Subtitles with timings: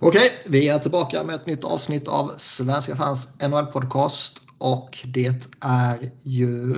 [0.00, 4.42] Okej, vi är tillbaka med ett nytt avsnitt av Svenska fans NHL-podcast.
[4.58, 6.74] Och det är ju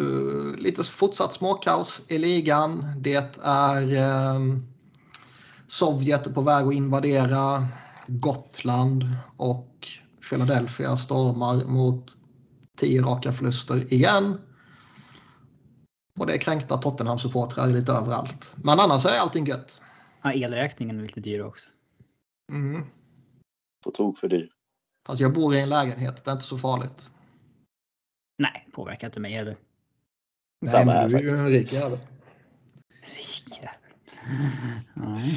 [0.57, 2.87] lite fortsatt småkaos i ligan.
[2.97, 4.41] Det är eh,
[5.67, 7.69] Sovjet på väg att invadera
[8.07, 9.05] Gotland
[9.37, 9.89] och
[10.31, 12.17] Philadelphia stormar mot
[12.77, 14.41] tio raka förluster igen.
[16.19, 18.55] Och det är kränkta Tottenham-supportrar lite överallt.
[18.57, 19.81] Men annars är allting gött.
[20.23, 21.69] Ja, elräkningen är lite dyr också.
[22.53, 22.85] Mm.
[23.85, 24.51] På tok för dyr.
[25.09, 27.11] Alltså jag bor i en lägenhet, det är inte så farligt.
[28.39, 29.57] Nej, påverkar inte mig heller.
[30.67, 31.99] Samma Nej, här men du är ju en rik jävel.
[33.03, 35.37] Rik jävel.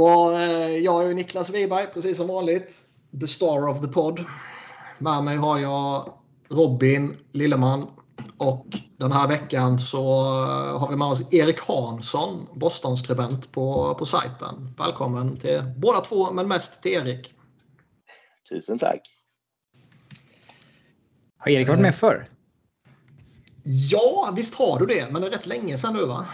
[0.00, 2.84] Eh, Jag är ju Niklas Wiberg, precis som vanligt.
[3.20, 4.24] The star of the pod.
[4.98, 6.12] Med mig har jag
[6.48, 7.90] Robin Lilleman.
[8.36, 8.66] Och
[8.96, 10.04] den här veckan så
[10.44, 14.74] eh, har vi med oss Erik Hansson, Boston-skribent på, på sajten.
[14.78, 17.34] Välkommen till båda två, men mest till Erik.
[18.48, 19.00] Tusen tack.
[21.38, 22.28] Har Erik varit med förr?
[23.64, 26.26] Ja, visst har du det, men det är rätt länge sedan nu va?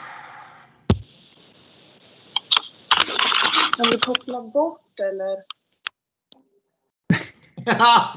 [3.76, 5.58] Kan du koppla bort eller?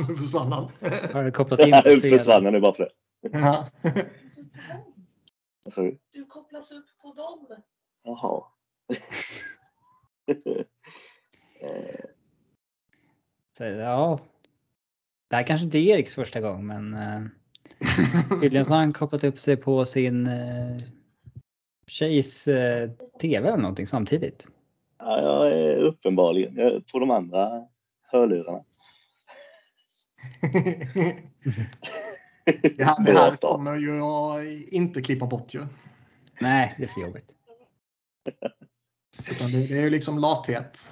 [0.07, 0.71] nu försvann han.
[1.13, 2.89] Har du kopplat in nu försvann nu bara för det.
[3.21, 3.69] Ja.
[5.69, 5.97] Sorry.
[6.13, 7.47] Du kopplas upp på dem.
[8.03, 8.43] Jaha.
[11.63, 12.05] Eh,
[13.57, 14.19] Så, ja.
[15.27, 17.27] Det här kanske inte är Eriks första gång, men uh,
[18.41, 20.77] tydligen så har han kopplat upp sig på sin uh,
[21.87, 22.89] tjejs uh,
[23.21, 24.47] tv eller någonting samtidigt.
[24.97, 27.67] ja, jag är uppenbarligen jag är på de andra
[28.01, 28.63] hörlurarna.
[32.77, 35.65] det här, det här kommer ju jag inte klippa bort ju.
[36.39, 37.35] Nej, det är för jobbigt.
[39.31, 40.91] Utan det, det är ju liksom lathet.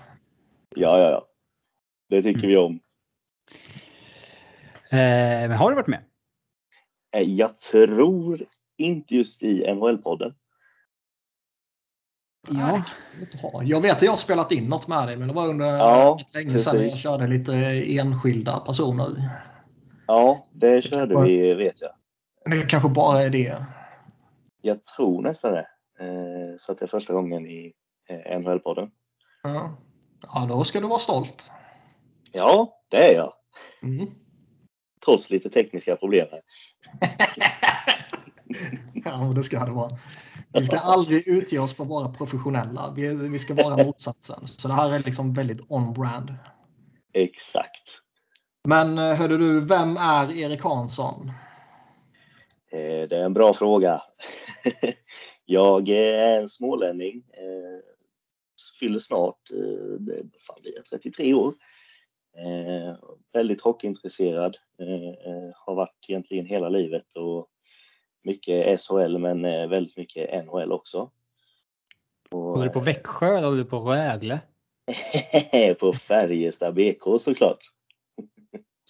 [0.76, 1.28] Ja, ja, ja.
[2.10, 2.80] Det tycker vi om.
[4.92, 4.98] Eh,
[5.50, 6.04] men har du varit med?
[7.16, 8.46] Eh, Jag tror
[8.78, 10.34] inte just i NHL-podden.
[12.50, 12.84] Ja.
[13.42, 15.66] Ja, Jag vet att jag har spelat in något med dig, men det var under
[15.78, 17.02] Ja, länge sedan jag precis.
[17.02, 17.54] körde lite
[18.00, 19.32] enskilda personer.
[20.10, 21.92] Ja, det körde vi vet jag.
[22.46, 23.66] Det kanske bara är det.
[24.62, 25.68] Jag tror nästan det.
[26.00, 27.74] Eh, Så att det är första gången i
[28.10, 28.92] eh, NHL-podden.
[29.44, 29.78] Ja.
[30.22, 31.52] ja, då ska du vara stolt.
[32.32, 33.34] Ja, det är jag.
[33.84, 34.10] Mm.
[35.06, 36.28] Trots lite tekniska problem.
[36.32, 36.42] här.
[39.06, 39.90] ja, men det ska det vara.
[40.54, 42.94] Vi ska aldrig utge oss för att vara professionella.
[42.96, 44.48] Vi, vi ska vara motsatsen.
[44.48, 46.34] Så det här är liksom väldigt on-brand.
[47.14, 48.09] Exakt.
[48.68, 51.32] Men eh, hörde du, vem är Erik Hansson?
[52.72, 54.02] Eh, Det är en bra fråga.
[55.46, 57.16] Jag är en smålänning.
[57.34, 57.80] eh,
[58.80, 61.54] Fyller snart, eh, det- fan blir jag, 33 år.
[62.38, 62.96] Eh,
[63.34, 64.58] Väldigt hockeyintresserad.
[64.80, 67.48] eh, eh, Har varit egentligen hela livet och
[68.24, 71.12] mycket SHL men eh, väldigt mycket NHL också.
[72.32, 74.40] Och, Håller du på Växjö eller håller du på Rögle?
[75.52, 77.60] eh, på Färjestad BK såklart.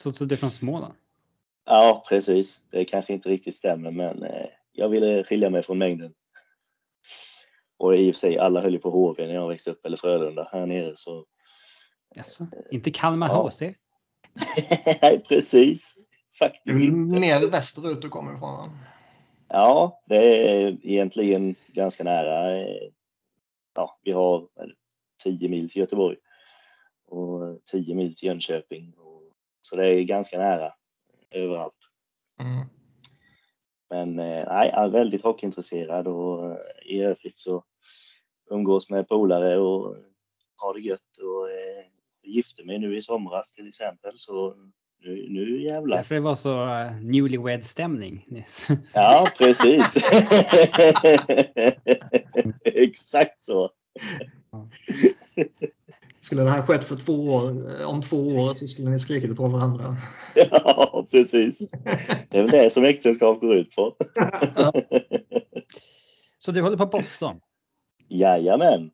[0.04, 0.94] Så, så du är från Småland?
[1.66, 2.62] Ja, precis.
[2.72, 6.14] Det kanske inte riktigt stämmer, men eh, jag ville skilja mig från mängden.
[7.78, 9.98] Och i och för sig, alla höll ju på HV när jag växte upp, eller
[9.98, 10.96] Frölunda här nere.
[10.96, 11.26] Så
[12.16, 12.48] Jaså?
[12.72, 13.48] Inte Kalmar Ja.
[13.50, 13.62] HC?
[15.02, 15.96] Nej, precis.
[15.96, 17.20] Det Faktiskt väl inte.
[17.20, 18.70] mer västerut du kommer ifrån?
[19.48, 20.16] Ja, det
[20.52, 22.58] är egentligen ganska nära.
[22.60, 22.90] eh,
[23.76, 24.74] Ja, vi har väl
[25.24, 26.18] 10 mil till Göteborg
[27.08, 28.94] och 10 mil till Jönköping.
[29.62, 30.72] Så det är ganska nära
[31.32, 31.90] överallt.
[32.42, 32.66] Mm.
[33.90, 37.64] Men eh, nej, jag är väldigt hockeyintresserad och eh, i övrigt så
[38.52, 39.96] umgås med polare och
[40.56, 41.86] har det gött och eh,
[42.24, 44.56] gifte mig nu i somras till exempel så
[45.02, 45.98] nu, nu jävlar.
[45.98, 48.68] Därför det var så uh, newlywed-stämning nyss.
[48.94, 49.96] Ja, precis.
[52.64, 53.70] Exakt så.
[56.22, 59.36] Skulle det här skett för två år, eh, om två år så skulle ni skrikit
[59.36, 59.98] på varandra.
[60.36, 61.70] Ja, precis.
[62.30, 63.96] Det är väl det som äktenskap går ut på.
[66.40, 67.40] Så du håller på Boston?
[68.08, 68.92] Jajamän.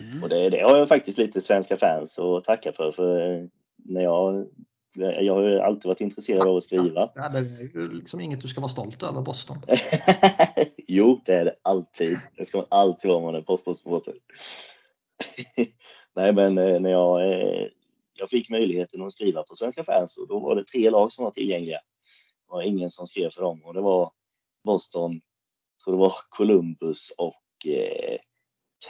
[0.00, 0.22] Mm.
[0.22, 2.92] Och det, det har jag faktiskt lite svenska fans att tacka för.
[2.92, 3.44] för eh,
[3.76, 4.46] när jag,
[4.94, 7.10] jag har ju alltid varit intresserad av att skriva.
[7.14, 9.58] Ja, det är ju liksom inget du ska vara stolt över, Boston.
[10.86, 12.18] jo, det är det alltid.
[12.36, 14.14] Det ska man alltid vara om man är Boston-supporter.
[16.16, 17.68] Nej, men eh, när jag, eh,
[18.18, 21.24] jag fick möjligheten att skriva på Svenska fans och då var det tre lag som
[21.24, 21.78] var tillgängliga.
[22.46, 24.12] Det var ingen som skrev för dem och det var
[24.64, 25.20] Boston,
[25.84, 28.18] tror det var Columbus och eh,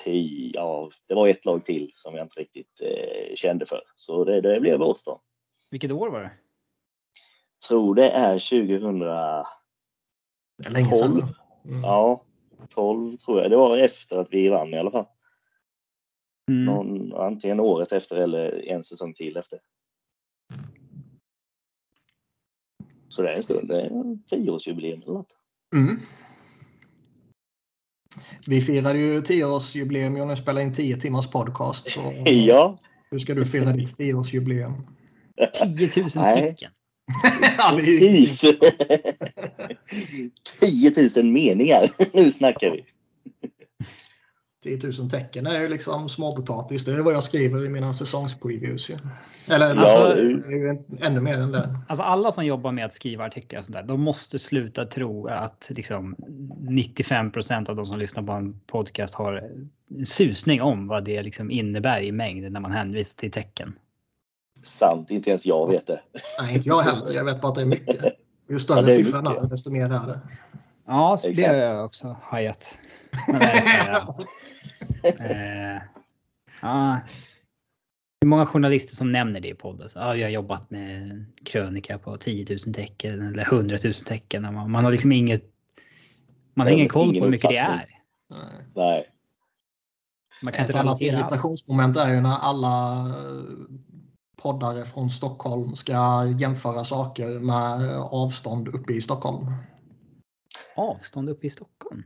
[0.04, 3.82] tio, ja, det var ett lag till som jag inte riktigt eh, kände för.
[3.96, 4.94] Så det, det blev då.
[5.70, 6.32] Vilket år var det?
[7.68, 9.06] Tror det är 2000, Det
[10.66, 11.34] är länge sedan.
[11.64, 11.82] Mm.
[11.82, 12.22] ja,
[12.70, 13.50] 12 tror jag.
[13.50, 15.06] Det var efter att vi vann i alla fall.
[16.50, 16.64] Mm.
[16.64, 19.58] Någon, antingen året efter eller en säsong till efter.
[23.08, 23.68] Så det är en stund.
[23.68, 25.36] Det är tioårsjubileum eller något.
[25.74, 26.00] Mm.
[28.46, 31.90] Vi firade ju 10-årsjubileum och nu spelar in 10 timmars podcast.
[31.90, 32.78] Så Ja,
[33.10, 34.72] hur ska du fira ditt 10-årsjubileum?
[35.76, 36.40] 10 000 Nej.
[36.42, 36.70] tecken.
[37.76, 38.40] Precis.
[40.60, 41.80] 10 000 meningar.
[42.16, 42.84] Nu snackar vi.
[44.66, 46.84] 10 000 tecken är ju liksom småpotatis.
[46.84, 48.90] Det är vad jag skriver i mina säsongspreviews.
[48.90, 48.96] Ju.
[49.48, 51.78] Eller Ja, alltså, det- det är ju ännu mer än det.
[51.88, 55.26] Alltså alla som jobbar med att skriva artiklar och sånt där, de måste sluta tro
[55.28, 56.16] att liksom
[56.68, 59.32] 95% av de som lyssnar på en podcast har
[59.90, 63.78] en susning om vad det liksom innebär i mängd när man hänvisar till tecken.
[64.62, 66.00] Sant, inte ens jag vet det.
[66.40, 67.12] Nej, inte jag heller.
[67.12, 68.04] Jag vet bara att det är mycket.
[68.04, 68.12] Ju
[68.48, 69.14] Ja, större mycket.
[69.14, 70.20] är, desto mer är det.
[70.86, 72.78] Ja, så det har jag också hajat.
[76.62, 76.96] Eh.
[78.18, 79.88] Det är många journalister som nämner det i podden.
[79.88, 84.54] Så, ja, jag har jobbat med krönika på 10 000 tecken eller 100 000 tecken.
[84.54, 85.44] Man, man har liksom inget.
[86.54, 87.86] Man har ingen koll på hur mycket det är.
[88.74, 89.10] Nej.
[90.42, 93.76] Man kan Ett inte annat irritationsmoment är ju när alla eh,
[94.42, 99.46] poddare från Stockholm ska jämföra saker med avstånd uppe i Stockholm.
[100.76, 102.02] Avstånd uppe i Stockholm.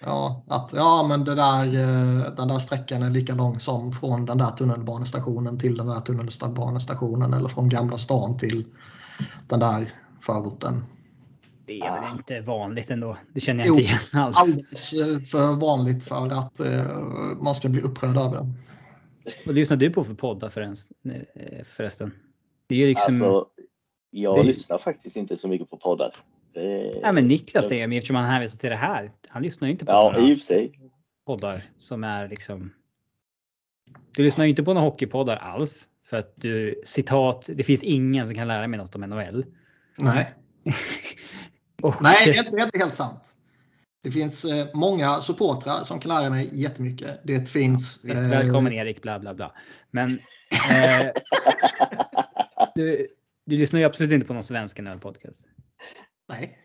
[0.00, 4.24] Ja, att ja, men det där, eh, den där sträckan är lika lång som från
[4.26, 8.64] den där tunnelbanestationen till den där tunnelbanestationen eller från Gamla stan till
[9.48, 10.84] den där förorten.
[11.66, 12.12] Det är väl Ah.
[12.12, 13.16] inte vanligt ändå.
[13.34, 14.36] Det känner jag Jo, inte igen alls.
[14.36, 16.84] Alldeles eh, för vanligt för att eh,
[17.40, 18.52] man ska bli upprörd över det.
[19.46, 20.96] Vad lyssnar du på för poddar förresten?
[21.76, 22.12] förresten?
[22.66, 23.14] Det är liksom.
[23.14, 23.46] Alltså,
[24.10, 26.16] jag det- lyssnar faktiskt inte så mycket på poddar.
[26.54, 29.10] Det- Nej, men Niklas det, men eftersom han hänvisar till det här.
[29.28, 30.80] Han lyssnar ju inte på Ja, några i och för sig.
[31.26, 32.72] poddar som är liksom.
[34.16, 37.50] Du lyssnar ju inte på några hockeypoddar alls för att du citat.
[37.54, 39.44] Det finns ingen som kan lära mig något om NHL.
[39.98, 40.34] Nej,
[41.82, 43.34] Och, Nej det, är, är inte helt sant.
[44.02, 47.20] Det finns eh, många supportrar som kan lära mig jättemycket.
[47.24, 48.04] Det finns...
[48.04, 49.54] Visst, eh, välkommen Erik, bla bla bla.
[49.90, 50.10] Men
[50.70, 51.06] eh,
[52.74, 53.08] du,
[53.46, 55.40] du lyssnar ju absolut inte på någon svensk NHL-podcast.
[56.28, 56.58] Nej,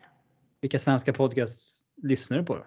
[0.61, 2.65] Vilka svenska podcasts lyssnar du på då?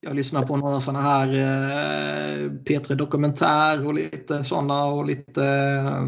[0.00, 6.04] jag lyssnar på några sådana här eh, P3 Dokumentär och lite sådana och lite eh,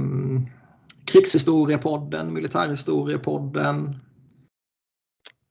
[1.05, 3.97] Krigshistoriepodden, Militärhistoriepodden.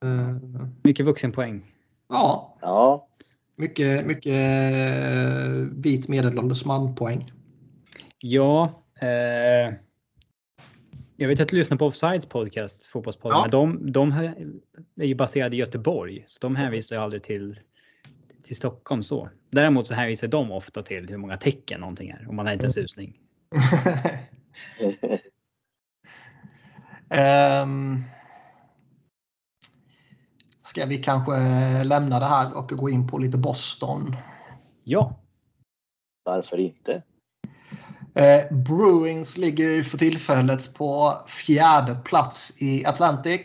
[0.03, 0.37] Eh,
[0.83, 1.73] Mycket vuxenpoäng.
[2.09, 3.07] ja, Ja,
[3.55, 4.33] mycket, mycket
[4.73, 7.25] eh, vit medelålders man-poäng.
[8.19, 8.83] Ja.
[9.01, 9.73] Eh,
[11.19, 13.65] jag vet att du lyssnar på Offsides podcast, fotbollspodden, Ja.
[13.65, 14.11] men de, de
[15.01, 17.55] är ju baserade i Göteborg, så de hänvisar ju aldrig till,
[18.43, 19.29] till Stockholm så.
[19.51, 22.65] Däremot så hänvisar de ofta till hur många tecken någonting är, om man har inte
[22.65, 23.19] en susning.
[27.09, 28.03] Ehm,
[30.63, 31.33] ska vi kanske
[31.83, 34.15] lämna det här och gå in på lite Boston?
[34.83, 35.19] Ja,
[36.23, 37.03] varför inte?
[38.17, 43.41] Eh, Bruins ligger ju för tillfället på fjärde plats i Atlantic.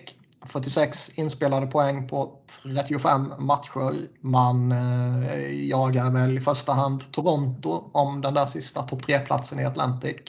[0.47, 4.09] 46 inspelade poäng på 35 matcher.
[4.21, 9.64] Man eh, jagar väl i första hand Toronto om den där sista topp 3-platsen i
[9.64, 10.21] Atlantic.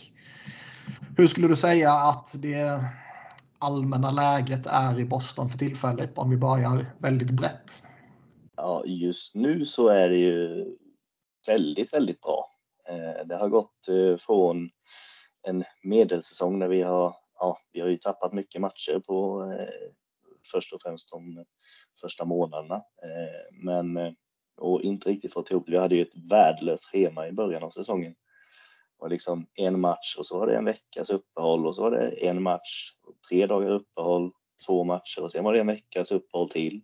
[1.17, 2.83] Hur skulle du säga att det
[3.59, 7.83] allmänna läget är i Boston för tillfället om vi börjar väldigt brett?
[8.55, 10.65] Ja, just nu så är det ju
[11.47, 12.52] väldigt, väldigt bra.
[12.89, 14.69] Eh, det har gått eh, från
[15.47, 19.91] en medelsäsong där vi har, ja, vi har ju tappat mycket matcher på eh,
[20.51, 21.45] först och främst de
[22.01, 22.81] första månaderna.
[23.51, 24.15] Men
[24.57, 25.71] och inte riktigt fått ihop det.
[25.71, 28.15] Vi hade ju ett värdelöst schema i början av säsongen.
[28.97, 32.09] Och liksom en match och så var det en veckas uppehåll och så var det
[32.09, 32.91] en match,
[33.29, 34.31] tre dagar uppehåll,
[34.67, 36.81] två matcher och sen var det en veckas uppehåll till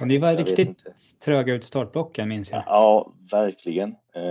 [0.00, 0.84] och ni var riktigt
[1.24, 2.62] tröga ut startblocken minns jag.
[2.66, 3.90] Ja, verkligen.
[3.90, 4.22] Eh,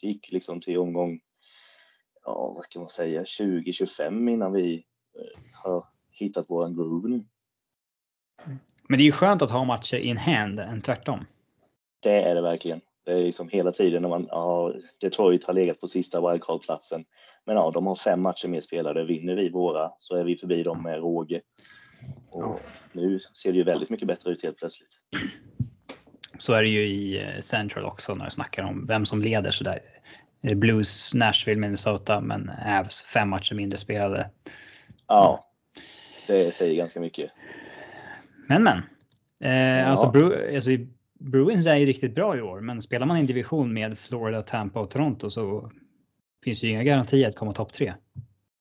[0.00, 1.20] Det gick liksom till omgång,
[2.24, 7.24] ja vad ska man säga, 20-25 innan vi eh, har hittat våran groove nu.
[8.88, 11.26] Men det är ju skönt att ha matcher in hand än tvärtom.
[12.00, 12.80] Det är det verkligen.
[13.04, 17.04] Det är liksom hela tiden när man, ja, Detroit har legat på sista wildcard-platsen.
[17.46, 19.04] Men ja, de har fem matcher mer spelade.
[19.04, 21.40] Vinner vi våra så är vi förbi dem med råge.
[22.30, 22.60] Och
[22.92, 24.98] nu ser det ju väldigt mycket bättre ut helt plötsligt.
[26.38, 29.50] Så är det ju i eh, Central också när det snackar om vem som leder
[29.50, 29.78] så där.
[30.42, 34.30] Eh, Blues, Nashville, Minnesota, men Avs fem matcher mindre spelade.
[35.06, 35.46] Ja,
[36.26, 37.30] det säger ganska mycket.
[38.48, 38.78] Men men.
[39.40, 39.84] Eh, Ja.
[39.84, 40.70] alltså, Bru alltså,
[41.18, 44.42] Bruins är ju riktigt bra i år, men spelar man i en division med Florida,
[44.42, 45.70] Tampa och Toronto så
[46.44, 47.94] finns ju inga garantier att komma topp tre.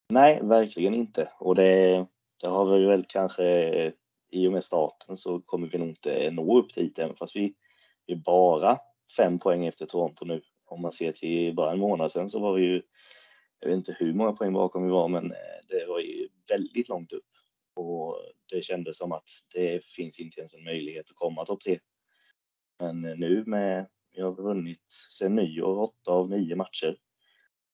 [0.10, 1.30] Nej, verkligen inte.
[1.40, 2.06] Och det,
[2.42, 3.94] det har vi väl kanske
[4.32, 7.56] i och med starten så kommer vi nog inte nå upp dit än fast vi
[8.08, 8.78] är bara
[9.18, 10.42] fem poäng efter Toronto nu.
[10.66, 12.82] Om man ser till bara en månad sedan så var vi ju,
[13.60, 16.90] jag vet inte hur många poäng bakom vi var, men eh, det var ju väldigt
[16.90, 17.26] långt upp.
[17.76, 18.18] Och
[18.52, 21.80] det kändes som att det finns inte ens en möjlighet att komma topp tre.
[22.80, 26.98] Men eh, nu med, vi har vunnit sen nyår åtta av nio matcher.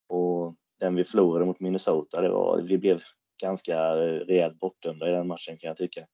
[0.07, 3.01] Och den vi förlorade mot Minnesota, det var, vi blev
[3.38, 6.08] ganska eh, rejält bortdömda i den matchen kan jag tycka.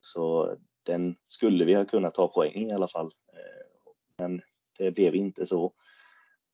[0.00, 3.06] Så den skulle vi ha kunnat ta poäng i alla fall.
[3.06, 4.42] Eh, men
[4.78, 5.72] det blev inte så.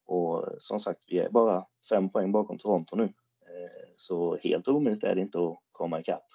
[0.06, 3.04] Och som sagt, vi är bara fem poäng bakom Toronto nu.
[3.04, 6.26] Eh, så helt omöjligt är det inte att komma ikapp.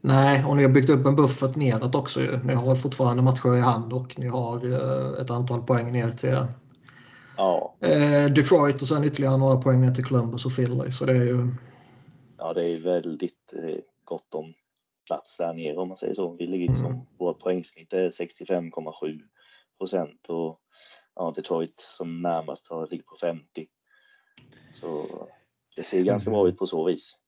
[0.00, 2.44] Nej, och ni har byggt upp en buffert neråt också ju.
[2.44, 4.56] Ni har fortfarande matcher i hand och ni har
[5.20, 6.46] ett antal poäng ner till
[7.40, 10.90] Ja, eh, Detroit och sen ytterligare några poäng ner till Columbus och Philly.
[10.92, 11.48] Så det är ju...
[12.38, 14.54] ja det är väldigt eh, gott om
[15.06, 16.36] plats där nere om man säger så.
[16.36, 17.00] Vi ligger som, Mm.
[17.18, 19.20] vårt poängsnitt är 65,7
[19.78, 20.60] procent och
[21.14, 23.66] ja, Detroit som närmast har ligger på 50.
[24.72, 25.06] Så
[25.76, 27.18] det ser ganska bra ut på så vis.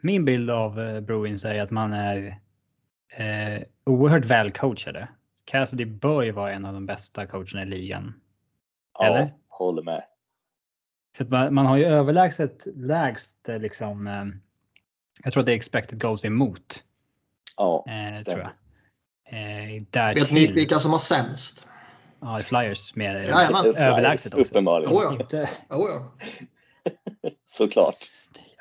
[0.00, 2.40] Min bild av eh, Bruins är att man är
[3.18, 5.08] eh, oerhört välcoachade.
[5.46, 8.14] Cassidy bör ju vara en av de bästa coacherna i ligan.
[8.98, 9.34] Ja, Eller?
[9.48, 10.04] håller med.
[11.16, 14.06] För att man, man har ju överlägset lägst eh, liksom.
[14.06, 14.24] Eh,
[15.24, 16.82] jag tror att det är expected goals emot.
[17.56, 18.34] Ja, Eh, stämmer.
[18.34, 18.52] tror jag.
[20.08, 21.68] Eh, Vet ni vilka som har sämst?
[22.20, 23.76] Ja, Flyers med Jajamän.
[23.76, 24.50] överlägset också.
[24.50, 24.92] Uppenbarligen.
[24.96, 25.12] Oh, ja.
[25.20, 26.12] Inte, Oh, ja.
[27.44, 27.96] Såklart.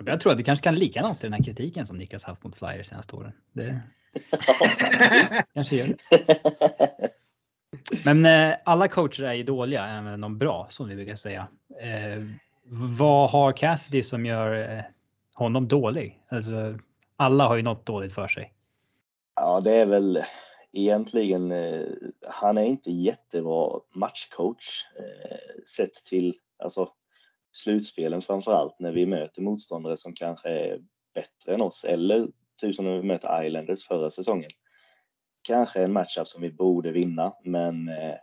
[0.04, 2.44] Jag tror att det kanske kan ligga något i den här kritiken som Niklas haft
[2.44, 3.34] mot Flyers senaste åren.
[3.54, 3.82] Det
[5.54, 5.98] kanske gör det.
[8.04, 11.48] Men eh, alla coacher är ju dåliga, även de bra som vi brukar säga.
[11.82, 12.24] Eh,
[12.70, 14.84] vad har Cassidy som gör eh,
[15.34, 16.24] honom dålig?
[16.30, 16.78] Alltså,
[17.16, 18.54] alla har ju något dåligt för sig.
[19.36, 20.24] Ja, det är väl
[20.72, 21.86] egentligen, eh,
[22.28, 26.34] han är inte jättebra matchcoach eh, sett till
[26.64, 26.90] alltså,
[27.56, 30.82] slutspelen framför allt när vi möter motståndare som kanske är
[31.14, 32.28] bättre än oss eller
[32.62, 34.50] typ som när vi möter Islanders förra säsongen.
[35.42, 38.16] Kanske en matchup som vi borde vinna, men eh,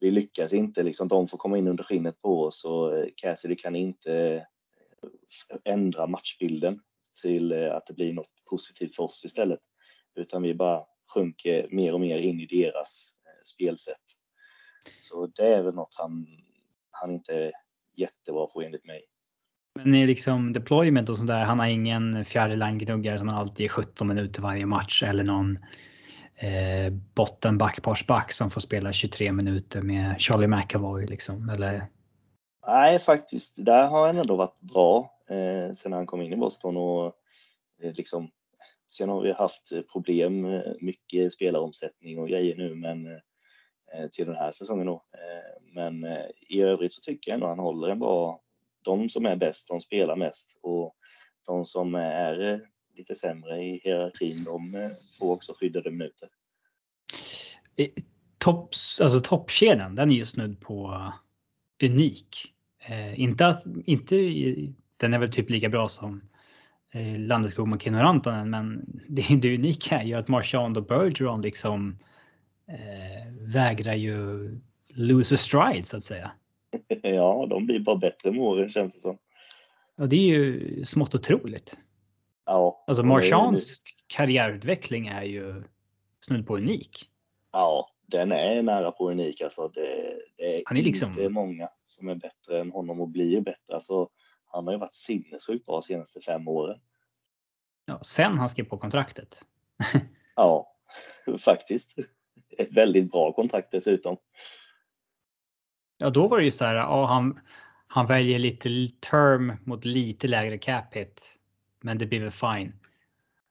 [0.00, 0.82] vi lyckas inte.
[0.82, 4.46] Liksom, de får komma in under skinnet på oss och eh, Cassidy kan inte
[5.50, 6.80] eh, ändra matchbilden
[7.22, 9.60] till eh, att det blir något positivt för oss istället
[10.14, 13.14] utan vi bara sjunker mer och mer in i deras
[13.54, 14.04] spelsätt.
[15.00, 16.26] Så det är väl något han,
[16.90, 17.52] han inte
[17.96, 19.00] jättebra på enligt mig.
[19.74, 23.64] Men i liksom deployment och sånt där, han har ingen fjärde line-gnuggare som han alltid
[23.64, 25.58] är 17 minuter varje match eller någon
[26.34, 31.48] eh, botten backparsback som får spela 23 minuter med Charlie McAvoy liksom.
[31.48, 31.86] Eller
[32.66, 36.76] Nej, faktiskt, där har han ändå varit bra eh, sen han kom in i Boston
[36.76, 37.06] och
[37.82, 38.30] eh, liksom
[38.92, 43.18] Sen har vi haft problem, eh, mycket spelaromsättning och grejer nu, men eh,
[43.94, 45.04] Eh, till den här säsongen då.
[45.12, 48.40] Eh, men eh, i övrigt så tycker jag ändå han håller en bra.
[48.82, 50.96] De som är bäst, de spelar mest och
[51.46, 52.60] de som är
[52.96, 56.28] lite sämre i hierarkin, de får också skyddade minuter.
[58.38, 61.12] topps, alltså toppkedjan, den är ju snudd på
[61.82, 62.52] unik.
[62.88, 64.16] Eh, inte att, inte,
[64.96, 66.22] den är väl typ lika bra som
[66.92, 71.98] eh, Landeskog och Rantanen, men det, det unika är ju att Marchand och Bergeron liksom
[73.40, 74.50] vägrar ju
[74.88, 76.32] lose a stride så att säga.
[77.02, 79.18] ja, de blir bara bättre med åren känns det som.
[79.96, 81.76] Och det är ju smått otroligt.
[82.44, 85.62] Ja, Alltså Marchands karriärutveckling är ju
[86.20, 87.10] snudd på unik.
[87.52, 89.40] Ja, den är nära på unik.
[89.40, 93.08] Alltså det, det är, Han är liksom- inte många som är bättre än honom och
[93.08, 93.74] blir bättre.
[93.74, 94.08] Alltså,
[94.46, 96.80] han har ju varit sinnessjukt bra de senaste fem åren.
[97.86, 99.46] Ja, sen han skrev på kontraktet.
[100.36, 100.76] Ja,
[101.38, 101.94] faktiskt.
[102.58, 104.16] Ett väldigt bra kontrakt dessutom.
[105.98, 107.40] Ja, då var det ju så här, ja, han,
[107.86, 108.68] han väljer lite
[109.10, 111.38] term mot lite lägre cap hit,
[111.80, 112.72] men det blir väl fine.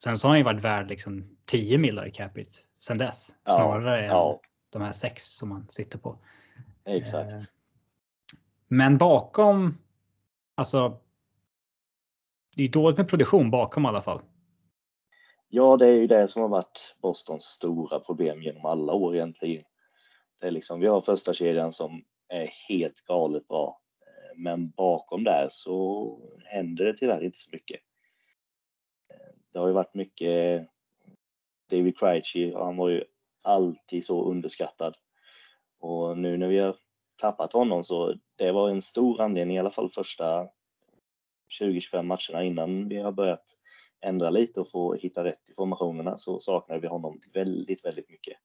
[0.04, 3.54] Sen så har han ju varit värd liksom 10 miljoner cap hit sen dess, Ja,
[3.54, 6.18] snarare än Ja, de här sex som han sitter på.
[6.86, 7.34] exakt.
[7.34, 7.40] Eh,
[8.68, 9.78] Men bakom,
[10.56, 10.98] alltså.
[12.56, 14.22] Det är dåligt med produktion bakom i alla fall.
[15.54, 19.64] Ja, det är ju det som har varit Bostons stora problem genom alla år egentligen.
[20.40, 23.82] Det är liksom, vi har första kedjan som är helt galet bra.
[24.02, 27.80] Eh, men bakom där så händer det tyvärr inte så mycket.
[29.10, 30.68] Eh, det har ju varit mycket eh,
[31.70, 33.04] David Krejci, han var ju
[33.44, 34.98] alltid så underskattad.
[35.80, 36.76] Och nu när vi har
[37.22, 40.48] tappat honom så det var en stor anledning, i alla fall första
[41.62, 43.58] 20-25 matcherna innan vi har börjat
[44.02, 48.38] ändra lite och få hitta rätt i formationerna så saknade vi honom väldigt, väldigt mycket.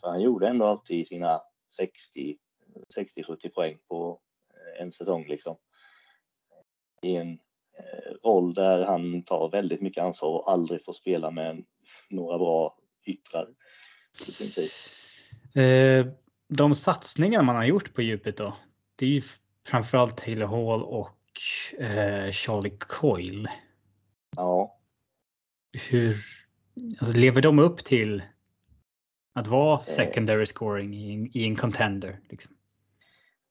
[0.00, 1.40] För han gjorde ändå alltid sina
[1.76, 2.36] 60,
[2.96, 5.56] 60-70 poäng på eh, en säsong liksom.
[7.02, 7.32] I en
[7.78, 11.64] eh, roll där han tar väldigt mycket ansvar och aldrig får spela med
[12.10, 13.48] några bra yttrar
[14.28, 14.70] i princip.
[15.54, 16.06] Eh,
[16.48, 18.56] de satsningar man har gjort på djupet då,
[18.96, 19.22] det är ju
[19.68, 21.16] framförallt Taylor Hall och
[22.32, 23.48] Charlie Coyle.
[24.36, 24.76] Ja.
[25.90, 26.16] Hur
[27.00, 28.22] alltså, lever de upp till
[29.32, 32.20] att vara secondary scoring i, en- i en contender?
[32.28, 32.54] Liksom?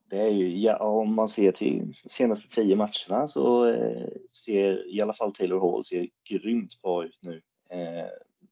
[0.09, 4.07] Det är ju, ja, om man ser till senaste tio matcherna så eh,
[4.45, 7.41] ser i alla fall Taylor Hall ser grymt bra ut nu.
[7.69, 8.05] Eh,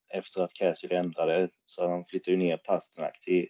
[0.10, 3.48] efter att Cassidy ändrade så han flyttar ju ner Pasternak till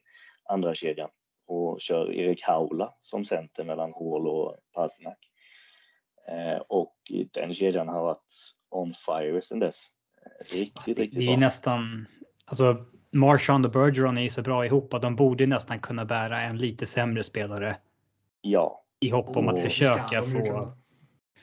[0.50, 1.10] andra kedjan
[1.48, 5.18] och kör Erik Haula som center mellan Hall och Pasternak.
[6.28, 6.96] Eh, och
[7.34, 8.34] den kedjan har varit
[8.70, 9.88] on fire sedan dess.
[10.54, 11.38] Riktigt, riktigt Det är bra.
[11.40, 12.08] nästan,
[12.46, 16.42] alltså Marchand och Bergeron är ju så bra ihop att de borde nästan kunna bära
[16.42, 17.78] en lite sämre spelare
[18.42, 20.42] Ja, i hopp om att Och försöka få.
[20.46, 20.76] ja,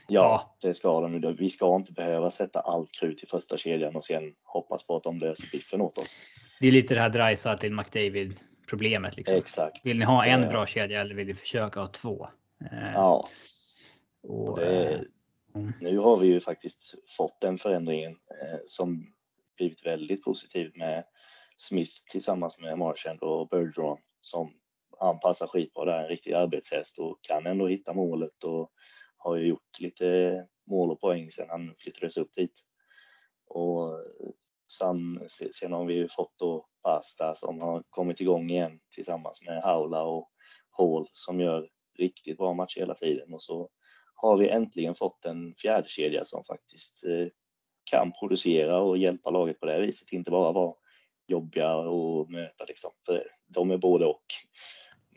[0.09, 0.57] Ja.
[0.61, 1.35] det ska de.
[1.39, 5.03] Vi ska inte behöva sätta allt krut i första kedjan och sen hoppas på att
[5.03, 6.17] de löser biffen åt oss.
[6.61, 9.37] Det är lite det här Dreisaitl McDavid problemet liksom.
[9.37, 9.87] Exakt.
[9.87, 12.29] Vill ni ha en Eh, bra kedja eller vill vi försöka ha två?
[12.73, 13.29] Eh, Ja,
[14.23, 15.01] och, det, eh,
[15.55, 15.73] mm.
[15.81, 19.15] nu har vi ju faktiskt fått den förändringen eh, som
[19.57, 21.05] blivit väldigt positiv med
[21.57, 24.55] Smith tillsammans med Marchand och Bergeron som
[24.99, 28.71] han passar skitbra där, en riktig arbetshäst och kan ändå hitta målet och
[29.17, 32.53] har ju gjort lite mål och poäng sedan han flyttades upp dit.
[33.47, 34.05] Och
[34.79, 39.63] sen, sen har vi ju fått då Pasta som har kommit igång igen tillsammans med
[39.63, 40.31] Haula och
[40.71, 43.71] Hall som gör riktigt bra matcher hela tiden och så
[44.25, 47.27] har vi äntligen fått en fjärde kedja som faktiskt eh,
[47.85, 50.75] kan producera och hjälpa laget på det viset, inte bara vara
[51.27, 54.25] jobbiga och möta liksom, för de är både och.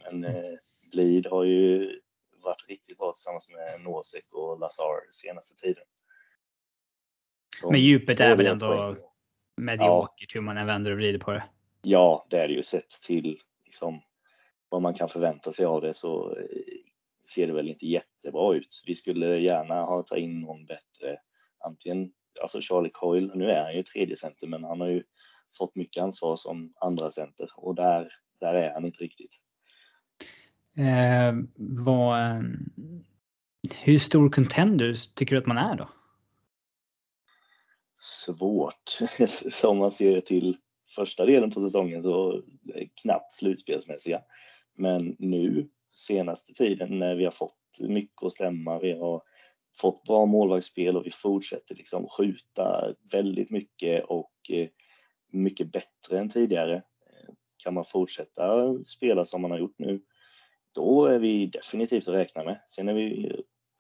[0.04, 0.54] Men eh,
[0.92, 2.00] Blid har ju
[2.44, 5.84] varit riktigt bra tillsammans med Nosek och Lazar senaste tiden.
[7.62, 8.98] De Men djupet är väl ändå
[9.58, 11.44] mediokert hur man än vänder och vrider på det.
[11.82, 14.02] Ja, det är det ju sett till liksom,
[14.70, 16.46] vad man kan förvänta sig av det så eh,
[17.30, 18.84] ser det väl inte jättebra ut.
[18.86, 21.18] Vi skulle gärna ha tagit in någon bättre,
[21.66, 22.12] antingen
[22.42, 25.04] alltså Charlie Coyle, nu är han ju tredje center, men han har ju
[25.58, 29.36] fått mycket ansvar som andra center och där, där är han inte riktigt.
[30.78, 32.42] Eh, vad, eh,
[33.84, 35.90] hur stor contenders tycker du att man är då?
[38.00, 39.00] Svårt.
[39.52, 40.58] som man ser till
[40.96, 44.22] första delen på säsongen så det knappt slutspelsmässiga.
[44.76, 49.24] Men nu senaste tiden när vi har fått mycket att stämma, vi har
[49.82, 54.68] fått bra målvaktsspel och vi fortsätter liksom skjuta väldigt mycket och eh,
[55.32, 56.76] mycket bättre än tidigare.
[56.76, 57.34] Eh,
[57.64, 60.02] kan man fortsätta spela som man har gjort nu,
[60.76, 62.62] då är vi definitivt att räkna med.
[62.70, 63.32] Sen är vi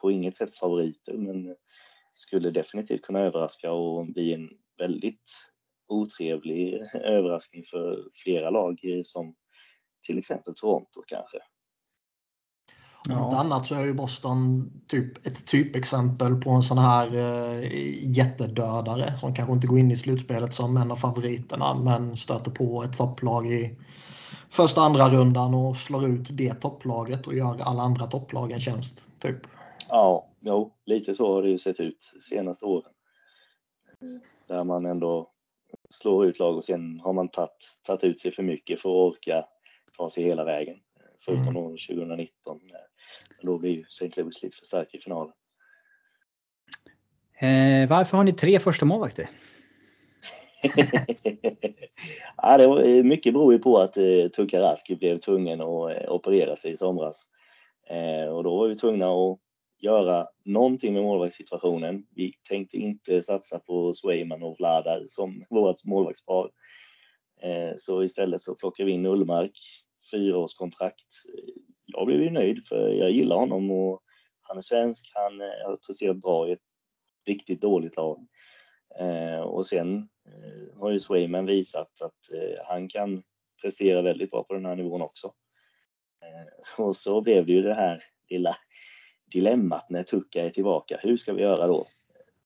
[0.01, 1.55] på inget sätt favoriter, men
[2.15, 5.31] skulle definitivt kunna överraska och bli en väldigt
[5.87, 9.35] otrevlig överraskning för flera lag som
[10.05, 11.37] till exempel Toronto kanske.
[13.11, 17.63] Om inte annat så är ju Boston typ ett typexempel på en sån här eh,
[18.17, 22.83] jättedödare som kanske inte går in i slutspelet som en av favoriterna men stöter på
[22.83, 23.77] ett topplag i
[24.49, 29.07] första andra rundan och slår ut det topplaget och gör alla andra topplag en tjänst.
[29.19, 29.37] Typ.
[29.89, 32.91] Ja, jo, lite så har det ju sett ut de senaste åren.
[34.47, 35.31] Där man ändå
[35.89, 39.15] slår ut lag och sen har man tagit, tagit ut sig för mycket för att
[39.15, 39.45] orka
[39.97, 40.77] ta sig hela vägen.
[41.25, 41.57] Förutom Mm.
[41.57, 42.59] år 2019.
[43.41, 44.21] Då blir ju St.
[44.21, 45.33] Louis lite för stark i finalen.
[47.39, 49.29] Eh, varför har ni tre första målvakter?
[52.37, 56.11] ja, det var, mycket beror ju på att eh, Tuukka Rask blev tvungen att eh,
[56.11, 57.29] operera sig i somras.
[57.89, 59.39] Eh, och då var vi tvungna att
[59.79, 62.05] göra någonting med målvaktssituationen.
[62.15, 66.49] Vi tänkte inte satsa på Swayman och Vladar som vårt målvaktspar.
[67.41, 69.59] Eh, så istället så plockade vi in Ullmark,
[70.11, 71.05] fyraårskontrakt.
[71.87, 74.03] Jag blev ju nöjd för jag gillar honom och
[74.41, 76.63] han är svensk, han eh, har presterat bra i ett
[77.25, 78.27] riktigt dåligt lag.
[78.99, 83.23] Eh, och sen eh, har ju Swayman visat att eh, han kan
[83.61, 85.33] prestera väldigt bra på den här nivån också.
[86.21, 88.55] Eh, och så blev det ju det här lilla
[89.31, 90.99] dilemmat när Tucka är tillbaka.
[91.01, 91.87] Hur ska vi göra då?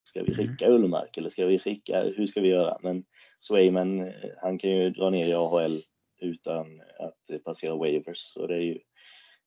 [0.04, 2.77] Ska vi skicka Ullmark eller ska vi skicka, hur ska vi göra?
[2.82, 3.04] Men
[3.39, 5.82] Swayman, eh, han kan ju dra ner i AHL
[6.21, 8.17] utan att passera waivers.
[8.17, 8.80] Så det, är ju,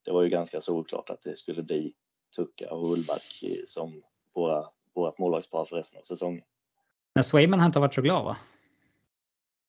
[0.05, 1.93] det var ju ganska solklart att det skulle bli
[2.35, 6.43] Tucka och Ullmark eh, som våra, vårat målvaktspar för resten av säsongen.
[7.15, 8.37] Men Swayman har inte varit så glad va?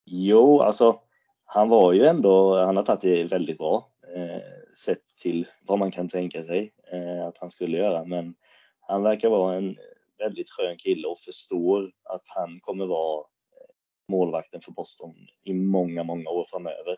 [0.04, 1.00] Jo, alltså
[1.44, 4.42] han var ju ändå, han har tagit det väldigt bra eh,
[4.84, 8.04] sett till vad man kan tänka sig eh, att han skulle göra.
[8.04, 8.34] Men
[8.80, 9.76] han verkar vara en
[10.18, 13.74] väldigt skön kille och förstår att han kommer vara eh,
[14.08, 16.92] målvakten för Boston i många, många år framöver.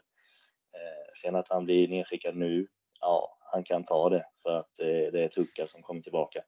[0.74, 2.66] Eh, sen att han blir nedskickad nu,
[3.00, 6.40] ja, han kan ta det för att eh, det är Tucka som kommer tillbaka.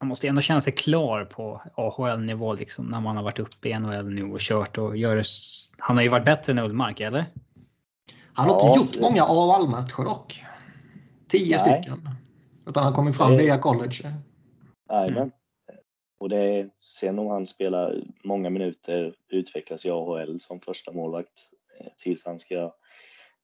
[0.00, 3.78] Man måste ändå känna sig klar på AHL-nivå liksom när man har varit uppe i
[3.78, 5.24] NHL nu och kört och gör det.
[5.78, 7.26] Han har ju varit bättre än Ullmark, eller?
[8.32, 10.44] Han har Ja, inte gjort det- många AHL-matcher dock.
[11.28, 11.82] Tio Nej.
[11.82, 12.08] stycken.
[12.66, 14.12] Utan han kommer fram Det- via college.
[14.90, 15.32] Jajamän.
[16.20, 21.50] Och det är, sen om han spelar många minuter, utvecklas i AHL som första målvakt
[21.80, 22.72] eh, tills han ska,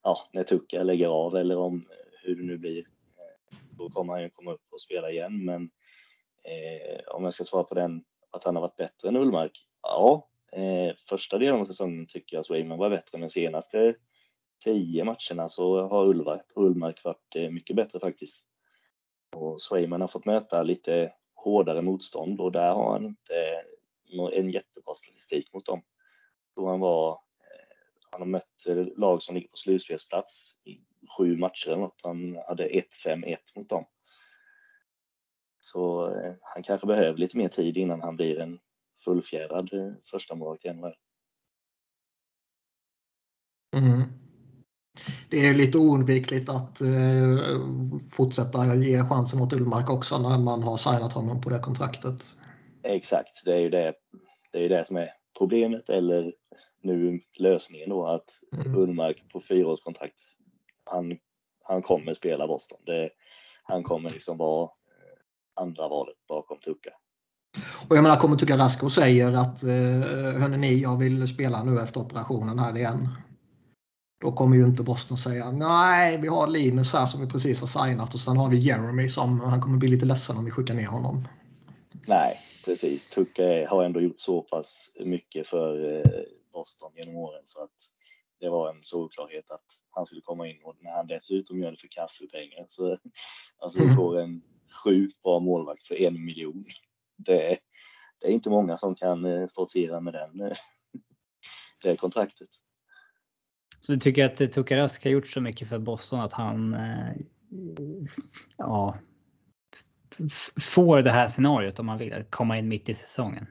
[0.06, 2.78] ja, när Tucka lägger av eller om eh, hur det nu blir.
[2.78, 5.44] Eh, då kommer han ju komma upp och spela igen.
[5.44, 5.70] Men
[6.44, 9.66] eh, om jag ska svara på den, att han har varit bättre än Ullmark?
[9.82, 13.94] Ja, eh, första delen av säsongen tycker jag att Swayman var bättre, men senaste
[14.64, 18.44] tio matcherna så har Ullmark, Ullmark varit eh, mycket bättre faktiskt.
[19.36, 23.62] Och Swayman har fått möta lite hårdare motstånd och där har han inte
[24.32, 25.82] en jättebra statistik mot dem.
[26.56, 27.18] Då han var,
[28.18, 30.80] han har mött lag som ligger på slutspelsplats i
[31.18, 32.00] sju matcher eller något.
[32.04, 33.84] Han hade 1-5-1 mot dem.
[35.60, 38.58] Så eh, han kanske behöver lite mer tid innan han blir en
[39.04, 40.94] fullfjädrad eh, första målvakt i NHL.
[43.76, 44.02] Mm.
[45.30, 47.60] Det är lite oundvikligt att eh,
[48.12, 52.22] fortsätta ge chansen åt Ullmark också när man har signat honom på det kontraktet.
[52.82, 53.94] Exakt, det är ju det,
[54.52, 56.32] det, är det som är problemet eller
[56.82, 58.76] nu lösningen då att Mm.
[58.76, 60.22] Ullmark på fyraårskontrakt.
[60.84, 61.18] Han,
[61.64, 62.78] han kommer spela Boston.
[62.86, 63.10] Det,
[63.62, 66.90] han kommer liksom vara eh, andra valet bakom Tucka.
[67.88, 71.80] Och jag menar, kommer Tuka Rask och säger att eh, hörni, jag vill spela nu
[71.80, 73.08] efter operationen här igen.
[74.20, 77.86] Då kommer ju inte Boston säga nej, vi har Linus här som vi precis har
[77.86, 80.74] signat och sen har vi Jeremy som han kommer bli lite ledsen om vi skickar
[80.74, 81.28] ner honom.
[82.06, 83.06] Nej, precis.
[83.10, 87.74] Tucka har ändå gjort så pass mycket för eh, Boston genom åren så att
[88.40, 91.76] det var en solklarhet att han skulle komma in och när han dessutom gör det
[91.76, 92.96] för kaffepengar så
[93.58, 93.96] alltså vi Mm.
[93.96, 94.42] får en
[94.84, 96.64] sjukt bra målvakt för en miljon.
[97.16, 97.58] Det, är-
[98.20, 100.56] det är inte många som kan eh, stoltsera med den, eh,
[101.82, 102.48] det kontraktet.
[103.80, 106.76] Så du tycker att Tuukka Rask har gjort så mycket för Boston att han
[108.58, 108.98] ja,
[110.60, 113.46] får det här scenariot om man vill komma in mitt i säsongen?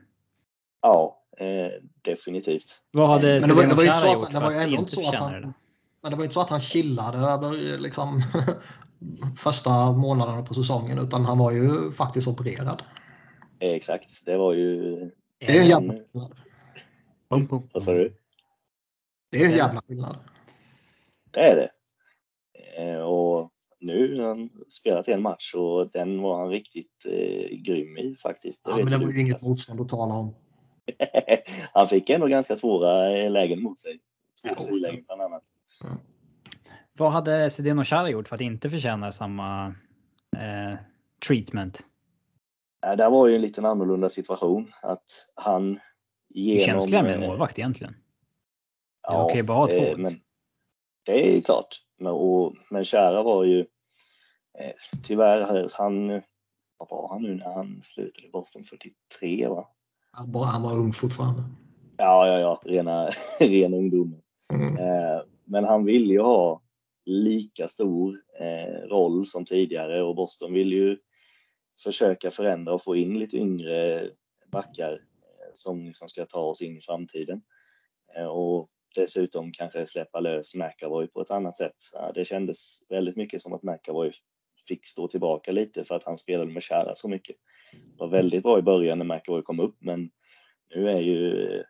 [0.82, 2.82] Ja, eh, definitivt.
[2.90, 4.90] Vad hade Men det var- det så att- gjort det för var ju att inte
[4.92, 5.52] så att han- det?
[6.02, 8.22] Men det var inte så att han chillade över liksom,
[9.36, 12.82] första månaderna på säsongen utan han var ju faktiskt opererad.
[13.58, 14.96] Eh, exakt, det var ju,
[15.38, 16.36] Det är ju en jävla skillnad.
[17.30, 17.68] Bum, bum.
[17.72, 18.16] vad sa du?
[19.30, 19.56] Det är ju en Ja.
[19.66, 20.16] jävla skillnad.
[21.30, 21.70] Det är det.
[22.82, 23.15] Eh, och
[23.86, 28.62] nu har han spelat en match och den var han riktigt eh, grym i faktiskt.
[28.64, 30.34] Ja, vet men det var ju inget motstånd att tala om.
[31.72, 34.00] han fick ändå ganska svåra eh, lägen mot sig.
[34.42, 34.66] Två Ja.
[34.66, 35.42] frilägen bland annat.
[36.92, 39.66] Vad hade Zdeno Chara gjort för att inte förtjäna samma
[40.36, 40.78] eh,
[41.26, 41.80] treatment?
[42.86, 45.80] Eh, där var ju en liten annorlunda situation att han
[46.28, 46.64] genom...
[46.64, 47.96] känsliga med eh, målvakt egentligen?
[49.02, 50.12] Ja, okej, bara ha två, eh, men
[51.04, 51.82] det är klart.
[51.98, 53.66] Men, och, men Kära var ju
[54.58, 56.08] eh, tyvärr, han,
[56.78, 58.64] vad var han nu när han slutade i Boston?
[58.64, 59.68] 43 va?
[60.10, 61.42] Han, bara, han var ung fortfarande.
[61.96, 63.08] Ja, ja, ja, rena,
[63.40, 64.22] ren ungdom.
[64.52, 64.76] Mm.
[64.76, 66.62] Eh, men han ville ju ha
[67.04, 70.98] lika stor eh, roll som tidigare och Boston vill ju
[71.82, 74.10] försöka förändra och få in lite yngre
[74.52, 77.42] backar eh, som liksom ska ta oss in i framtiden.
[78.16, 81.76] Eh, och dessutom kanske släppa lös McAvoy på ett annat sätt.
[81.92, 84.12] Ja, det kändes väldigt mycket som att McAvoy
[84.68, 87.36] fick stå tillbaka lite för att han spelade med Kära så mycket.
[87.72, 90.10] Det var väldigt bra i början när McAvoy kom upp men
[90.74, 91.64] nu är ju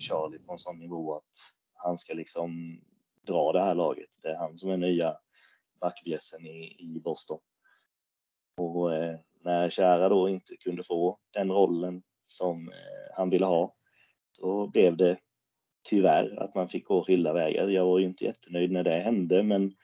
[0.00, 1.32] Charlie på en sån nivå att
[1.74, 2.80] han ska liksom
[3.26, 4.08] dra det här laget.
[4.22, 5.16] Det är han som är nya
[5.80, 7.38] backbjässen i, i Boston.
[8.56, 13.74] Och eh, när Kära då inte kunde få den rollen som eh, han ville ha,
[14.32, 15.18] så blev det
[15.88, 17.68] tyvärr att man fick gå skilda vägar.
[17.68, 19.74] Jag var ju inte jättenöjd när det hände, men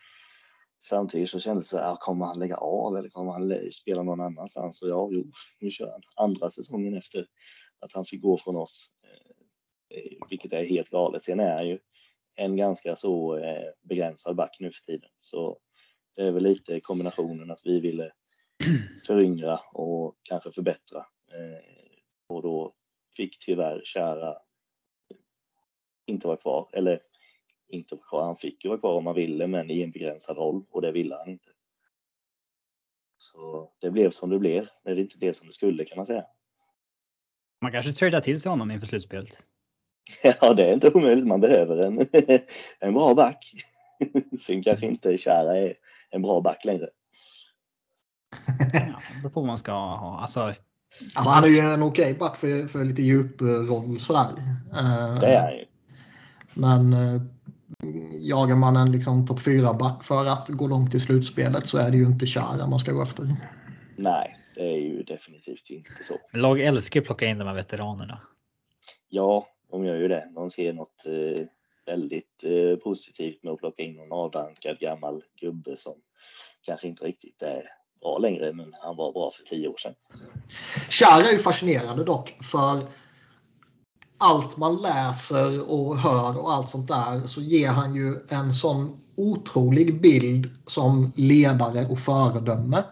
[0.82, 4.82] samtidigt så kändes det, ah, kommer han lägga av eller kommer han spela någon annanstans?
[4.82, 7.26] Och ja, jo, nu kör han andra säsongen efter
[7.80, 8.90] att han fick gå från oss,
[9.94, 11.22] eh, vilket är helt galet.
[11.22, 11.78] Sen är han ju
[12.34, 15.58] en ganska så eh, begränsad back nu för tiden, så
[16.16, 18.12] det är väl lite kombinationen att vi ville
[19.06, 20.98] föryngra och kanske förbättra.
[21.32, 21.64] Eh,
[22.28, 22.74] och då
[23.16, 24.36] fick tyvärr kära
[26.06, 27.00] inte vara kvar, eller
[27.72, 28.24] inte vara kvar.
[28.24, 30.92] Han fick ju vara kvar om han ville, men i en begränsad roll och det
[30.92, 31.48] ville han inte.
[33.16, 34.66] Så det blev som det blev.
[34.84, 36.24] Det inte blev som det skulle kan man säga.
[37.60, 39.38] Man kanske tradar till sig honom inför slutspelet.
[40.40, 41.26] Ja, det är inte omöjligt.
[41.26, 41.98] Man behöver en,
[42.80, 43.52] en bra back.
[44.40, 45.74] Sen kanske inte Kära är
[46.10, 46.88] en bra back längre.
[48.72, 50.20] Ja, det beror på vad man ska ha.
[50.20, 54.28] Alltså, alltså han är ju en okej okay back för, för lite djuproll sådär.
[55.20, 55.66] Det är han ju.
[56.54, 57.22] Men eh,
[58.12, 61.96] jagar man en liksom topp 4-back för att gå långt i slutspelet så är det
[61.96, 63.26] ju inte Chara man ska gå efter.
[63.96, 66.38] Nej, det är ju definitivt inte så.
[66.38, 68.20] Lag älskar att plocka in de här veteranerna.
[69.08, 70.28] Ja, de gör ju det.
[70.34, 71.46] De ser något eh,
[71.86, 75.94] väldigt eh, positivt med att plocka in någon avdankad gammal gubbe som
[76.62, 77.62] kanske inte riktigt är
[78.00, 79.94] bra längre, men han var bra för tio år sedan.
[80.90, 82.82] Chara är ju fascinerande dock för
[84.22, 89.00] allt man läser och hör och allt sånt där så ger han ju en sån
[89.16, 92.84] otrolig bild som ledare och föredöme.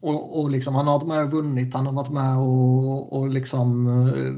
[0.00, 3.28] Och, och liksom, han har varit med och vunnit, han har varit med och, och
[3.28, 4.32] liksom eh,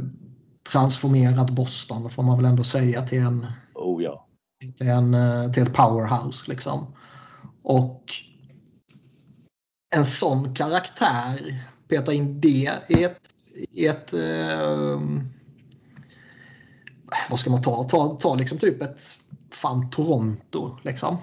[0.73, 4.27] transformerat Boston får man väl ändå säga till en, oh, ja.
[4.79, 6.51] till, en eh, till ett powerhouse.
[6.51, 6.95] Liksom.
[7.63, 8.05] Och
[9.95, 13.40] en sån karaktär, peta in det i ett
[13.71, 14.13] i ett...
[14.13, 15.01] Eh,
[17.31, 17.85] vad ska man ta?
[17.85, 19.01] Ta, ta liksom typ ett
[19.51, 21.17] fan Toronto liksom.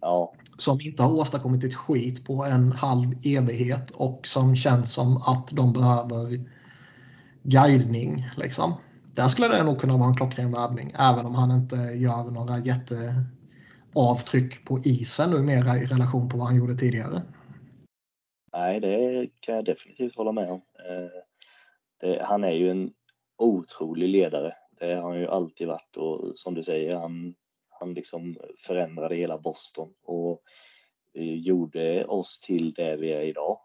[0.00, 0.32] Ja.
[0.58, 5.48] Som inte har åstadkommit ett skit på en halv evighet och som känns som att
[5.52, 6.44] de behöver
[7.42, 8.28] guidning.
[8.36, 8.74] Liksom.
[9.14, 12.58] Där skulle det nog kunna vara en klockren värvning även om han inte gör några
[12.58, 17.22] jätteavtryck på isen numera i relation på vad han gjorde tidigare.
[18.52, 20.60] Nej, det kan jag definitivt hålla med om.
[20.88, 21.10] Eh,
[22.00, 22.92] det, han är ju en
[23.38, 24.56] otrolig ledare.
[24.70, 27.34] Det har han ju alltid varit och som du säger, han,
[27.68, 28.36] han liksom
[28.66, 30.42] förändrade hela Boston och
[31.14, 33.60] gjorde oss till det vi är idag.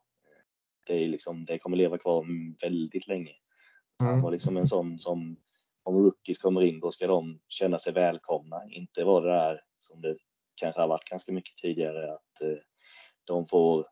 [0.87, 2.25] Det, är liksom, det kommer leva kvar
[2.61, 3.31] väldigt länge.
[3.99, 4.21] Han mm.
[4.21, 5.37] var liksom en sån som
[5.83, 10.01] om rookies kommer in då ska de känna sig välkomna, inte vara det där som
[10.01, 10.17] det
[10.55, 12.57] kanske har varit ganska mycket tidigare att eh,
[13.23, 13.87] de får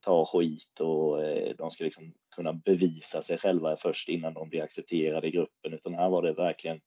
[0.00, 4.62] ta skit och eh, de ska liksom kunna bevisa sig själva först innan de blir
[4.62, 6.80] accepterade i gruppen, utan här var det verkligen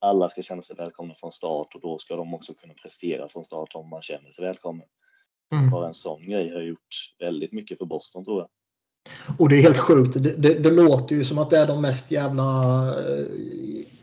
[0.00, 3.44] alla ska känna sig välkomna från start och då ska de också kunna prestera från
[3.44, 4.86] start om man känner sig välkommen.
[5.52, 5.70] Mm.
[5.70, 8.48] Bara en sån grej har gjort väldigt mycket för Boston tror jag.
[9.38, 10.22] Och det är helt sjukt.
[10.22, 12.44] Det, det, det, låter ju som att det är de mest jävla
[12.88, 13.26] eh,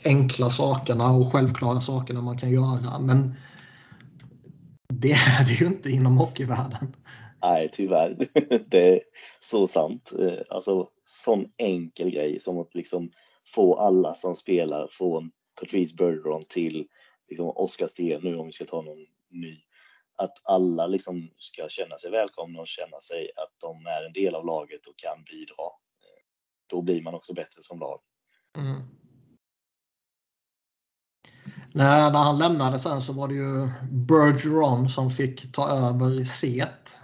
[0.06, 3.00] enkla sakerna och självklara sakerna man kan göra.
[3.00, 3.36] Men
[4.94, 6.96] det är det ju inte inom hockeyvärlden.
[7.42, 8.30] Nej, tyvärr.
[8.68, 9.02] Det är
[9.40, 10.12] så sant.
[10.20, 13.12] Eh, alltså, sån enkel grej som att liksom
[13.56, 16.88] få alla som spelar från Patrice Bergeron till
[17.30, 19.62] liksom Oscar Sten nu om vi ska ta någon ny.
[20.18, 24.36] Att alla liksom ska känna sig välkomna och känna sig att de är en del
[24.36, 25.66] av laget och kan bidra.
[26.02, 26.24] Eh,
[26.68, 28.02] då blir man också bättre som lag.
[28.58, 28.82] Mm.
[31.74, 37.01] När, när han lämnade sen så var det ju Bergeron som fick ta över set.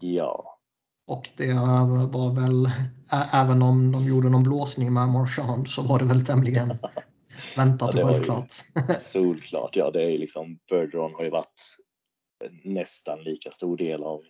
[0.00, 0.58] Ja.
[1.06, 1.52] Och det
[2.12, 2.70] var väl,
[3.32, 6.68] även om de gjorde någon blåsning med Marchand så var det väl tämligen
[7.56, 8.52] väntat ja, och självklart.
[9.00, 9.90] Solklart, ja.
[9.90, 11.60] Det är liksom, Bergeron har ju varit
[12.64, 14.24] nästan lika stor del av,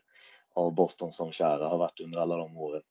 [0.54, 2.82] av Boston som Chara har varit under alla de åren.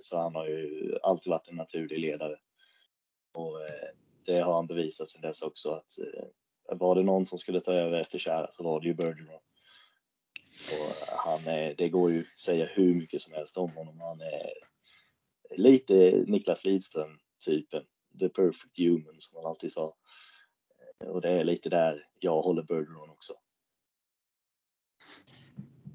[0.00, 2.36] Så han har ju alltid varit en naturlig ledare.
[3.34, 3.88] Och eh,
[4.26, 7.72] det har han bevisat sen dess också att eh, var det någon som skulle ta
[7.72, 9.40] över efter Chara så var det ju Bergeron.
[10.72, 14.00] Och han är, det går ju att säga hur mycket som helst om honom.
[14.00, 14.50] Han är
[15.56, 17.82] lite Niklas Lidström typen.
[18.20, 19.94] The perfect human som man alltid sa.
[21.04, 23.32] Och det är lite där jag håller Bergeron också.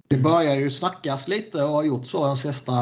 [0.08, 2.74] Det börjar ju snackas lite och har gjort så de sista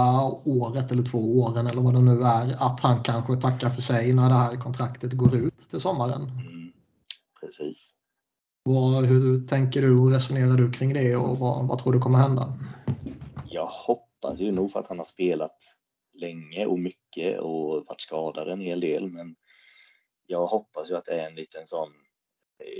[0.45, 4.13] året eller två åren eller vad det nu är att han kanske tackar för sig
[4.13, 6.21] när det här kontraktet går ut till sommaren.
[6.21, 6.71] Mm,
[7.39, 7.93] precis.
[8.63, 12.17] Vad, hur tänker du och resonerar du kring det och vad, vad tror du kommer
[12.17, 12.59] hända?
[13.49, 15.57] Jag hoppas ju nog för att han har spelat
[16.13, 19.09] länge och mycket och varit skadad en hel del.
[19.09, 19.35] Men
[20.25, 21.89] jag hoppas ju att det är en liten sån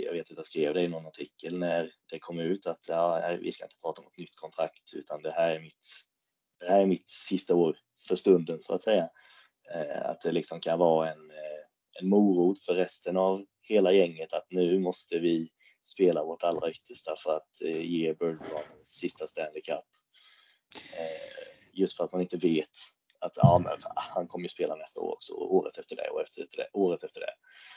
[0.06, 3.38] jag vet att jag skrev det i någon artikel när det kom ut att ja,
[3.42, 5.86] vi ska inte prata om ett nytt kontrakt utan det här är mitt,
[6.60, 9.10] det här är mitt sista år för stunden så att säga.
[9.74, 14.34] Eh, att det liksom kan vara en, eh, en morot för resten av hela gänget
[14.34, 15.50] att nu måste vi
[15.90, 19.86] spela vårt allra yttersta för att eh, ge Birdron sista Stanley Cup.
[21.74, 22.70] Just för att man inte vet
[23.20, 26.48] att ja, men, han kommer ju spela nästa år också, året efter det och efter
[26.58, 27.34] det, året efter det.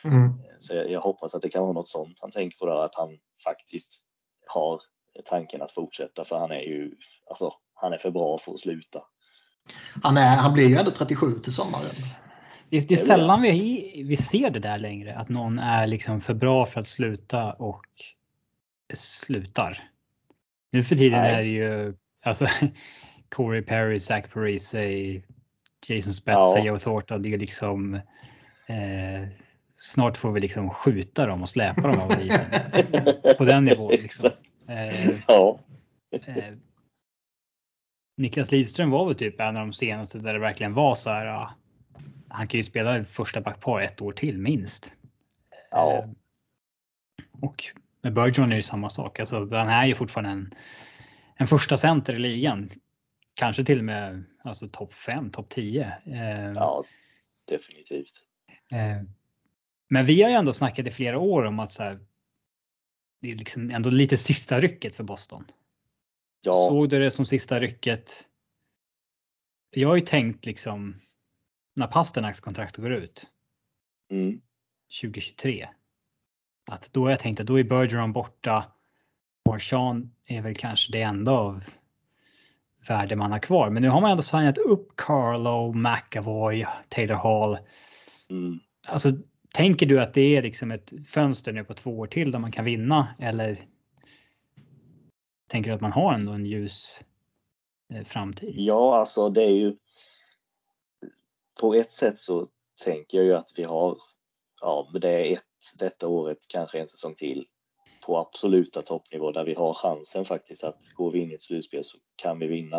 [0.08, 0.32] Mm.
[0.60, 2.94] Så jag, jag, hoppas att det kan vara något sånt han tänker på där, att
[2.94, 4.00] han faktiskt
[4.46, 4.82] har
[5.24, 6.96] tanken att fortsätta för han är ju,
[7.30, 9.02] alltså han är för bra för att sluta.
[10.02, 11.94] Han, är, han blir ju ändå 37 till sommaren.
[12.72, 16.34] Det, det är sällan vi, vi ser det där längre, att någon är liksom för
[16.34, 17.86] bra för att sluta och
[18.94, 19.78] slutar.
[20.70, 21.34] Nu för tiden Nej.
[21.34, 22.46] är det ju alltså
[23.28, 24.82] Corey Perry, Zach Parise,
[25.88, 26.64] Jason Spezza, ja.
[26.64, 27.22] Joe Thornton.
[27.22, 27.94] Det är liksom
[28.66, 29.28] eh,
[29.76, 32.46] snart får vi liksom skjuta dem och släpa dem av isen.
[33.38, 33.90] På den nivån.
[33.90, 34.30] Liksom.
[34.68, 35.58] Eh, ja.
[36.26, 36.54] eh,
[38.16, 41.48] Niklas Lidström var väl typ en av de senaste där det verkligen var så här.
[42.32, 44.92] Han kan ju spela första backpar ett år till minst.
[45.70, 45.98] Ja.
[45.98, 46.10] Eh,
[47.42, 47.64] och
[48.02, 49.20] med Bergeron är det samma sak.
[49.20, 50.50] Alltså, han är ju fortfarande en,
[51.36, 52.70] en första center i ligan.
[53.34, 55.82] Kanske till och med alltså, topp 5, topp 10.
[56.06, 56.84] Eh, ja,
[57.48, 58.14] definitivt.
[58.70, 59.02] Eh,
[59.88, 62.00] men vi har ju ändå snackat i flera år om att så här,
[63.20, 65.44] det är liksom ändå lite sista rycket för Boston.
[66.40, 66.54] Ja.
[66.54, 68.10] Såg du det som sista rycket?
[69.70, 71.00] Jag har ju tänkt liksom
[71.74, 73.26] när Pasternaks kontrakt går ut.
[74.10, 74.40] Mm.
[75.02, 75.68] 2023.
[76.70, 78.64] Att då jag tänkt att då är Bergeron borta.
[79.48, 81.64] Marchand är väl kanske det enda av
[82.88, 83.70] värde man har kvar.
[83.70, 87.58] Men nu har man ändå signat upp Carlo, McAvoy, Taylor Hall.
[88.30, 88.60] Mm.
[88.86, 89.12] Alltså,
[89.54, 92.52] tänker du att det är liksom ett fönster nu på två år till där man
[92.52, 93.58] kan vinna eller
[95.48, 97.00] tänker du att man har ändå en ljus
[97.94, 98.54] eh, framtid?
[98.56, 99.76] Ja, alltså det är ju.
[101.60, 102.46] På ett sätt så
[102.84, 103.98] tänker jag ju att vi har.
[104.60, 105.42] Ja, det är ett
[105.78, 107.46] detta året, kanske en säsong till
[108.06, 111.84] på absoluta toppnivå där vi har chansen faktiskt att går vi in i ett slutspel
[111.84, 112.78] så kan vi vinna.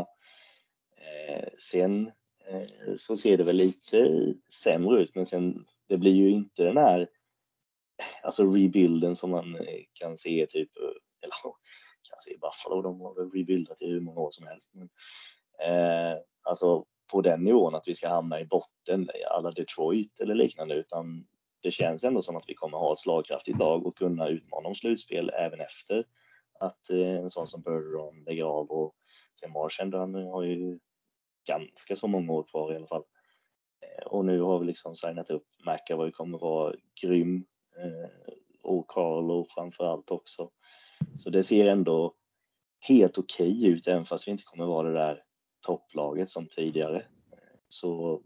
[0.97, 2.07] Eh, sen
[2.47, 4.09] eh, så ser det väl lite
[4.63, 7.07] sämre ut, men sen det blir ju inte den här
[8.23, 11.36] alltså rebuilden som man eh, kan se typ, eh, eller
[12.09, 14.71] kan se Buffalo, de har väl rebuildat i hur många år som helst.
[14.73, 14.89] Men,
[15.67, 20.75] eh, alltså på den nivån att vi ska hamna i botten, alla Detroit eller liknande,
[20.75, 21.25] utan
[21.61, 24.75] det känns ändå som att vi kommer ha ett slagkraftigt lag och kunna utmana om
[24.75, 26.05] slutspel även efter
[26.59, 28.95] att eh, en sån som Bergeron lägger av och
[29.39, 30.79] sen Marchand, han har ju
[31.47, 33.03] ganska så många år kvar i alla fall.
[33.81, 37.45] Eh, och nu har vi liksom signat upp McAvoy kommer vara grym
[37.77, 40.49] eh, och Carlo framför allt också.
[41.17, 42.15] Så det ser ändå
[42.79, 45.23] helt okej okay ut även fast vi inte kommer vara det där
[45.63, 47.06] topplaget som tidigare.
[47.67, 48.21] Så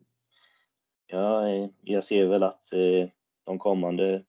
[1.07, 1.43] ja,
[1.81, 3.09] jag ser väl att eh,
[3.45, 4.23] de kommande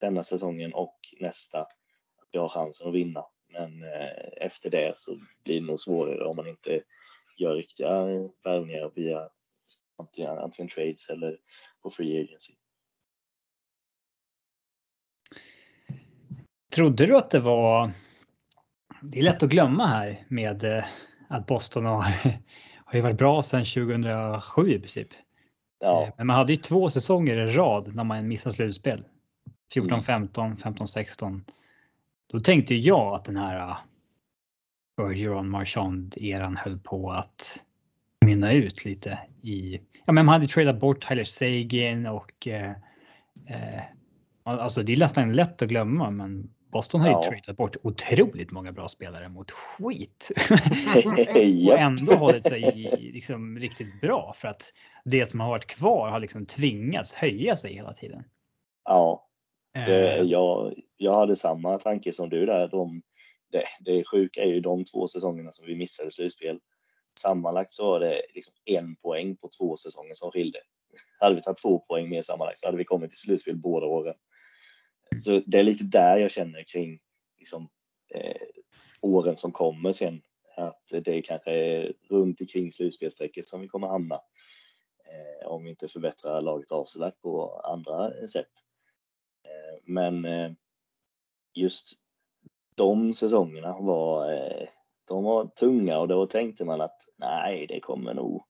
[0.00, 1.72] denna säsongen och nästa att
[2.32, 3.24] vi har chansen att vinna.
[3.48, 6.82] Men eh, efter det så blir det nog svårare om man inte
[7.38, 9.28] gör riktiga eh, värvningar via
[9.98, 11.38] antingen, antingen trades eller
[11.82, 12.54] på free agency.
[16.74, 17.92] Trodde du att det var...
[19.02, 20.84] Det är lätt att glömma här med
[21.32, 22.02] att Boston har,
[22.84, 25.08] har ju varit bra sedan 2007 i princip.
[25.80, 26.02] Ja.
[26.02, 29.04] Eh, men man hade ju två säsonger i rad när man missade slutspel.
[29.74, 31.44] 14, 15, 15, 16.
[32.32, 33.76] Då tänkte jag att den här uh,
[34.96, 37.64] Bergeron Marchand eran höll på att
[38.24, 39.80] mynna ut lite i.
[40.04, 42.70] Ja, men man hade tradat bort Tyler Sagan och eh,
[43.46, 43.82] eh,
[44.44, 47.22] alltså det är nästan lätt att glömma, men Boston har ju ja.
[47.22, 50.30] tradat bort otroligt många bra spelare mot skit.
[51.70, 52.60] och ändå hållit sig
[53.12, 54.72] liksom riktigt bra för att
[55.04, 58.24] det som har varit kvar har liksom tvingats höja sig hela tiden.
[58.84, 59.28] Ja,
[59.74, 60.22] det, eh.
[60.22, 62.68] jag, jag hade samma tanke som du där.
[62.68, 63.02] De,
[63.50, 66.58] det, det sjuka är ju de två säsongerna som vi missade slutspel.
[67.20, 70.58] Sammanlagt så var det liksom en poäng på två säsonger som skilde.
[71.20, 74.14] Hade vi tagit två poäng mer sammanlagt så hade vi kommit till slutspel båda åren.
[75.18, 77.00] Så det är lite där jag känner kring
[77.38, 77.68] liksom,
[78.14, 78.42] eh,
[79.00, 80.22] åren som kommer sen.
[80.56, 84.14] Att det är kanske runt omkring slutspelsstrecket som vi kommer hamna.
[85.04, 88.50] Eh, om vi inte förbättrar laget avsevärt på andra eh, sätt.
[89.44, 90.52] Eh, men eh,
[91.54, 91.92] just
[92.74, 94.68] de säsongerna var, eh,
[95.04, 98.44] de var tunga och då tänkte man att nej, det kommer nog,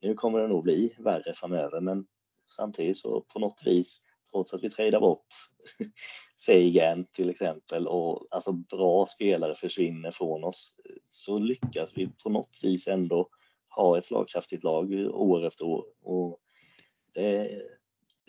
[0.00, 1.80] nu kommer det nog bli värre framöver.
[1.80, 2.06] Men
[2.56, 4.02] samtidigt så på något vis
[4.36, 5.26] trots att vi tradar bort
[6.36, 10.74] Sagan till exempel och alltså bra spelare försvinner från oss
[11.08, 13.28] så lyckas vi på något vis ändå
[13.68, 15.84] ha ett slagkraftigt lag år efter år.
[16.02, 16.38] Och
[17.14, 17.50] det,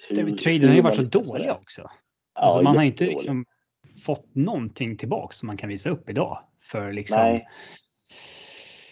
[0.09, 1.89] hur, Traden har ju varit så dåliga också.
[2.33, 3.45] Alltså man har inte liksom
[4.05, 6.43] fått någonting tillbaka som man kan visa upp idag.
[6.61, 7.47] För liksom, Nej.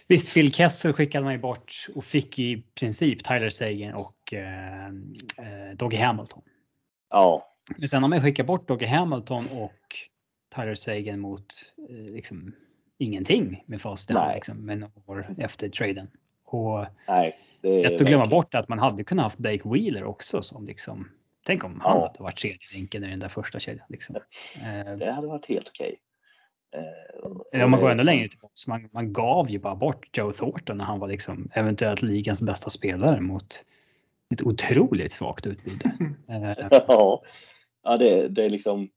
[0.07, 4.85] Visst, Phil Kessel skickade man ju bort och fick i princip Tyler Sagan och eh,
[5.37, 6.41] eh, Doggy Hamilton.
[7.15, 7.47] Ja.
[7.77, 9.95] Men sen har man skickat bort Doggy Hamilton och
[10.55, 11.45] Tyler Sagan mot
[11.89, 12.55] eh, liksom
[12.97, 16.07] ingenting med fast liksom, med några år efter traden.
[16.45, 20.41] Och Nej, det lätt att glömma bort att man hade kunnat haft Blake Wheeler också
[20.41, 21.09] som liksom.
[21.45, 22.07] Tänk om han ja.
[22.07, 23.85] hade varit tredje länken i den där första kedjan.
[23.89, 24.15] Liksom.
[24.99, 25.95] Det hade varit helt okej.
[27.23, 27.63] Okay.
[27.63, 30.85] Om man går ännu längre tillbaka, man, man gav ju bara bort Joe Thornton när
[30.85, 33.61] han var liksom eventuellt ligans bästa spelare mot
[34.35, 35.83] ett otroligt svagt utbud.
[36.87, 37.23] ja,
[37.83, 38.89] ja det, det är liksom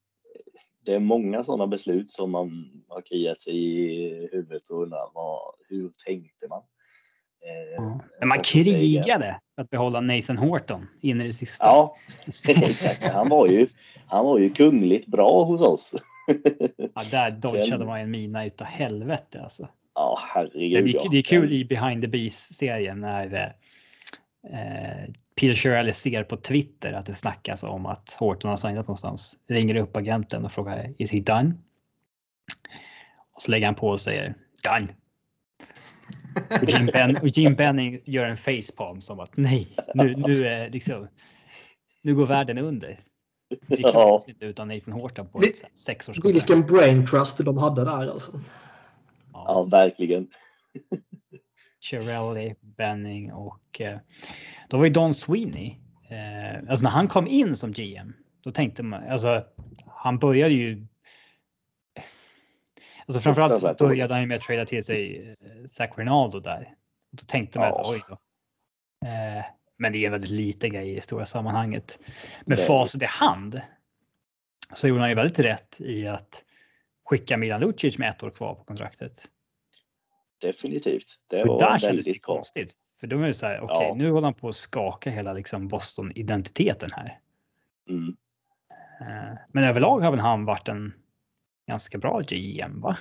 [0.88, 5.40] det är många sådana beslut som man har kliat sig i huvudet och undrar vad,
[5.68, 6.62] hur tänkte man?
[7.78, 11.64] Eh, Men man krigade för att behålla Nathan Horton in i det sista.
[11.64, 11.96] Ja,
[12.48, 13.04] exakt.
[13.04, 13.68] Han var ju,
[14.06, 15.94] han var ju kungligt bra hos oss.
[16.94, 19.68] ja, där dodgade man en mina utav helvete alltså.
[19.94, 20.84] Ja, herregud.
[20.84, 23.56] Det, det, det är kul i Behind the Beast-serien när
[24.52, 29.38] eh, Peter Shirley ser på Twitter att det snackas om att Horton har signat någonstans.
[29.48, 31.54] Ringer upp agenten och frågar is he done?
[33.34, 34.34] Och så lägger han på och säger
[34.64, 34.88] done.
[36.62, 40.70] Och Jim, ben, och Jim Benning gör en facepalm som att nej, nu, nu, är
[40.70, 41.08] liksom,
[42.02, 43.00] nu går världen under.
[43.66, 47.58] Det klarar sig inte utan Nathan Horton på ett sex års Vilken brain trust de
[47.58, 48.40] hade där alltså.
[49.32, 50.28] Ja, ja verkligen.
[51.90, 53.98] Chirelli, Benning och eh,
[54.68, 55.76] då var ju Don Sweeney.
[56.10, 59.44] Eh, alltså när han kom in som GM, då tänkte man, alltså
[59.86, 60.86] han började ju
[63.06, 66.74] Alltså framförallt började han ju med att trada till sig eh, Zach Rinaldo där.
[67.10, 67.80] Då tänkte man ja.
[67.80, 68.18] att oj då.
[69.76, 72.00] Men det är en väldigt liten grej i det stora sammanhanget.
[72.44, 73.60] Med facit i hand
[74.74, 76.44] så gjorde han ju väldigt rätt i att
[77.04, 79.28] skicka Milan Lucic med ett år kvar på kontraktet.
[80.40, 81.06] Definitivt.
[81.30, 82.74] Det var där kändes det konstigt.
[83.00, 83.94] För då är det så här, okej, okay, ja.
[83.94, 87.20] nu håller han på att skaka hela liksom Boston-identiteten här.
[87.88, 88.16] Mm.
[89.00, 90.94] Eh, men överlag har väl han varit en
[91.66, 92.98] ganska bra GM, va?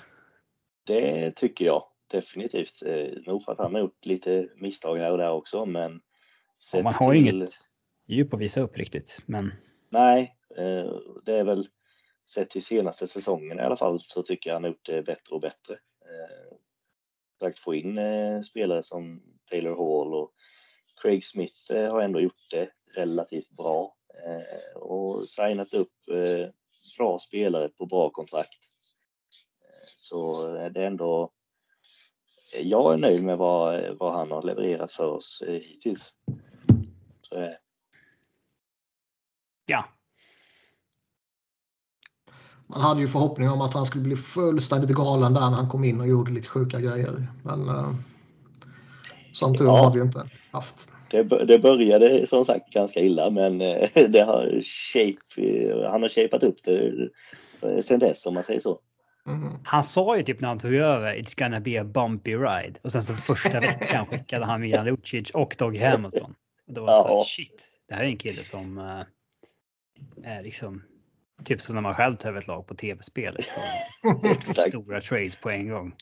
[0.84, 2.84] Det tycker jag definitivt.
[2.86, 6.02] Eh, nog för att han har gjort lite misstag här och där också, men.
[6.74, 7.36] Ja, man har ju till...
[7.36, 7.50] inget
[8.08, 9.54] djup att visa upp riktigt, men.
[9.90, 10.94] Nej, eh,
[11.26, 11.68] det är väl
[12.28, 15.36] sett till senaste säsongen i alla fall så tycker jag han har gjort det bättre
[15.36, 15.80] och bättre.
[17.40, 20.34] Sagt få in eh, spelare som Taylor Hall och
[21.02, 25.94] Craig Smith eh, har ändå gjort det relativt bra eh, och signat upp
[26.98, 28.60] bra spelare på bra kontrakt.
[29.98, 31.32] Så det är ändå
[32.54, 36.14] jag är nöjd med vad, vad han har levererat för oss eh, hittills.
[37.22, 37.56] Så,
[39.66, 39.86] ja.
[42.68, 45.84] Man hade ju förhoppningar om att han skulle bli fullständigt galen där när han kom
[45.84, 47.28] in och gjorde lite sjuka grejer.
[47.44, 47.96] Men uh,
[49.34, 49.78] som tur ja.
[49.78, 50.88] har vi inte haft.
[51.12, 56.44] Det, det började som sagt ganska illa men eh, det har shape, han har shapat
[56.44, 57.10] upp det
[57.82, 58.80] sen dess om man säger så.
[59.28, 59.54] Mm.
[59.64, 62.92] Han sa ju typ när han tog över It's gonna be a bumpy ride och
[62.92, 66.36] sen så första veckan skickade han Milan Lucic och Doggy Hamilton.
[66.68, 67.04] Och det var ja.
[67.04, 67.64] så shit.
[67.88, 69.04] Det här är en kille som uh,
[70.24, 70.84] är liksom
[71.44, 73.36] typ som när man själv tar över ett lag på tv-spel.
[73.38, 73.64] Liksom.
[74.70, 75.96] Stora trades på en gång.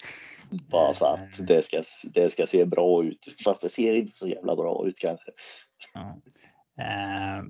[0.49, 1.83] Bara för att uh, det ska,
[2.13, 3.25] det ska se bra ut.
[3.43, 5.31] Fast det ser inte så jävla bra ut kanske.
[6.79, 7.43] Uh,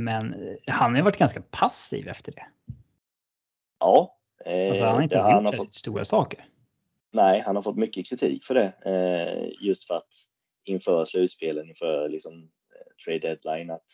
[0.00, 0.34] men
[0.66, 2.46] han har varit ganska passiv efter det.
[3.78, 5.74] Ja, Alltså han har inte ens gjort fått...
[5.74, 6.44] stora saker.
[7.12, 8.72] Nej, han har fått mycket kritik för det.
[8.84, 10.12] Eh, just för att
[10.64, 13.86] inför slutspelen, inför liksom eh, trade deadline, att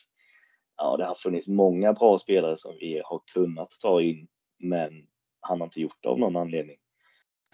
[0.78, 5.06] ja, det har funnits många bra spelare som vi har kunnat ta in, men
[5.40, 6.76] han har inte gjort det av någon anledning.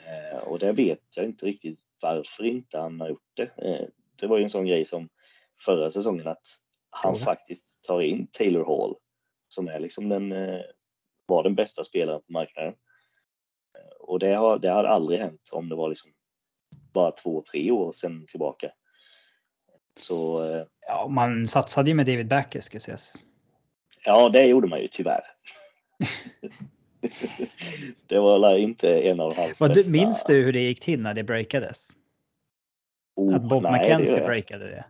[0.06, 3.50] Eh, och det vet jag inte riktigt varför inte han har gjort det.
[4.16, 5.08] Det var ju en sån grej som
[5.64, 6.46] förra säsongen att
[6.90, 7.24] han mm.
[7.24, 8.96] faktiskt tar in Taylor Hall
[9.48, 10.34] som är liksom den
[11.26, 12.74] var den bästa spelaren på marknaden.
[14.00, 16.12] Och det har, det har aldrig hänt om det var liksom
[16.92, 18.72] bara två, tre år sedan tillbaka.
[19.96, 20.40] Så.
[20.87, 23.16] Ja, man satsade ju med David Backer ska sägas.
[24.05, 25.20] Ja, det gjorde man ju tyvärr.
[28.07, 29.93] det var inte en av hans Vad, bästa.
[29.93, 31.89] Minns du hur det gick till när det breakades?
[33.16, 34.85] Oh, att Bob nej, McKenzie det breakade det.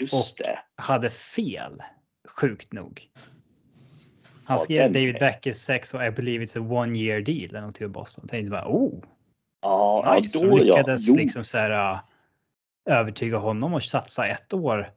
[0.00, 0.58] Just och det.
[0.82, 1.82] hade fel
[2.28, 3.10] sjukt nog.
[4.44, 7.60] Han Ja, skrev David är- sex och I believe it's a one year deal eller
[7.60, 8.22] någonting med Boston.
[8.24, 9.04] Jag tänkte bara oh,
[9.62, 10.46] Ja, ja, nice.
[10.46, 10.64] då ja.
[10.64, 11.98] lyckades Jo, liksom så här,
[12.84, 14.92] övertyga honom och satsa ett år.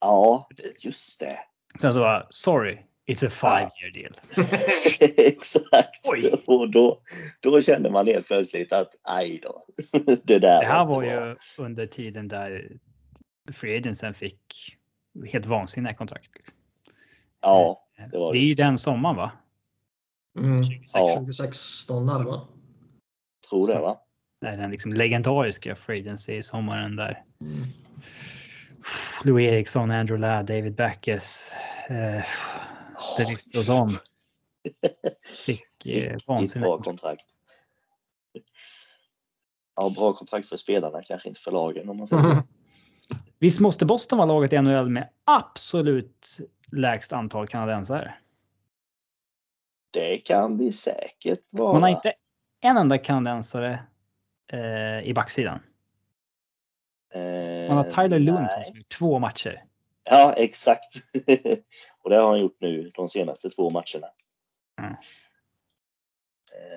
[0.00, 0.48] Ja,
[0.78, 1.38] just det.
[1.80, 4.14] Sen så bara sorry, it's a five year deal.
[5.16, 6.00] Exakt.
[6.04, 6.32] Oj.
[6.46, 7.00] Och då,
[7.40, 9.66] då kände man helt plötsligt att aj då.
[10.22, 11.28] Det där Det här var bra.
[11.28, 12.78] ju under tiden där
[13.52, 14.76] Free Agentsen fick
[15.32, 16.30] helt vansinniga kontrakt.
[16.36, 16.56] Liksom.
[17.40, 18.46] Ja, det var Det är det.
[18.46, 19.32] ju den sommaren va?
[20.38, 20.56] Mm.
[20.56, 21.00] 2016.
[21.02, 21.14] Ja.
[21.14, 22.48] 2016 är det va?
[23.50, 24.00] Tror det va?
[24.44, 27.62] Är den liksom legendariska Free Agency sommaren där Mm.
[29.24, 31.52] Louis Eriksson, Andrew Ladd, David Backes.
[31.88, 32.24] Eh,
[33.16, 33.98] det list goes on.
[35.46, 37.24] Fick eh, Riktigt vansinniga bra kontrakt.
[39.76, 42.30] Ja, bra kontrakt för spelarna, kanske inte för lagen om man säger så.
[42.30, 42.42] Mm.
[43.38, 46.40] Visst måste Boston vara laget i NHL med absolut
[46.72, 48.14] lägst antal kanadensare?
[49.90, 51.72] Det kan vi säkert vara.
[51.72, 52.12] Man har inte
[52.60, 53.82] en enda kanadensare
[54.52, 55.60] eh, i backsidan.
[57.68, 58.64] Man har Tyler Eh, nej.
[58.64, 59.64] som gjort två matcher.
[60.04, 60.94] Ja, exakt.
[62.02, 64.08] och det har han gjort nu de senaste två matcherna.
[64.80, 64.94] Mm.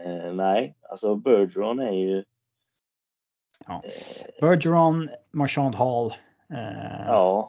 [0.06, 2.24] Eh, nej, alltså Bergeron är ju...
[3.68, 3.84] Ja.
[3.86, 3.92] Eh,
[4.42, 6.14] Bergeron, Marchand Hall.
[6.54, 7.48] Eh, ja,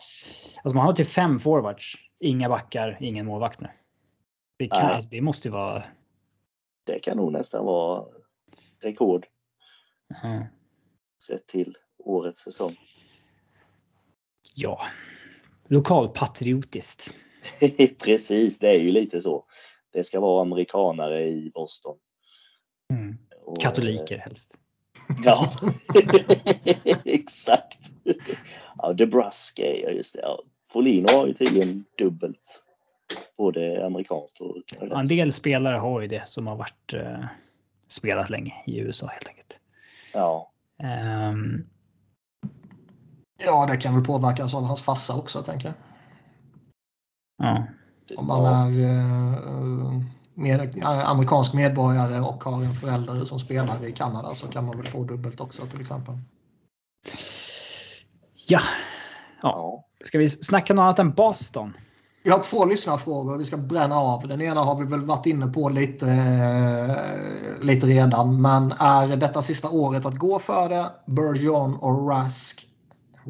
[0.62, 1.94] Alltså man har typ fem forwards.
[2.20, 3.68] Inga backar, ingen målvakt nu.
[4.58, 5.82] Det, kan, alltså, det måste ju vara...
[6.84, 8.04] det kan nog nästan vara
[8.80, 9.26] rekord
[10.11, 10.42] eh,
[11.26, 12.76] sett till årets säsong.
[14.54, 14.80] ja.
[15.70, 17.14] Lokalpatriotiskt.
[17.98, 19.44] Precis, det är ju lite så.
[19.92, 21.96] Det ska vara amerikanare i Boston.
[22.92, 23.18] Mm.
[23.44, 24.59] Och, Katoliker helst.
[25.24, 25.52] Ja,
[27.04, 27.78] exakt.
[28.78, 30.20] Ja, Debraska, ja just det.
[30.20, 30.42] Ja.
[30.72, 32.62] Folino har ju tydligen dubbelt.
[33.36, 37.24] Både amerikanskt och Ja, En del spelare har ju det som har varit eh,
[37.88, 39.61] spelat länge i USA helt enkelt.
[40.12, 40.52] Ja,
[40.82, 41.64] Ehm,
[43.44, 45.74] Ja, det kan väl påverkas av hans farsa också, tänker jag.
[47.38, 47.66] ja.
[48.16, 50.02] Om man är eh,
[50.34, 54.76] med, är amerikansk medborgare och har en förälder som spelar i Kanada så kan man
[54.76, 56.14] väl få dubbelt också till exempel.
[58.48, 58.61] ja.
[59.42, 59.84] ja.
[60.04, 61.76] Ska vi snacka något annat än Boston?
[62.22, 64.28] Vi har två lyssnarfrågor vi ska bränna av.
[64.28, 68.42] Den ena har vi väl varit inne på lite, eh, lite redan.
[68.42, 70.90] Men är detta sista året att gå för det?
[71.06, 72.64] Bergeron och Rask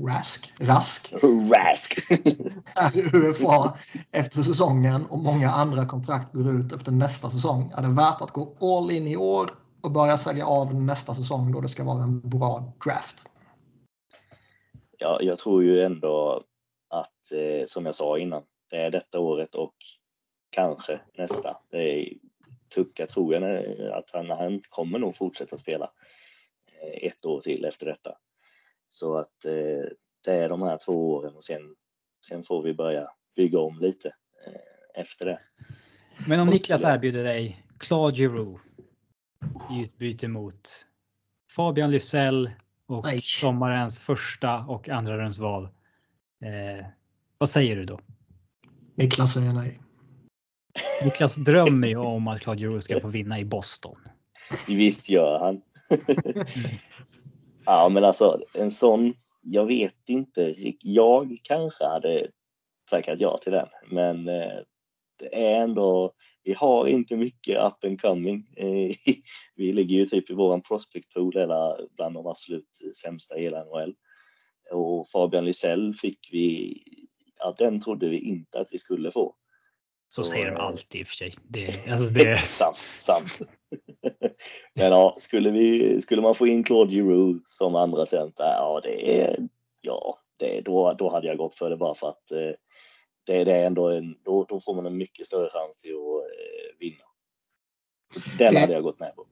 [0.07, 0.53] Rask?
[0.61, 1.14] Rask
[1.53, 2.11] Rask.
[2.76, 3.76] är UFA
[4.11, 7.72] efter säsongen och många andra kontrakt går ut efter nästa säsong.
[7.76, 11.53] Är det värt att gå all in i år och börja sälja av nästa säsong
[11.53, 13.26] då det ska vara en bra draft?
[14.99, 16.43] ja, jag tror ju ändå
[16.91, 19.75] att, eh, som jag sa innan, detta året och
[20.51, 21.57] kanske nästa.
[21.71, 22.12] Det är,
[22.75, 25.91] Tucka tror jag att han, han kommer nog fortsätta spela
[26.66, 28.19] eh, ett år till efter detta.
[28.91, 29.91] Så att eh,
[30.25, 31.75] det är de här två åren och sen,
[32.27, 34.09] sen får vi börja bygga om lite
[34.47, 35.41] eh, efter det.
[36.27, 38.62] Men om Niklas erbjuder dig Claude Giroux
[39.71, 40.87] i utbyte mot
[41.51, 42.51] Fabian Lysell
[42.87, 43.21] och Nej.
[43.21, 45.64] sommarens första och andra rundsval.
[46.43, 46.87] Eh,
[47.39, 48.01] vad säger du då?
[48.99, 49.81] Niklas säger nej.
[51.05, 53.97] Niklas drömmer ju om att Claude Giroux ska få vinna i Boston.
[54.67, 55.61] Visst gör han.
[57.65, 60.55] ja, men alltså en sån, jag vet inte.
[60.83, 62.27] Jag kanske hade
[62.91, 64.59] tackat ja till den, men eh,
[65.19, 66.13] det är ändå,
[66.45, 68.51] vi har inte mycket up and coming.
[68.57, 68.95] Eh,
[69.57, 73.65] vi ligger ju typ i våran prospect pool, eller bland de absolut sämsta i hela
[73.65, 73.95] NHL.
[74.71, 76.83] Och Fabian Lysell fick vi,
[77.39, 79.34] ja den trodde vi inte att vi skulle få.
[80.09, 81.34] Så Så, säger de eh, alltid i och för sig.
[81.49, 83.39] Det, alltså Det sant, sant.
[84.74, 89.20] Men ja, skulle, vi, skulle man få in Claude Giroux som andra center, ja det
[89.22, 89.49] är,
[89.80, 92.39] ja, det, då, då hade jag gått för det bara för att eh,
[93.26, 96.22] det, det är ändå en, då, då får man en mycket större chans till att
[96.24, 97.05] eh, vinna.
[98.39, 99.26] Den Det- hade jag gått med på.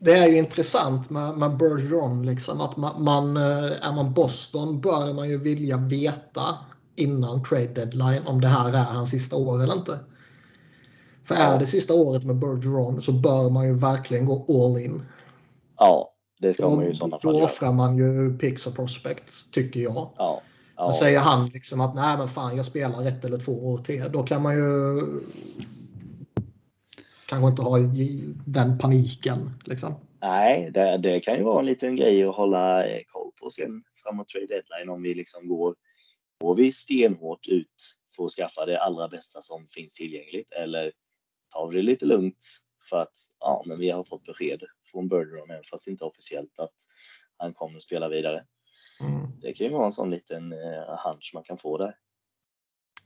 [0.00, 2.26] Det är ju intressant med, med Bergeron.
[2.26, 6.58] Liksom, att man, man, är man Boston bör man ju vilja veta
[6.98, 9.98] innan trade deadline om det här är hans sista år eller inte.
[11.24, 15.02] För är det sista året med Bergeron så bör man ju verkligen gå all in.
[15.78, 17.44] Ja, det ska Då, man ju i sådana då fall göra.
[17.44, 20.10] offrar man ju picks och prospects tycker jag.
[20.16, 20.42] Ja,
[20.76, 23.76] Men ja, säger han liksom att nej men fan jag spelar ett eller två år
[23.78, 24.04] till.
[24.12, 25.00] Då kan man ju
[27.28, 27.78] kanske inte ha
[28.44, 29.50] den paniken.
[29.64, 29.94] Liksom.
[30.20, 33.82] nej, det, det kan ju vara en liten grej att hålla eh, koll på sen
[34.02, 35.74] framåt trade deadline om vi liksom går,
[36.40, 40.92] går vi stenhårt ut för att skaffa det allra bästa som finns tillgängligt eller
[41.52, 42.44] tar vi det lite lugnt
[42.88, 46.74] för att ja, men vi har fått besked från Bergeron, även fast inte officiellt, att
[47.36, 48.44] han kommer spela vidare.
[49.00, 49.40] Mm.
[49.40, 51.94] Det kan ju vara en sån liten eh, hunch man kan få där.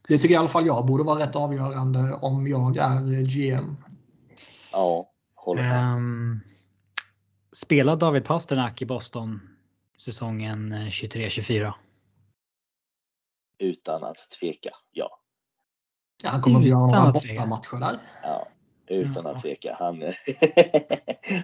[0.08, 3.76] Det tycker i alla fall jag borde vara rätt avgörande om jag är GM.
[4.72, 5.96] Ja, håller med.
[5.96, 6.40] Um,
[7.52, 9.40] spelar David Pasternak i Boston
[9.98, 11.72] säsongen eh, 23-24?
[13.62, 15.18] Utan att tveka, ja.
[16.24, 17.46] Ja, han kommer att göra Utan några att tveka.
[17.46, 18.00] bortamatcher där.
[18.22, 18.48] ja.
[18.86, 19.30] Utan Ja.
[19.30, 19.76] att tveka.
[19.78, 20.02] Han,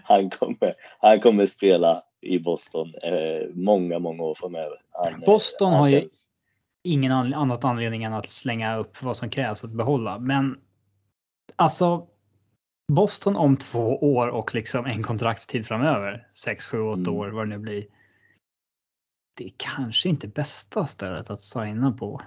[0.05, 4.77] han, kommer, han kommer spela i Boston eh, många, många år framöver.
[4.91, 6.25] Han, eh, Boston han har ju- känns-
[6.85, 10.19] Ingen an- annat anledning än att slänga upp vad som krävs att behålla.
[10.19, 10.59] Men
[11.57, 12.07] alltså
[12.93, 16.29] Boston om två år och liksom en kontraktstid framöver.
[16.33, 17.15] Sex, sju, åtta Mm.
[17.15, 17.85] år vad det nu blir.
[19.39, 22.21] Det är kanske inte bästa stället att signa på.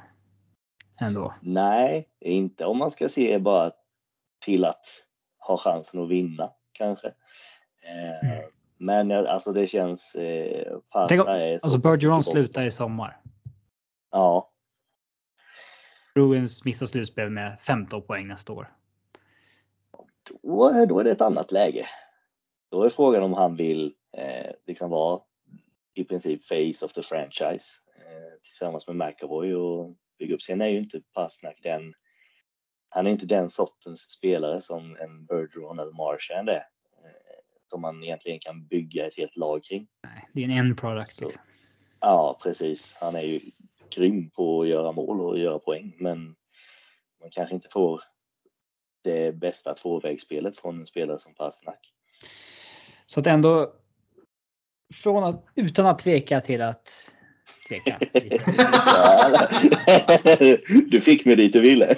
[1.01, 1.34] Ändå.
[1.41, 3.72] Nej, inte om man ska se bara
[4.45, 4.86] till att
[5.47, 7.07] ha chansen att vinna kanske.
[7.07, 8.43] Eh, Mm.
[8.78, 10.16] Men eh, alltså det känns...
[10.16, 13.22] Eh, Tänk om- Alltså Bergeron slutar i sommar.
[14.12, 14.51] Ja,
[16.16, 18.72] Bruins missar slutspel med 15 poäng nästa år.
[20.43, 21.88] då, är- då är det ett annat läge.
[22.72, 25.22] Då är frågan om han vill eh, liksom vara
[25.94, 27.66] i princip face of the franchise
[27.98, 30.42] eh, tillsammans med McAvoy och bygga upp.
[30.42, 31.94] Sen är ju inte Pastnak den,
[32.89, 36.56] han är inte den sortens spelare som en Bergeron eller Marchand är.
[37.04, 39.88] Eh, som man egentligen kan bygga ett helt lag kring.
[40.04, 41.10] Nej, det är en end product.
[41.10, 41.24] Så.
[41.24, 41.44] Liksom.
[42.00, 42.96] Ja, precis.
[43.00, 43.39] Han är ju
[43.96, 46.36] grym på att göra mål och göra poäng, men
[47.22, 48.02] man kanske inte får
[49.04, 51.94] det bästa tvåvägsspelet från en spelare som Pasternak.
[53.06, 53.74] Så att ändå
[54.92, 57.12] från att utan att tveka till att
[57.68, 58.00] tveka.
[60.92, 61.96] du fick mig dit du ville.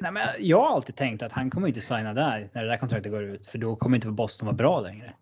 [0.00, 2.76] Nej, men jag har alltid tänkt att han kommer inte signa där när det där
[2.76, 5.12] kontraktet går ut, för då kommer inte Boston vara bra längre.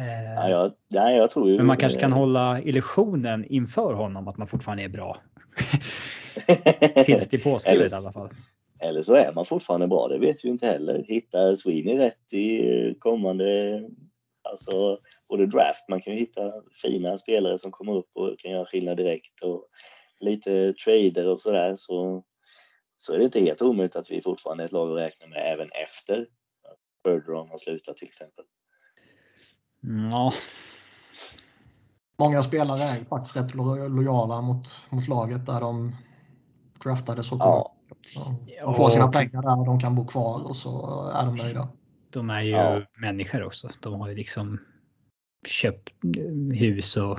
[0.00, 1.56] Eh, Ja, jag, nej, jag tror ju...
[1.56, 5.18] Men man kanske kan hålla illusionen inför honom att man fortfarande är bra.
[7.04, 8.28] Tills det påskrivet i alla fall.
[8.80, 11.04] Eller så är man fortfarande bra, det vet vi inte heller.
[11.08, 13.82] Hittar Sweeney rätt i kommande,
[14.50, 18.66] alltså både draft, man kan ju hitta fina spelare som kommer upp och kan göra
[18.66, 19.64] skillnad direkt och
[20.20, 22.22] lite trader och sådär så,
[22.96, 25.52] så är det inte helt omöjligt att vi fortfarande är ett lag att räkna med
[25.52, 26.20] även efter
[26.68, 28.44] att Bergeron har slutat till exempel.
[30.12, 30.32] Ja,
[32.20, 35.96] Många spelare är ju faktiskt rätt lo- lojala mot, mot laget där de
[36.84, 37.74] draftade så Ja,
[38.62, 40.70] De får sina Och- pengar där och de kan bo kvar och så
[41.14, 41.68] är de nöjda.
[42.10, 42.82] De är ju Ja.
[42.96, 43.68] människor också.
[43.80, 44.60] De har ju liksom
[45.46, 47.18] köpt eh, hus och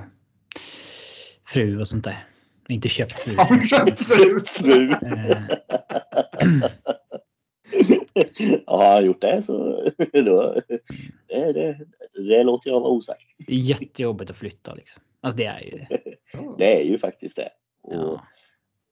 [1.48, 2.26] fru och sånt där.
[2.70, 3.36] Inte köpt fru.
[3.38, 4.40] Har du köpt fru?
[4.40, 4.92] fru.
[4.92, 5.44] Eh,
[8.66, 10.62] Ja, har han gjort det så då,
[11.28, 11.80] det, det,
[12.28, 13.36] det låter jag vara osagt.
[13.48, 15.04] jättejobbigt att flytta liksom.
[15.22, 16.00] Alltså det är ju det.
[16.58, 17.50] Det är ju faktiskt det.
[17.84, 18.24] Och Ja.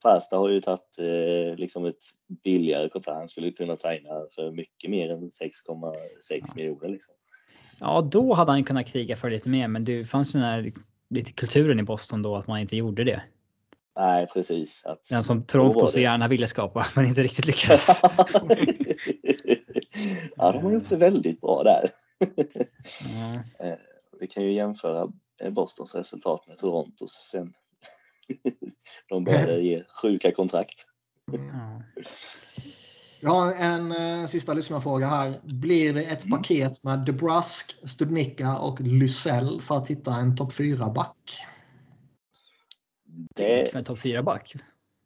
[0.08, 2.04] Pasta har ju tagit eh, liksom ett
[2.44, 3.18] billigare kontrakt.
[3.18, 6.90] Han skulle kunna signa för mycket mer än 6,6 miljoner.
[6.90, 7.14] Liksom.
[7.80, 10.72] ja, då hade han kunnat kriga för lite mer, men det fanns ju den här
[11.10, 13.22] lite kulturen i Boston då att man inte gjorde det.
[13.96, 14.86] Nej, precis.
[14.86, 17.88] Att, Den som Toronto så gärna ville skapa, men inte riktigt lyckades.
[20.36, 21.90] ja, de har gjort det väldigt bra där.
[23.60, 23.76] Ja.
[24.20, 27.54] Vi kan ju jämföra eh, Bostons resultat med Torontos sen.
[29.10, 30.86] De började ge sjuka kontrakt.
[31.32, 31.82] Ja.
[33.22, 35.34] Jag har en eh, sista lyssnarfråga här.
[35.44, 41.18] Blir det ett paket med DeBrusk, Studnicka och Lysell för att hitta en topp 4-back?
[43.36, 44.54] Det, För en topp 4-back.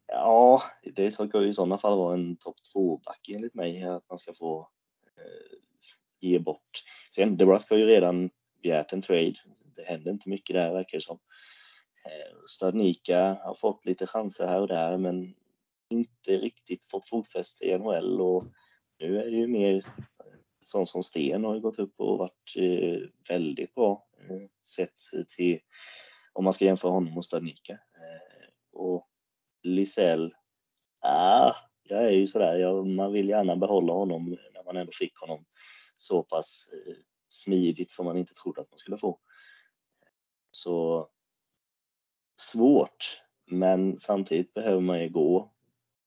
[0.08, 0.64] Ja,
[0.96, 3.84] det ska ju i sådana fall vara en topp 2-back enligt mig.
[3.84, 4.70] Att man ska få
[5.18, 5.58] eh,
[6.20, 6.84] ge bort.
[7.16, 8.30] Sen, DeBrusk har ju redan
[8.64, 9.36] begärt en trade.
[9.76, 11.20] Det händer inte mycket där verkar det som.
[12.06, 15.36] Eh, Stadnika har fått lite chanser här och där men
[15.90, 18.46] inte riktigt fått fotfäste i NHL och
[19.00, 22.56] nu är det ju mer eh, sånt som Sten har ju gått upp och varit
[22.58, 24.08] eh, väldigt bra
[24.76, 24.94] sett
[25.38, 25.60] till
[26.34, 27.80] om man ska jämföra honom och Stadnika.
[28.72, 29.08] Och
[29.64, 30.34] Lisell,
[31.02, 35.18] ah, jag är ju sådär, jag, man vill gärna behålla honom när man ändå fick
[35.18, 35.46] honom
[35.98, 36.70] så pass
[37.28, 39.20] smidigt som man inte trodde att man skulle få.
[40.52, 41.08] Så
[42.42, 45.52] svårt, men samtidigt behöver man ju gå,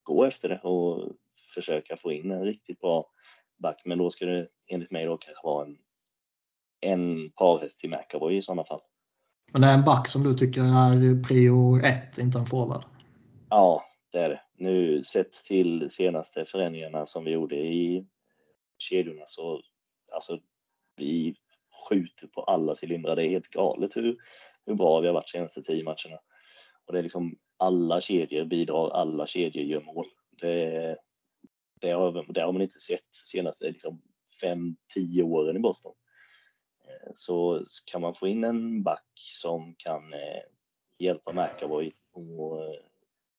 [0.03, 1.11] gå efter det och
[1.53, 3.09] försöka få in en riktigt bra
[3.57, 3.81] back.
[3.85, 5.77] Men då ska det enligt mig då kanske vara en,
[6.79, 8.81] en parhäst till McAvoy i sådana fall.
[9.51, 12.83] Men det är en back som du tycker är prio 1, inte en forward.
[13.49, 14.41] Ja, det är det.
[14.57, 18.07] Nu sett till senaste förändringarna som vi gjorde i
[18.77, 19.61] kedjorna så
[20.13, 20.39] alltså
[20.95, 21.35] vi
[21.89, 23.15] skjuter på alla cylindrar.
[23.15, 24.17] Det är helt galet hur,
[24.65, 26.19] hur bra vi har varit senaste tio matcherna.
[26.85, 30.05] Och det är liksom alla kedjor bidrar, alla kedjor gör mål.
[30.41, 30.97] Det,
[31.81, 34.01] det, har, det har man inte sett senaste liksom
[34.41, 35.93] fem, tio åren i Boston.
[36.87, 40.41] Eh, så kan man få in en back som kan eh,
[40.97, 42.79] hjälpa McAvoy och eh,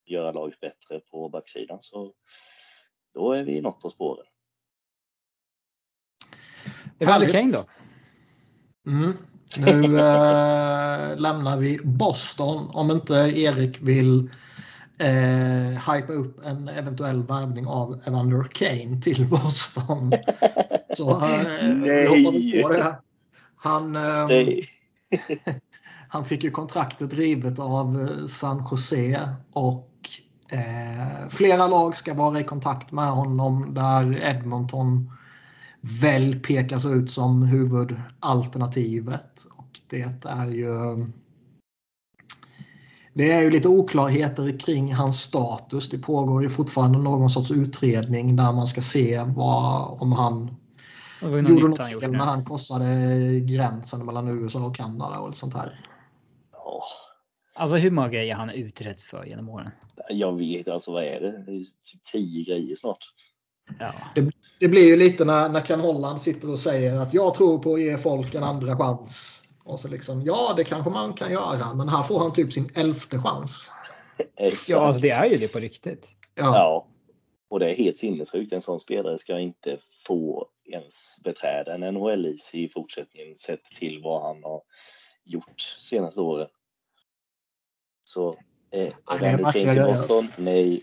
[0.04, 2.14] göra laget bättre på backsidan så
[3.14, 4.26] då är vi något på spåren.
[6.98, 7.64] Evander Kane då?
[8.90, 9.16] Mm.
[9.58, 14.30] Nu äh, lämnar vi Boston om inte Erik vill
[14.98, 20.12] eh, hypa upp en eventuell värvning av Evander Kane till Boston.
[20.96, 22.62] Så eh, Nej!
[22.62, 22.96] På det.
[23.56, 24.28] Han, eh,
[26.08, 29.90] han fick ju kontraktet rivet av eh, San Jose och
[30.50, 35.10] eh, flera lag ska vara i kontakt med honom där Edmonton
[36.00, 39.46] väl pekas ut som huvudalternativet.
[39.56, 41.06] Och det är ju
[43.14, 45.90] det är ju lite oklarheter kring hans status.
[45.90, 50.56] Det pågår ju fortfarande någon sorts utredning där man ska se vad, om han
[51.22, 55.80] gjorde något fel när han korsade gränsen mellan USA och Kanada och sånt här.
[57.54, 59.70] Alltså hur många grejer han utretts för genom åren?
[60.08, 61.44] Jag vet alltså vad är det?
[61.46, 63.04] Det är typ tio grejer snart.
[63.78, 63.92] Ja.
[64.14, 67.58] Det, det, blir ju lite när, när Ken Holland sitter och säger att jag tror
[67.58, 69.42] på att ge folk en andra chans.
[69.64, 72.70] Och så liksom, ja det kanske man kan göra men här får han typ sin
[72.74, 73.70] elfte chans.
[74.68, 76.08] ja, alltså det är ju det på riktigt.
[76.34, 76.44] Ja.
[76.44, 76.86] ja.
[77.48, 78.52] Och det är helt sinnessjukt.
[78.52, 84.22] En sån spelare ska inte få ens beträda en NHL-is i fortsättningen sett till vad
[84.22, 84.62] han har
[85.24, 86.48] gjort senaste åren.
[88.04, 88.34] Så
[88.70, 90.28] eh, Evander Kane till Boston?
[90.36, 90.82] Nej.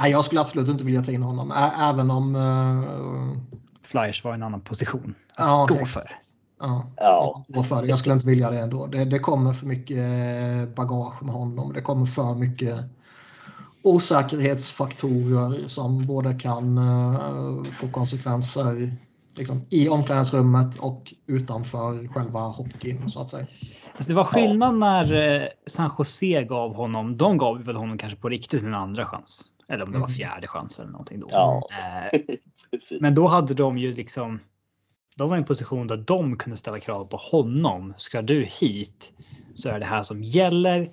[0.00, 1.52] Nej, jag skulle absolut inte vilja ta in honom.
[1.52, 2.36] Ä även om...
[2.36, 3.38] Uh...
[3.82, 6.10] Flyers var en annan position att ja, gå för.
[6.60, 7.44] Ja, ja.
[7.48, 8.86] Jag, jag skulle inte vilja det ändå.
[8.86, 10.04] Det, det kommer för mycket
[10.74, 11.72] bagage med honom.
[11.72, 12.76] Det kommer för mycket
[13.82, 18.92] osäkerhetsfaktorer som både kan uh, få konsekvenser
[19.36, 23.46] liksom, i omklädningsrummet och utanför själva hockeyn så att säga.
[23.92, 24.78] Alltså det var skillnad ja.
[24.78, 27.16] när eh, San Jose gav honom.
[27.16, 30.16] De gav väl honom kanske på riktigt en andra chans eller om det var mm.
[30.16, 31.28] fjärde chans eller någonting då.
[31.30, 31.68] Ja.
[31.70, 32.20] Eh,
[33.00, 34.40] men då hade de ju liksom
[35.16, 37.94] de var i en position där de kunde ställa krav på honom.
[37.96, 39.12] Ska du hit
[39.54, 40.88] så är det här som gäller.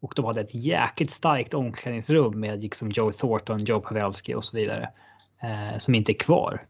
[0.00, 4.56] Och de hade ett jäkligt starkt omklädningsrum med liksom Joe Thornton, Joe Pavelski och så
[4.56, 4.90] vidare.
[5.42, 6.66] Eh, som inte är kvar.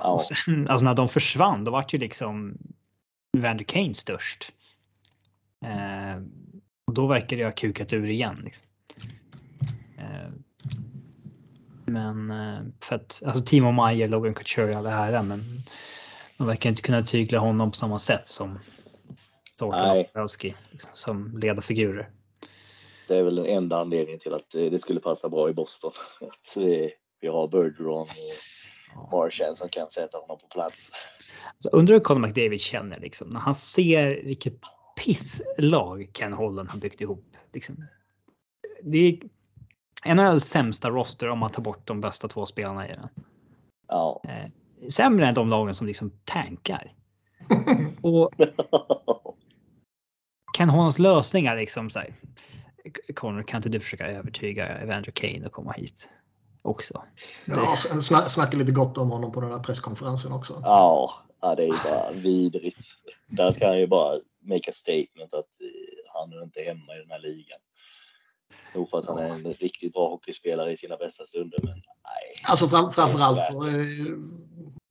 [0.00, 0.20] Ja.
[0.22, 2.58] Sen, alltså när de försvann, då var ju liksom
[3.38, 4.52] Vander Kane störst.
[5.64, 6.22] Eh,
[6.86, 8.40] och då verkar det ha kukat ur igen.
[8.44, 8.66] Liksom.
[9.98, 10.30] Eh,
[11.86, 15.44] men eh, för att alltså Timo Meyer, Logan Couture, alla här, men
[16.36, 18.58] de verkar inte kunna tygla honom på samma sätt som
[19.58, 20.04] Thornton
[20.70, 22.10] liksom, som ledarfigurer.
[23.08, 25.92] Det är väl den enda anledningen till att det skulle passa bra i Boston.
[26.20, 26.56] Att
[27.20, 28.08] vi har Bergeron
[28.96, 30.90] och Marchand som kan sätta honom på plats.
[31.52, 34.54] Alltså, undrar hur Conor McDavid känner liksom, när han ser vilket
[35.04, 37.36] pisslag Ken Holland har byggt ihop.
[37.52, 37.84] Liksom.
[38.82, 39.18] Det är
[40.04, 43.08] NHLs sämsta roster om man tar bort de bästa två spelarna i den.
[43.88, 44.22] Ja.
[44.24, 44.50] Eh,
[44.88, 46.92] sämre än de lagen som liksom tankar.
[48.02, 48.30] Och
[50.54, 52.14] kan Hollands lösningar liksom så här.
[53.14, 56.10] Connor, kan inte du försöka övertyga Evander Kane att komma hit
[56.62, 57.02] också?
[57.44, 57.76] Ja,
[58.28, 60.60] snacka lite gott om honom på den här presskonferensen också.
[60.62, 62.78] Ja, ja det är ju bara vidrigt.
[63.26, 65.48] Där ska han ju bara make a statement att
[66.14, 67.58] han är inte hemma i den här ligan.
[68.74, 72.44] Nog för att han är en riktigt bra hockeyspelare i sina bästa stunder, men nej.
[72.44, 74.16] Alltså fram, framförallt så eh,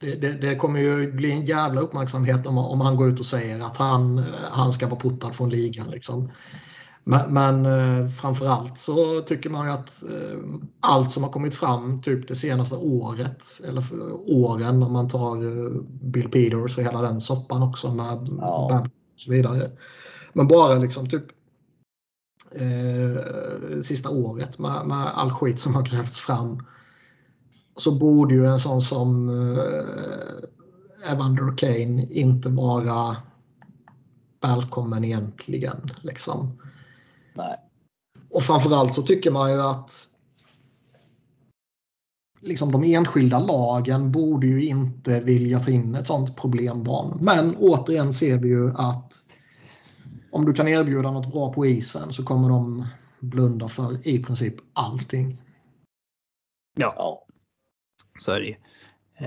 [0.01, 3.25] det, det, det, kommer ju bli en jävla uppmärksamhet om, om han går ut och
[3.25, 5.89] säger att han, han ska vara portad från ligan.
[5.89, 6.31] Liksom.
[7.03, 10.39] Men, men eh, framförallt så tycker man ju att eh,
[10.79, 13.83] allt som har kommit fram typ det senaste året eller
[14.25, 15.69] åren om man tar
[16.05, 18.81] Bill Peters och hela den soppan också med ja.
[18.81, 19.71] och så vidare.
[20.33, 21.25] Men bara liksom typ
[22.51, 26.65] eh, sista året med, med all skit som har grävts fram
[27.75, 33.17] så borde ju en sån som eh, Evander Kane inte vara
[34.41, 35.89] välkommen egentligen.
[36.01, 36.61] Liksom.
[37.33, 37.57] Nej.
[38.29, 40.07] Och framförallt så tycker man ju att
[42.41, 47.17] liksom de enskilda lagen borde ju inte vilja ta in ett sånt problembarn.
[47.21, 49.13] Men återigen ser vi ju att
[50.37, 52.87] om du kan erbjuda något bra på isen så kommer de
[53.19, 55.37] blunda för i princip allting.
[56.79, 57.25] Ja, Ja.
[58.19, 58.55] så är det ju.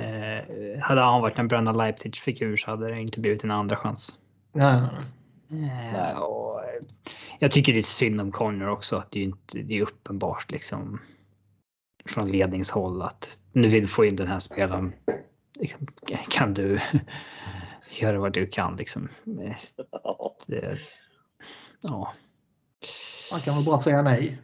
[0.00, 4.18] Eh, hade han varit en Bröderna Leipzig-figur så hade det inte blivit en andra chans.
[4.52, 4.90] Nej, nej,
[5.92, 6.10] nej.
[6.12, 6.82] Eh, och, eh,
[7.38, 9.04] jag tycker det är synd om Connor också.
[9.10, 11.00] Det är inte, det är uppenbart liksom
[12.04, 14.92] från ledningshåll att nu vill få in den här spelaren.
[16.30, 16.78] Kan du
[18.00, 19.08] göra vad du kan liksom.
[20.46, 20.78] Det,
[21.80, 22.12] ja,
[23.32, 24.38] Man kan väl bara säga nej.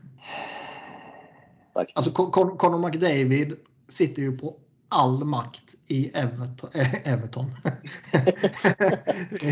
[1.74, 1.96] Faktiskt.
[1.96, 3.56] Alltså Con- Con- Conor McDavid
[3.88, 4.54] sitter ju på
[4.88, 6.70] all makt i Everton.
[6.74, 7.50] Äh, Everton.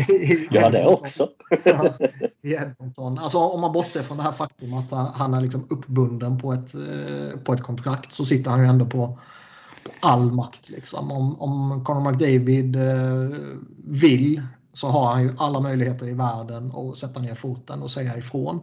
[0.09, 1.29] I Ja, det också.
[1.63, 1.97] Ja,
[2.41, 3.19] I Edmonton.
[3.19, 6.75] Alltså om man bortser från det här faktum att han- är liksom uppbunden på ett,
[6.75, 9.07] eh, på ett kontrakt så sitter han ju ändå på,
[9.83, 10.69] på all makt.
[10.69, 11.11] Liksom.
[11.11, 13.37] Om, om Conor McDavid eh,
[13.87, 14.41] vill
[14.75, 18.61] så har han ju alla möjligheter i världen att sätta ner foten och säga ifrån.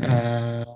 [0.00, 0.66] Eh,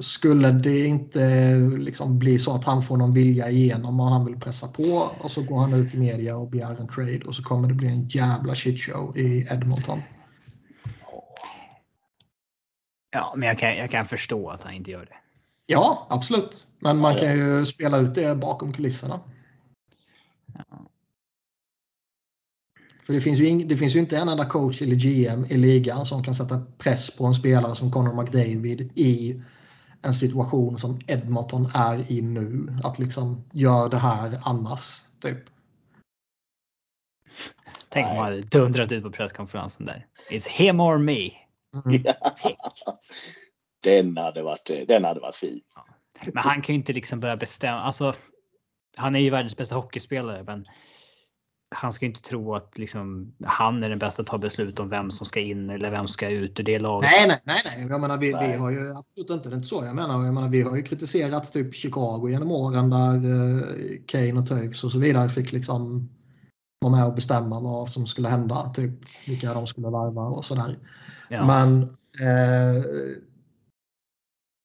[0.00, 4.40] skulle det inte liksom bli så att han får någon vilja igenom och han vill
[4.40, 7.42] pressa på och så går han ut i media och begär en trade och så
[7.42, 10.02] kommer det bli en jävla shitshow i Edmonton.
[13.10, 15.16] ja men jag kan, jag kan förstå att han inte gör det.
[15.66, 16.66] Ja, absolut.
[16.78, 19.20] Men man kan ju spela ut det bakom kulisserna.
[20.54, 20.89] Ja.
[23.10, 25.56] För det finns, ju ing, det finns ju inte en enda coach eller GM i
[25.56, 29.42] ligan som kan sätta press på en spelare som Conor McDavid i
[30.02, 32.78] en situation som Edmonton är i nu.
[32.84, 35.02] Att liksom gör det här annars.
[35.20, 35.38] Typ.
[37.88, 40.06] Tänk om han hade dundrat ut på presskonferensen där.
[40.30, 41.30] It's him or me.
[41.84, 42.02] Mm.
[43.82, 45.60] Den hade varit, den hade varit fin.
[46.24, 47.80] Men han kan ju inte liksom börja bestämma.
[47.80, 48.14] Alltså,
[48.96, 50.64] han är ju världens bästa hockeyspelare, men
[51.74, 54.88] han ska ju inte tro att liksom, han är den bästa att ta beslut om
[54.88, 57.10] vem som ska in eller vem som ska ut ur det laget.
[57.18, 57.62] Nej, nej, nej.
[57.64, 57.86] nej.
[57.90, 60.24] Jag menar, vi, vi har ju absolut inte, det är inte så jag menar.
[60.24, 60.48] Jag menar.
[60.48, 64.98] Vi har ju kritiserat typ Chicago genom åren där eh, Kane och Toews och så
[64.98, 66.08] vidare fick liksom
[66.80, 68.72] vara med och bestämma vad som skulle hända.
[68.74, 68.92] Typ
[69.26, 70.78] vilka de skulle varva och sådär.
[71.28, 71.46] Ja.
[71.46, 71.82] Men
[72.20, 72.84] eh,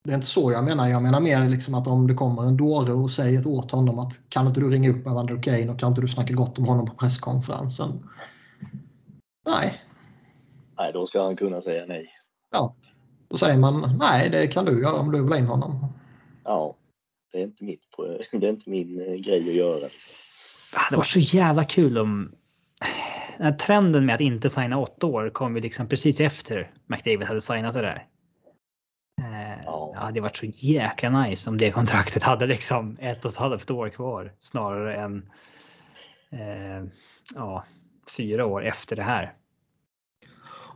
[0.06, 0.88] det är inte så jag menar.
[0.88, 4.20] Jag menar mer liksom att om det kommer en dåre och säger åt honom att
[4.28, 6.86] kan inte du ringa upp Evander Kane och kan inte du snacka gott om honom
[6.86, 8.08] på presskonferensen?
[9.46, 9.82] Nej,
[10.78, 12.08] Nej, då ska han kunna säga nej.
[13.28, 15.92] då säger man nej, det kan du göra om du vill ha in honom.
[16.44, 16.76] Ja,
[17.32, 17.82] det är inte, mitt,
[18.32, 19.76] det är inte min eh, grej att göra.
[19.76, 20.14] Liksom.
[20.90, 22.32] Det var så jävla kul om...
[23.38, 27.22] Den här trenden med att inte signa åtta år kom ju liksom precis efter McDavid
[27.22, 28.06] hade signat det där.
[29.94, 30.10] Ja.
[30.14, 33.88] Det var så jäkla nice om det kontraktet hade liksom ett och ett halvt år
[33.88, 35.28] kvar snarare än
[36.30, 36.88] eh,
[37.34, 37.64] ja,
[38.16, 39.32] fyra år efter det här.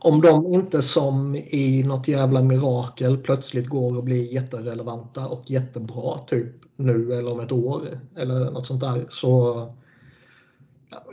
[0.03, 6.17] Om de inte som i något jävla mirakel plötsligt går och blir jätterelevanta och jättebra
[6.17, 7.81] typ nu eller om ett år
[8.17, 9.55] eller något sånt där så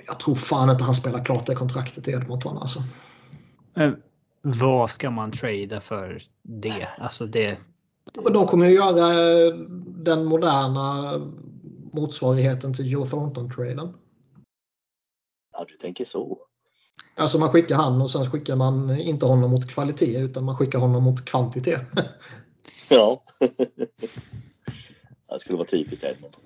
[0.07, 2.83] jag tror fan inte han spelar klart det kontraktet i Edmonton alltså.
[3.77, 3.93] Eh,
[4.43, 6.89] vad ska man trada för det?
[6.99, 7.59] Alltså det.
[8.13, 9.55] De kommer ju göra eh,
[9.87, 11.13] den moderna
[11.93, 13.95] motsvarigheten till Joe Thornton-traden.
[15.53, 16.39] Ja, du tänker så.
[17.17, 20.79] Alltså man skickar han och sen skickar man inte honom mot kvalitet utan man skickar
[20.79, 21.83] honom mot kvantitet.
[22.91, 23.23] Ja.
[25.29, 26.43] det skulle vara typiskt Edmonton.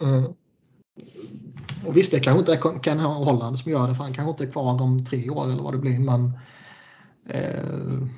[0.00, 0.24] Mm.
[1.86, 4.44] Och visst, det kanske inte är Ken Holland som gör det för han kanske inte
[4.44, 5.98] är kvar om tre år eller vad det blir.
[5.98, 6.32] Men
[7.28, 8.08] eh,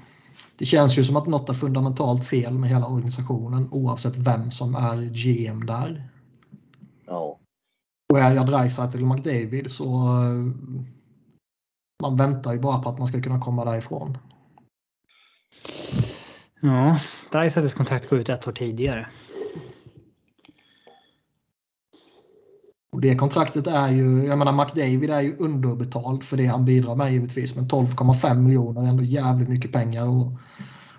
[0.59, 4.75] det känns ju som att något är fundamentalt fel med hela organisationen oavsett vem som
[4.75, 6.09] är GM där.
[7.07, 7.39] Ja,
[8.13, 10.53] Och är jag Dreisaitl eller McDavid så eh,
[12.03, 14.19] man väntar ju bara på att man ska kunna komma därifrån.
[16.61, 17.01] Ja,
[17.33, 19.09] Dreisaitls kontrakt går ut ett år tidigare.
[22.99, 26.97] Och det kontraktet är ju, jag menar McDavid är ju underbetald för det han bidrar
[26.97, 27.57] med givetvis.
[27.57, 30.33] Men 12,5 miljoner är ändå jävligt mycket pengar att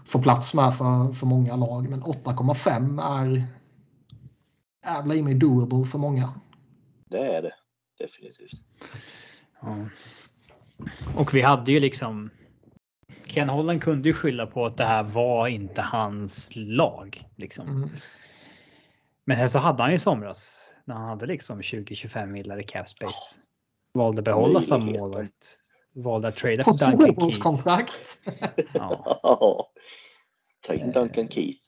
[0.05, 1.89] få plats med för, för många lag.
[1.89, 3.43] Men 8,5 är
[4.85, 6.33] jävla i mig doable för många.
[7.09, 7.53] det är det.
[7.99, 8.63] Definitivt.
[9.61, 9.89] Ja.
[11.17, 12.29] Och vi hade ju liksom.
[13.25, 17.25] Ken Holland kunde ju skylla på att det här var inte hans lag.
[17.35, 17.67] Liksom.
[17.67, 17.89] Mm.
[19.25, 22.89] Men så hade han ju i somras när han hade liksom 20-25 millar i cap
[22.89, 23.39] space.
[23.93, 25.59] Valde behålla samma målvakt.
[25.95, 27.19] Valde att trada för Duncan Keith.
[27.19, 28.17] tvåårskontrakt.
[28.73, 29.19] Ja,
[30.67, 31.59] Ta in Duncan Keith.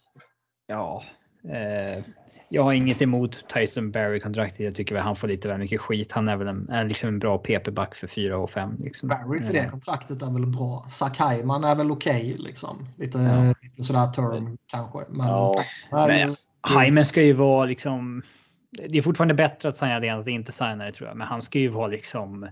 [0.67, 1.03] ja.
[1.49, 2.03] Eh,
[2.49, 4.59] Jag har inget emot Tyson Barry-kontraktet.
[4.59, 6.11] Jag tycker väl han får lite väl mycket skit.
[6.11, 8.75] Han är väl en, en, liksom en bra PP-back för 4 och 5.
[8.79, 9.09] Liksom.
[9.09, 10.87] Barry för det kontraktet är väl bra.
[10.91, 12.87] Zack Hyman är väl okej okay, liksom.
[12.97, 13.53] Lite, Ja.
[13.61, 14.99] lite sådär term kanske.
[15.09, 18.23] Men, Ja, men, Men Hyman ska ju vara liksom.
[18.71, 21.17] Det är fortfarande bättre att signa det än att inte signa det tror jag.
[21.17, 22.49] Men han ska ju vara liksom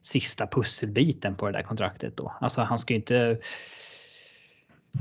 [0.00, 2.36] sista pusselbiten på det där kontraktet då.
[2.40, 3.40] Alltså han ska ju inte.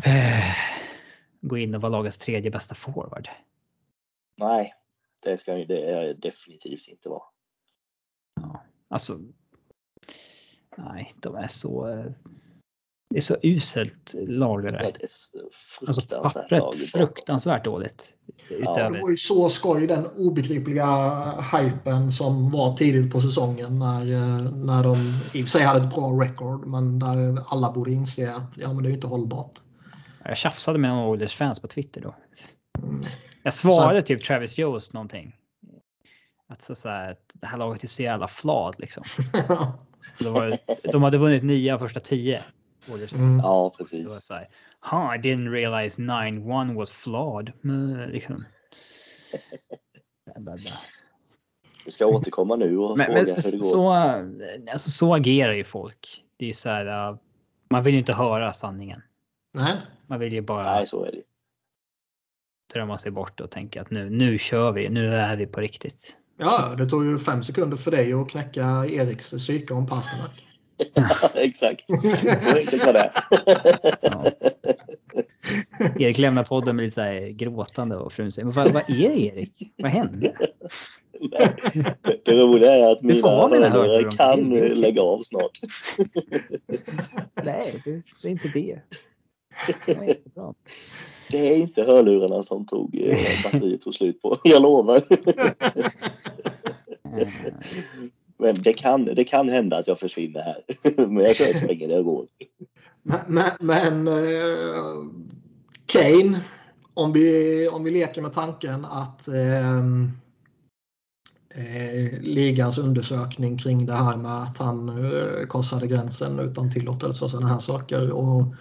[0.05, 0.55] Eh,
[1.41, 3.29] gå in och vara lagets tredje bästa forward.
[4.37, 4.73] nej,
[5.19, 7.23] det ska ju det är definitivt inte vara.
[8.35, 9.19] Ja, alltså.
[10.77, 12.03] Nej, de är så.
[13.09, 14.83] Det är så uselt lag det Det där.
[14.83, 14.97] är ett
[15.87, 18.13] Alltså pappret fruktansvärt dåligt.
[18.49, 19.01] det Utöver.
[19.01, 20.85] var ju så skoj den obegripliga
[21.57, 24.95] hypen som var tidigt på säsongen när, eh, när de
[25.33, 28.73] i och för sig hade ett bra record men där alla borde inse att ja,
[28.73, 29.51] men det är inte hållbart.
[30.23, 32.15] Jag tjafsade med några Oilers fans på Twitter då.
[32.83, 33.03] Mm.
[33.43, 35.35] Jag svarade typ Travis Jost någonting.
[36.47, 39.03] Att så, så här, att det här laget är så jävla flad liksom.
[40.19, 40.57] Det,
[40.91, 42.43] de hade vunnit nio av första tio.
[42.87, 43.13] Fans.
[43.13, 43.31] Mm.
[43.37, 44.23] Ja, Det var precis.
[44.25, 44.49] så här.
[44.91, 47.51] Huh, I didn't realize 9-1 was flawed.
[48.11, 48.45] Liksom.
[51.85, 53.59] Du ska återkomma nu och Men, fråga men hur det går.
[53.59, 53.89] så,
[54.71, 56.23] alltså, så agerar ju folk.
[56.37, 57.09] Det är så här.
[57.11, 57.17] uh,
[57.69, 59.01] Man vill ju inte höra sanningen.
[59.53, 59.77] Nej.
[60.07, 61.21] Man vill ju bara Nej, så är det.
[62.73, 64.89] drömma sig bort och tänka att nu, nu kör vi.
[64.89, 66.17] Nu är vi på riktigt.
[66.37, 69.87] Ja, det tog ju fem sekunder för dig att knäcka Eriks psyke om
[71.33, 71.85] Exakt.
[72.41, 73.11] Så enkelt var det.
[74.01, 74.25] Ja.
[75.99, 79.09] Erik lämnar podden med lite så här gråtande och frun säger, men vad, vad är
[79.09, 79.71] det Erik?
[79.77, 80.33] Vad hände?
[82.25, 84.49] Det roliga är att mina hörlurar kan
[84.79, 85.59] lägga av snart.
[87.43, 88.79] Nej, det, är inte det.
[89.85, 90.53] Det var jättebra.
[91.31, 94.37] Det är inte hörlurarna som tog eh, batteriet tog slut på.
[94.43, 95.01] Jag lovar.
[98.53, 100.63] Men det kan, det kan hända att jag försvinner här.
[101.07, 102.25] Men jag kör så länge det går.
[103.03, 105.05] Men, men, men eh,
[105.85, 106.41] Kane,
[106.93, 110.11] om vi, om vi leker med tanken att ehm,
[111.55, 117.31] eh, ligans undersökning kring det här med att han eh, korsade gränsen utan tillåtelse och
[117.31, 118.11] sådana här saker.
[118.11, 118.55] Och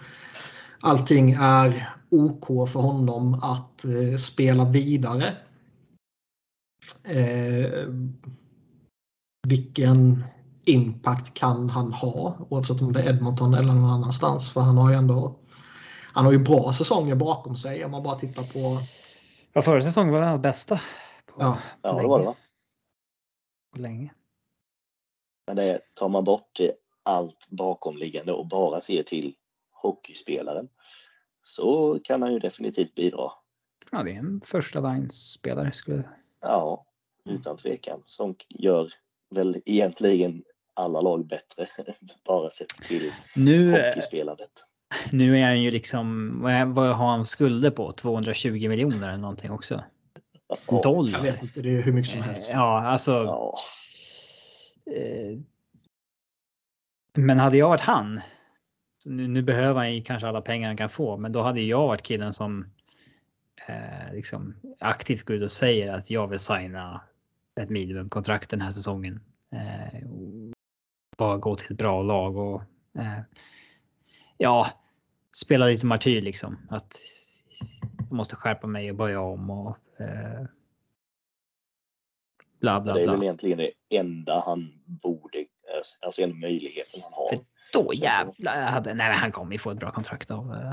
[0.79, 5.25] allting är OK för honom att eh, spela vidare.
[7.03, 7.87] Eh,
[9.49, 10.23] vilken
[10.65, 14.53] impact kan han ha oavsett om det är Edmonton eller någon annanstans?
[14.53, 15.39] För han har ju ändå
[16.13, 18.81] han har ju bra säsonger bakom sig om man bara tittar på
[19.53, 20.81] Ja, förra säsongen var hans bästa.
[21.25, 21.57] På, Ja.
[21.81, 22.25] Ja, det var det länge.
[22.25, 22.35] va?
[23.75, 24.13] På länge.
[25.47, 26.71] Men det tar man bort det
[27.03, 29.35] allt bakomliggande och bara ser till
[29.71, 30.69] hockeyspelaren
[31.43, 33.31] så kan han ju definitivt bidra.
[33.91, 35.71] Ja, det är en första line-spelare.
[35.73, 36.03] Skulle...
[36.41, 36.85] Ja,
[37.25, 38.03] utan tvekan.
[38.05, 38.93] Som gör
[39.35, 41.65] väl egentligen alla lag bättre.
[42.25, 44.49] Bara sett till Nu, hockeyspelandet.
[45.11, 46.37] nu är han ju liksom,
[46.73, 47.91] vad, har han skulder på?
[47.91, 49.83] 220 miljoner eller någonting också?
[50.47, 51.21] Ja, jag Dollar?
[51.21, 52.49] vet inte, det är hur mycket som helst.
[52.53, 53.11] Ja, alltså.
[53.11, 53.55] ja,
[54.95, 55.39] Eh,
[57.17, 58.21] men hade jag varit han.
[59.05, 61.87] Nu, nu behöver han ju kanske alla pengar han kan få, men då hade jag
[61.87, 62.65] varit killen som
[63.67, 67.01] eh, liksom aktivt går ut och säger att jag vill signa
[67.59, 69.19] ett minimumkontrakt den här säsongen.
[69.51, 70.53] Eh, och
[71.17, 72.61] bara gå till ett bra lag och
[72.99, 73.19] eh,
[74.37, 74.67] ja,
[75.37, 76.57] spela lite martyr liksom.
[76.69, 77.01] Att
[77.97, 80.45] jag måste skärpa mig och börja om och eh,
[82.59, 83.25] bla bla det är väl bla.
[83.25, 85.45] egentligen det enda han borde,
[86.05, 87.29] alltså en möjligheten han har.
[87.29, 88.55] För Då jävlar.
[88.55, 90.53] Hade, nej, men han kommer ju få ett bra kontrakt av.
[90.53, 90.71] Eh,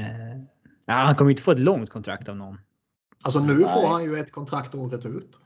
[0.00, 0.38] eh,
[0.84, 2.58] ja, han kommer inte få ett långt kontrakt av någon.
[3.22, 3.74] Alltså nu Nej.
[3.74, 5.40] får han ju ett kontrakt året ut.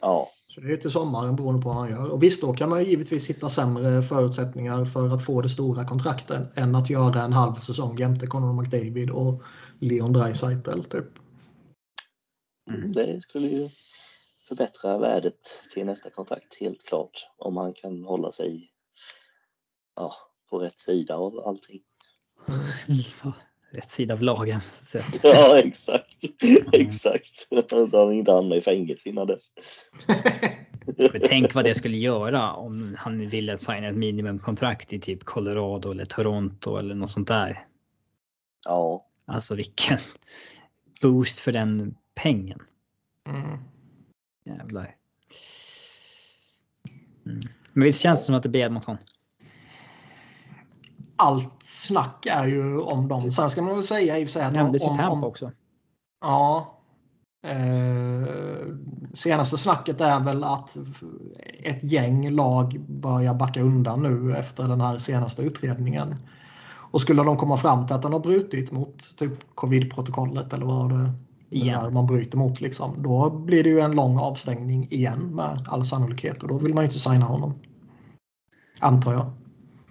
[0.00, 2.12] Ja, Så det är till sommaren beroende på vad han gör.
[2.12, 5.84] Och visst, då kan man ju givetvis hitta sämre förutsättningar för att få det stora
[5.84, 9.42] kontraktet än att göra en halv säsong jämte Conor McDavid och
[9.80, 11.08] Leon Draisaitl typ.
[12.70, 12.92] Mm.
[12.92, 13.68] det skulle ju
[14.48, 15.40] förbättra värdet
[15.72, 17.28] till nästa kontrakt helt klart.
[17.38, 18.70] Om han kan hålla sig
[19.96, 20.14] ja,
[20.50, 21.82] på rätt sida av allting.
[23.76, 24.60] Rätt sida av lagen.
[24.60, 26.16] Så, Ja, exakt.
[26.72, 27.48] Exakt.
[27.90, 29.52] Så han inte hamnar i fängelse innan dess.
[31.12, 35.90] men tänk vad det skulle göra om han ville signa ett minimumkontrakt i typ Colorado
[35.90, 37.66] eller Toronto eller något sånt där.
[38.64, 39.98] Ja, Alltså vilken
[41.02, 42.60] boost för den pengen.
[43.28, 43.58] Mm.
[44.44, 44.94] Jävlar.
[47.26, 47.40] Mm.
[47.72, 48.96] Men visst känns det som att det blir Edmonton?
[51.16, 53.32] Allt snack är ju om dem.
[53.32, 55.52] Sen ska man väl säga i och för sig att om, Nämndes om, om, också.
[56.20, 56.72] Ja.
[57.46, 58.26] Eh,
[59.14, 60.76] senaste snacket är väl att
[61.62, 66.14] ett gäng lag börjar backa undan nu efter den här senaste utredningen.
[66.90, 70.90] Och skulle de komma fram till att den har brutit mot typ covid-protokollet eller vad
[70.90, 71.12] det
[71.50, 71.80] Igen.
[71.80, 75.86] är man bryter mot, liksom, då blir det ju en lång avstängning igen med all
[75.86, 77.54] sannolikhet och då vill man ju inte signa honom.
[78.80, 79.30] Antar jag.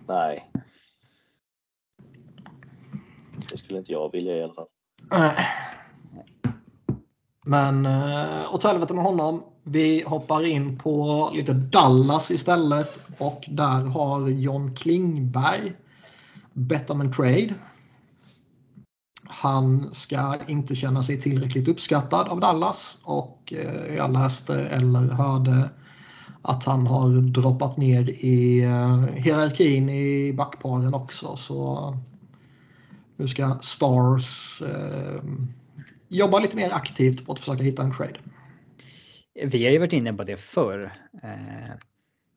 [0.08, 0.52] Nej.
[3.56, 4.66] Det skulle inte jag vilja i alla fall.
[5.12, 5.47] Nej.
[7.45, 9.43] Men eh, åt helvete med honom.
[9.64, 15.74] Vi hoppar in på lite Dallas istället och där har John Klingberg
[16.53, 17.53] bett om en trade.
[19.28, 25.70] Han ska inte känna sig tillräckligt uppskattad av Dallas och eh, jag läste eller hörde
[26.41, 31.36] att han har droppat ner i eh, hierarkin i backparen också.
[31.36, 31.93] Så
[33.16, 35.24] nu ska Stars eh,
[36.07, 38.20] jobba lite mer aktivt på att försöka hitta en trade.
[39.34, 40.91] Vi har ju varit inne på det förr.
[41.24, 41.76] Eh,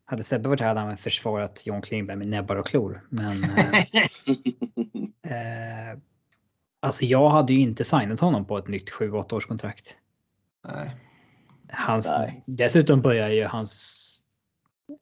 [0.05, 3.07] hade Sebbe varit här hade han försvarat John Klingberg med näbbar och klor.
[3.09, 3.43] Men
[5.23, 5.97] eh, eh,
[6.79, 9.97] alltså jag hade ju inte signat honom på ett nytt 7-8 års kontrakt.
[10.67, 10.95] Nej.
[11.71, 12.43] Hans, Nej.
[12.45, 13.95] dessutom börjar ju hans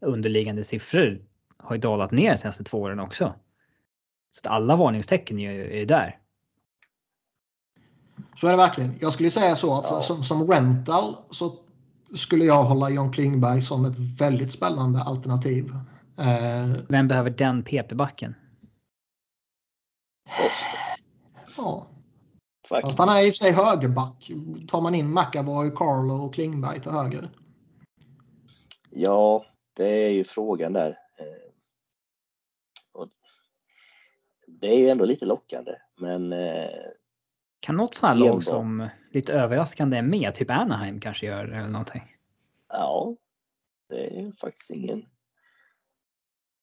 [0.02, 1.22] underliggande siffror
[1.58, 3.36] har ju dalat ner de senaste två åren också.
[4.32, 6.20] Så att alla varningstecken är är där.
[8.36, 8.98] Så är det verkligen.
[9.02, 10.02] Jag skulle säga så att Ja.
[10.02, 11.60] som, som rental så
[12.16, 15.72] skulle jag hålla John Klingberg som ett väldigt spännande alternativ.
[16.18, 18.36] Eh, Vem behöver den PP-backen?
[21.58, 21.88] Ja.
[22.70, 22.98] faktiskt.
[22.98, 24.32] Fast han är i och för sig högerback.
[24.68, 27.30] Tar man in McAvoy, Carlo och Klingberg till höger.
[28.90, 30.90] Ja, det är ju frågan där.
[31.20, 31.52] Eh,
[32.94, 33.10] och
[34.60, 36.70] Det är ju ändå lite lockande, men eh,
[37.60, 41.68] Kan något sånt här lag som lite överraskande är med, typ Anaheim kanske gör eller
[41.68, 42.04] någonting?
[42.70, 43.16] ja,
[43.90, 45.06] det är faktiskt ingen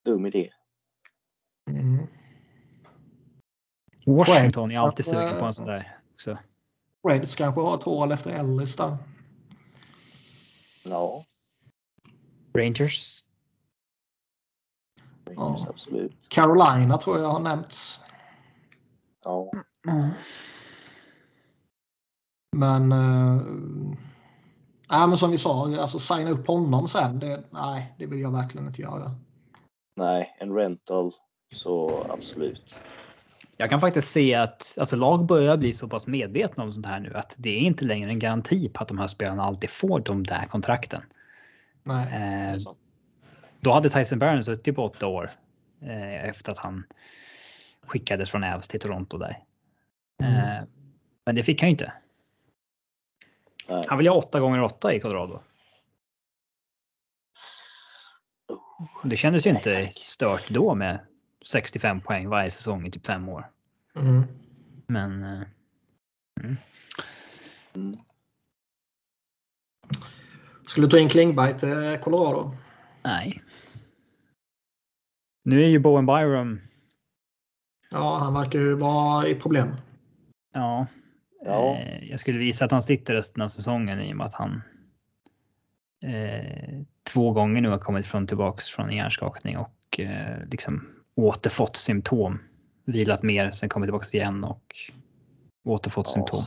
[0.04, 0.50] dum idé.
[1.70, 2.06] Mm.
[4.06, 5.98] Washington är alltid sugen på en sån där.
[6.16, 6.38] Så.
[7.08, 8.96] Reds kanske har ett hål efter Ellis där.
[10.84, 11.24] Ja,
[12.58, 13.23] Rangers.
[15.36, 15.56] Det Ja.
[15.56, 16.26] finns absolut.
[16.30, 18.00] Carolina tror jag har nämnts.
[19.24, 19.50] Ja,
[22.56, 23.42] Men, eh,
[24.90, 27.18] nej, men som vi sa, alltså signa upp honom sen.
[27.18, 29.10] Det, nej, det vill jag verkligen inte göra.
[29.96, 31.12] nej, en rental
[31.54, 32.76] så absolut.
[33.56, 37.00] Jag kan faktiskt se att alltså, lag börjar bli så pass medvetna om sånt här
[37.00, 40.00] nu att det är inte längre en garanti på att de här spelarna alltid får
[40.00, 41.02] de där kontrakten.
[41.82, 42.20] Nej, Eh,
[42.50, 42.76] det är så.
[43.64, 45.30] Då hade Tyson Barron suttit på åtta år
[45.82, 46.84] eh, efter att han
[47.86, 49.38] skickades från Avs till Toronto där.
[50.22, 50.34] Mm.
[50.34, 50.64] Eh,
[51.26, 51.92] men det fick han ju inte.
[53.68, 53.84] Nej.
[53.88, 55.42] Han vill ha åtta gånger åtta i Colorado.
[59.04, 60.98] Det kändes ju inte stört då med
[61.44, 63.50] 65 poäng varje säsong i typ fem år.
[63.96, 64.22] Mm.
[64.86, 65.42] Men eh,
[67.74, 67.94] Mm.
[70.66, 72.56] Skulle du ta in Klingberg till Colorado?
[73.02, 73.43] nej.
[75.44, 76.60] Nu är ju Bowen Byram.
[77.90, 79.68] Ja, han verkar ju vara i problem.
[80.54, 80.86] Ja,
[81.44, 81.76] Ja.
[81.76, 84.62] Eh, jag skulle visa att han sitter resten av säsongen i och med att han
[86.04, 86.80] eh,
[87.12, 92.38] två gånger nu har kommit från tillbaks från en hjärnskakning och eh, liksom återfått symptom.
[92.84, 94.76] Vilat mer, sen kommit tillbaks igen och
[95.64, 96.44] återfått symptom.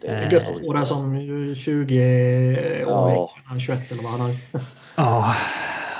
[0.00, 1.14] Det Eh, är är gött att få det som
[1.54, 3.58] 20 år, Ja.
[3.60, 4.36] 21 eller vad han har.
[4.96, 5.34] Ja,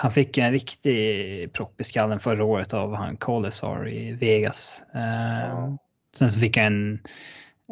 [0.01, 4.85] han fick en riktig propp i skallen förra året av han Colasar i Vegas.
[4.93, 5.79] Ja.
[6.15, 7.01] Sen så fick han en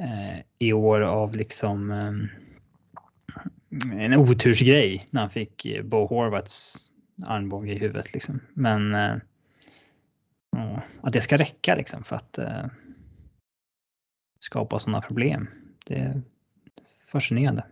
[0.03, 2.13] eh, i år av liksom eh,
[4.05, 6.77] en otursgrej när han fick eh, Bo Horvats
[7.27, 8.41] armbåge i huvudet liksom.
[8.53, 9.17] Men eh,
[11.01, 12.67] att det ska räcka liksom för att eh,
[14.41, 15.49] skapa sådana problem.
[15.87, 16.23] Det är
[17.07, 17.65] fascinerande.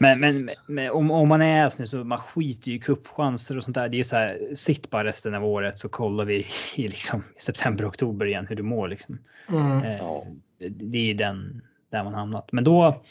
[0.00, 3.64] Men, men, men om, om man är nu så man skiter ju i cupchanser och
[3.64, 3.88] sånt där.
[3.88, 6.46] Det är så här, sitt bara resten av året så kollar vi
[6.76, 9.18] i liksom september, oktober igen hur du mår liksom.
[9.48, 9.82] Mm.
[9.82, 10.22] Eh.
[10.70, 12.52] Det är ju den där man hamnat.
[12.52, 13.02] Men då,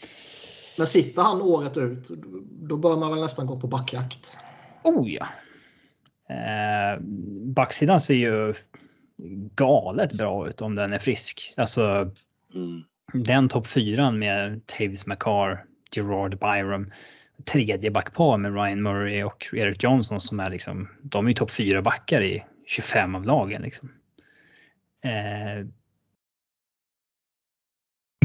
[0.78, 2.10] Men sitter han året ut,
[2.62, 4.38] då bör man väl nästan gå på backjakt.
[4.84, 5.28] oh ja.
[6.36, 7.00] Eh,
[7.44, 8.54] backsidan ser ju
[9.56, 11.54] galet bra ut om den är frisk.
[11.58, 12.12] Alltså
[12.56, 12.84] Mm.
[13.14, 15.66] den topp fyran med Tavis McCarr,
[15.96, 16.92] Gerard Byram,
[17.52, 21.52] tredje backpar med Ryan Murray och Eric Johnson som är liksom, de är ju topp
[21.52, 23.92] fyra backar i 25 av lagen liksom.
[25.04, 25.66] Eh,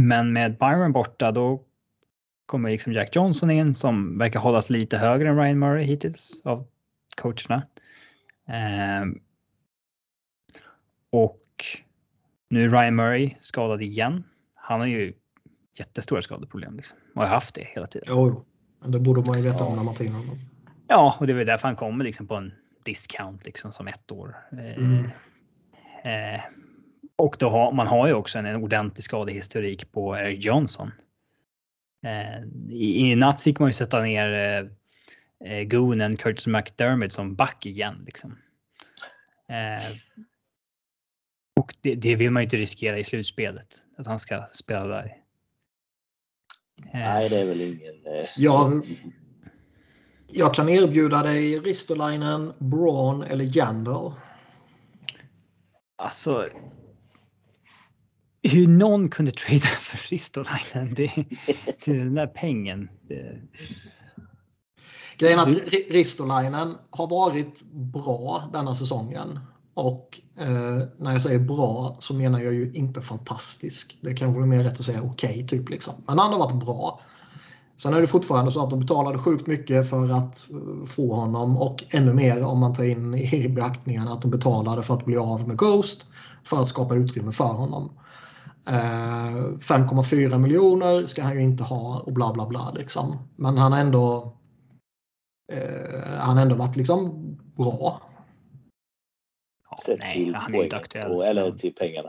[0.01, 1.65] men med Byron borta då
[2.47, 6.66] kommer liksom Jack Johnson in som verkar hållas lite högre än Ryan Murray hittills av
[7.16, 7.66] coacherna.
[8.49, 9.07] Eh,
[11.11, 11.41] och
[12.49, 14.24] nu är Ryan Murray skadad igen.
[14.55, 15.15] Han har ju
[15.78, 16.98] jättestora skadeproblem liksom.
[17.14, 18.06] och har haft det hela tiden.
[18.10, 18.44] Jo, jo.
[18.80, 19.64] Men det borde man ju veta Ja.
[19.66, 20.38] om när man tar in honom.
[20.88, 22.52] Ja, och det är väl därför han kommer liksom på en
[22.84, 24.36] discount liksom som ett år.
[24.52, 25.05] Eh, Mm.
[26.05, 26.40] eh,
[27.16, 30.90] och då har man har ju också en, en ordentlig skadehistorik på Eric Johnson.
[32.06, 37.34] Eh, i, I natt fick man ju sätta ner eh, eh, Goonen Curtis McDermott som
[37.34, 38.38] back igen liksom.
[39.48, 39.96] Eh,
[41.60, 45.16] och det, det vill man ju inte riskera i slutspelet att han ska spela där.
[46.82, 48.06] Eh, Nej, det är väl ingen...
[48.06, 48.86] Eh, Jag,
[50.28, 54.12] jag kan erbjuda dig Ristolainen, Braun eller Jandal.
[55.96, 56.48] Alltså.
[58.42, 61.09] Hur någon kunde trada för Ristolainen det,
[61.80, 62.88] till den där pengen.
[63.02, 63.40] Det,
[65.18, 69.40] Grejen är att Ristolainen har varit bra denna säsongen.
[69.74, 73.98] Och eh, när jag säger bra så menar jag ju inte fantastisk.
[74.01, 75.94] Det kanske är mer rätt att säga okej typ liksom.
[76.06, 77.01] Men han har varit bra.
[77.76, 81.56] Sen är det fortfarande så att de betalade sjukt mycket för att eh, få honom
[81.56, 85.16] och ännu mer om man tar in i beaktningen att de betalade för att bli
[85.16, 86.06] av med Ghost
[86.44, 87.90] för att skapa utrymme för honom.
[88.66, 93.18] Eh, 5,4 miljoner ska han ju inte ha och bla bla bla liksom.
[93.36, 94.32] Men han har ändå
[95.52, 97.24] eh, han ändå varit liksom
[97.56, 98.01] bra
[99.80, 101.16] sett nej, till han är inte poängen.
[101.16, 102.09] Och, eller till pengarna.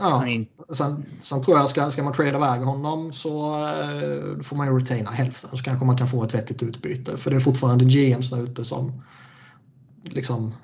[0.00, 0.26] Ja.
[0.74, 4.78] Sen, sen tror jag ska, ska man trada iväg honom så eh, får man ju
[4.78, 7.16] retaina hälften så kanske man kan få ett vettigt utbyte.
[7.16, 9.02] För det är fortfarande GMs där ute som
[10.02, 10.54] liksom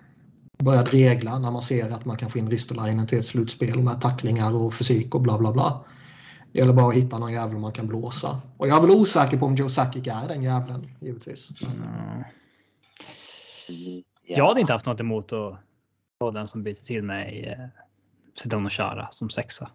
[0.58, 4.00] börjar regla när man ser att man kan få in Ristolainen till ett slutspel med
[4.00, 5.84] tacklingar och fysik och bla bla bla.
[6.52, 8.40] Det gäller bara att hitta någon jävel man kan blåsa.
[8.56, 11.50] Och jag är väl osäker på om Joe Sakic är den jävlen givetvis.
[11.60, 11.70] Men.
[11.70, 12.22] Mm,
[14.22, 14.36] ja.
[14.36, 15.58] Jag hade inte haft något emot att
[16.20, 17.66] vara den som byter till mig eh,
[18.34, 19.70] Sedon Chara som sexa.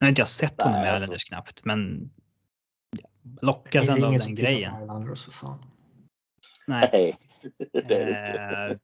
[0.00, 1.04] Nu har inte jag sett honom i alltså.
[1.04, 2.10] Islanders knappt, men
[3.40, 4.74] lockas ändå av den grejen.
[6.66, 7.18] Nej.
[7.74, 8.76] Eh,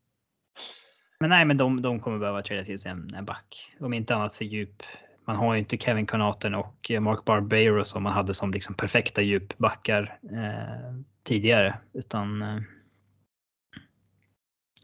[1.20, 3.76] Men nej, men de, de kommer behöva trada till sig en, en back.
[3.80, 4.82] Om inte annat för djup.
[5.24, 8.74] Man har ju inte Kevin Connaughton och eh, Mark Barbero som man hade som liksom
[8.74, 11.78] perfekta djupbackar eh, tidigare.
[11.92, 12.60] Utan eh,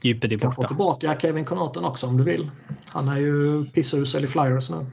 [0.05, 0.69] djupet är Du kan få borta.
[0.69, 2.51] tillbaka Kevin Connaughton också om du vill.
[2.87, 4.87] Han är ju pissusel i Flyers nu.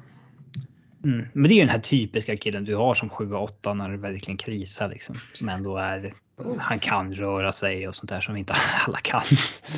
[1.03, 1.25] Mm.
[1.33, 4.37] Men det är ju den här typiska killen du har som 7-8 när det verkligen
[4.37, 5.15] krisar liksom.
[5.33, 6.13] Som ändå är,
[6.59, 8.53] han kan röra sig och sånt där som inte
[8.87, 9.21] alla kan.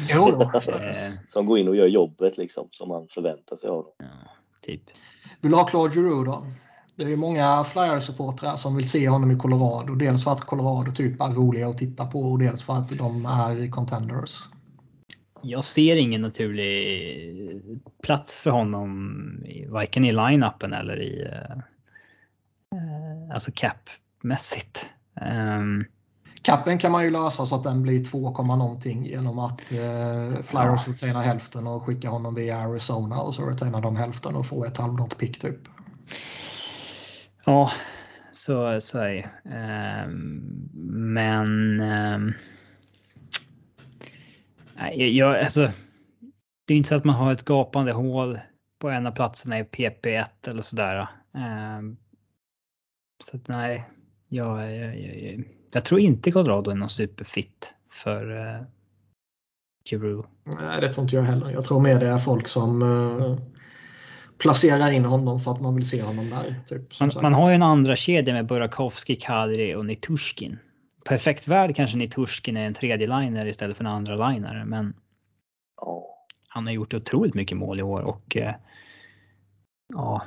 [0.09, 0.41] Jo.
[0.41, 3.91] Eh, Som går in och gör jobbet liksom som man förväntar sig av dem.
[3.99, 4.05] ja,
[4.61, 4.81] typ.
[5.41, 6.45] Vill du ha Claude Giroux då?
[6.95, 9.95] Det är ju många Flyers-supportrar som vill se honom i Colorado.
[9.95, 13.25] Dels för att Colorado typ är roliga att titta på och dels för att de
[13.25, 14.39] är contenders.
[15.45, 17.61] Jag ser ingen naturlig
[18.03, 19.19] plats för honom,
[19.69, 21.57] varken i line-upen eller i eh,
[23.33, 24.89] alltså cap-mässigt.
[25.21, 25.85] Ehm,
[26.43, 30.87] Kappen kan man ju lösa så att den blir 2, någonting genom att eh, Flyers
[30.87, 34.77] retainar hälften och skickar honom via Arizona och så retainar de hälften och får ett
[34.77, 35.59] halvdant pick typ.
[37.45, 37.71] ja,
[38.33, 40.69] så, så är det Ehm,
[41.13, 41.79] Men.
[41.79, 42.33] ehm,
[44.83, 45.71] nej, jag, alltså.
[46.67, 48.39] Det är inte så att man har ett gapande hål
[48.79, 51.07] på en av platserna i PP1 eller sådär.
[51.35, 51.97] Ehm,
[53.23, 53.89] så att nej,
[54.27, 58.63] jag, jag, jag, jag, tror inte Colorado är någon superfit för uh,
[59.89, 60.29] Giroux.
[60.43, 61.51] Nej, det tror inte jag heller.
[61.51, 63.37] Jag tror mer det är folk som eh,
[64.37, 66.55] placerar in honom för att man vill se honom där.
[66.67, 70.59] Typ, Man, man har ju en andra kedja med Burakovsky, Kadri och Nitushkin.
[71.05, 74.93] Perfekt värld kanske Nitushkin är en tredje liner istället för en andra linare, men
[76.49, 78.55] han har gjort otroligt mycket mål i år och eh,
[79.93, 80.21] ja,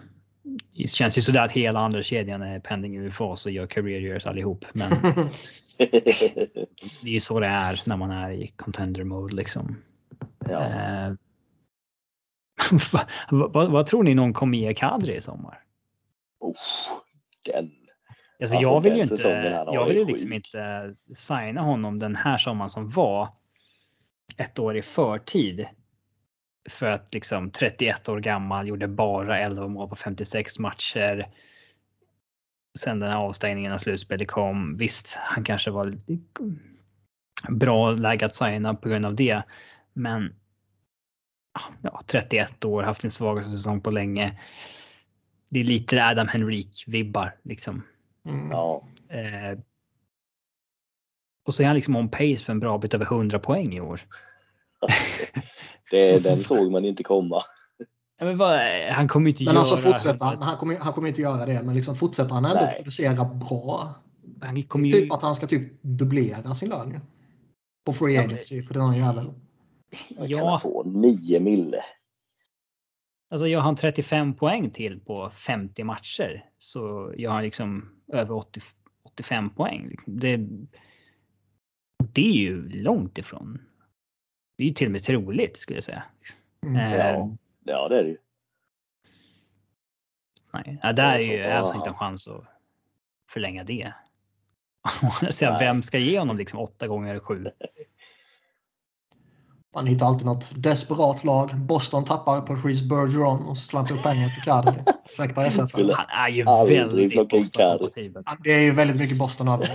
[0.76, 4.26] det känns ju sådär att hela andra kedjan är pending UFA och gör career years
[4.26, 4.64] allihop.
[4.72, 4.90] Men
[7.02, 9.76] det är ju så det är när man är i contender mode liksom.
[10.48, 10.66] ja.
[10.66, 11.12] Eh,
[13.30, 15.62] vad, vad, vad tror ni någon kommer ge Kadri i sommar?
[16.44, 17.00] Uff,
[17.44, 17.85] den.
[18.40, 19.28] Alltså, Alltså, jag vill ju inte,
[19.72, 20.34] jag vill liksom sjuk.
[20.36, 23.28] inte signa honom den här sommaren som var
[24.36, 25.66] ett år i förtid.
[26.68, 31.28] För att liksom 31 år gammal, gjorde bara 11 mål på 56 matcher.
[32.78, 34.76] Sen den här avstängningen av slutspelet kom.
[34.76, 35.98] Visst, han kanske var
[37.48, 39.42] bra läge att signa på grund av det.
[39.92, 40.34] Men
[41.82, 44.40] ja, 31 år, haft sin svagaste säsong på länge.
[45.50, 47.82] Det är lite Adam Henrik-vibbar liksom.
[48.26, 48.50] Mm.
[48.50, 49.58] Ja, Eh,
[51.46, 53.80] och så är han liksom on pace för en bra bit över 100 poäng i
[53.80, 54.00] år.
[55.90, 57.40] det, den såg man inte komma.
[58.18, 59.60] Ja, men vad, han kommer inte Men göra...
[59.60, 62.60] alltså fortsätter han, han kommer, han kommer inte göra det, men liksom fortsätter han ändå
[62.60, 62.76] Nej.
[62.76, 63.94] producera bra.
[64.40, 64.92] Han kommer ju...
[64.92, 67.00] Typ att han ska typ dubblera sin lön ju.
[67.86, 69.26] På free Ja, men- agency för den jäveln.
[70.16, 71.78] Man kan Ja, få 9 mille.
[73.30, 78.60] alltså gör han 35 poäng till på 50 matcher så gör han liksom över 80,
[79.02, 79.88] 85 poäng.
[79.88, 80.18] Liksom.
[80.20, 80.36] Det,
[82.12, 83.62] det är ju långt ifrån.
[84.58, 86.02] Det är ju till och med troligt skulle jag säga.
[86.62, 86.76] Mm.
[86.76, 87.36] Eh, Ja.
[87.64, 88.18] Ja, det är det ju.
[90.52, 92.44] Nej, ja, där är ju bara- Avs inte en chans att
[93.30, 93.94] förlänga det.
[95.30, 97.46] Så vem ska ge honom liksom åtta gånger sju?
[99.74, 101.56] Man hittar alltid något desperat lag.
[101.56, 104.82] Boston tappar Patrice Bergeron och slantar upp pengar till Kadri.
[105.34, 105.40] På
[105.92, 107.14] Han är ju väldigt.
[107.14, 108.22] Boston-kompatibel.
[108.26, 109.68] Ja, Det är ju väldigt mycket Boston över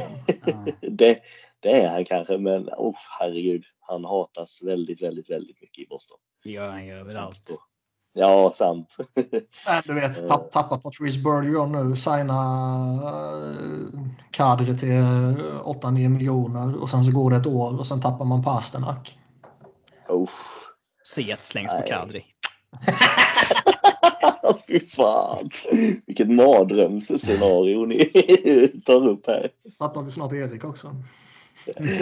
[0.92, 1.20] det.
[1.60, 3.64] Det, är han kanske, men oh, herregud.
[3.80, 6.18] Han hatas väldigt, väldigt, väldigt mycket i Boston.
[6.44, 7.52] Det gör han ju överallt.
[8.14, 8.98] Ja, sant.
[9.16, 12.42] Nej, Du vet, tapp, tappa Patrice Bergeron nu, signa
[13.04, 18.26] uh, Kadri till 8-9 miljoner och sen så går det ett år och sen tappar
[18.26, 19.18] man Pasternak.
[20.12, 20.30] Oh.
[21.08, 21.88] Set slängs på Nej.
[21.88, 22.26] Kadri.
[24.68, 25.50] Fy fan.
[26.06, 28.06] Vilket mardrömsscenario ni
[28.86, 29.50] tar upp här.
[29.80, 30.96] Tappar vi snart Erik också.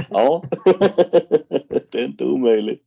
[0.10, 0.44] Ja,
[1.91, 2.84] det är inte omöjligt.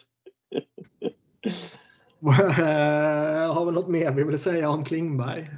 [3.54, 5.48] Har vi något mer vi vill säga om Klingberg?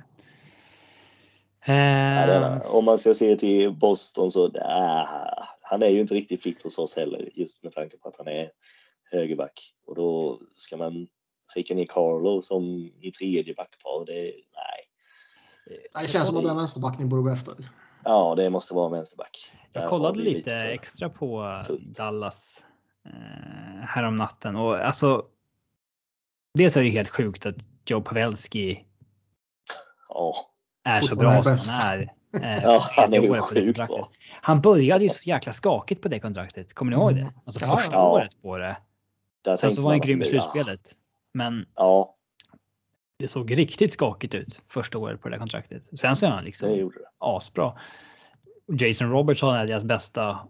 [1.67, 5.07] Ja, Eh, är, om man ska se till Boston så äh,
[5.61, 8.29] han är ju inte riktigt fit hos oss heller just med tanke på att han
[8.29, 8.51] är
[9.15, 11.07] högerback och då ska man
[11.55, 14.05] skicka ner Carlo som i tredje backpar.
[14.07, 14.89] Det, nej,
[15.67, 17.55] Nej, Det känns som att den vänsterback ni borde gå efter.
[18.05, 19.53] ja, det måste vara en vänsterback.
[19.73, 21.97] Där Jag kollade lite för- extra på tunt.
[21.97, 22.63] Dallas
[23.07, 25.27] eh, härom natten och alltså.
[26.59, 28.85] Dels är det helt sjukt att Joe Pavelski
[30.09, 30.35] Ja,
[30.85, 31.71] är så bra som bäst.
[31.71, 31.99] han är.
[32.03, 32.09] eh,
[32.63, 34.11] Ja, han är sjukt bra.
[34.43, 36.75] Han började ju så jäkla skakigt på det kontraktet.
[36.75, 37.21] Kommer ni ihåg det?
[37.21, 37.33] Mm.
[37.47, 38.13] Alltså Ja, första ja.
[38.13, 38.77] året på det.
[39.45, 40.93] Där Sen så var han grym i slutspelet.
[41.33, 42.17] Men Ja,
[43.19, 45.99] det såg riktigt skakigt ut första året på det där kontraktet.
[45.99, 47.09] Sen så är han det liksom gjorde det.
[47.19, 47.79] asbra.
[48.67, 50.49] Jason Robertson är deras bästa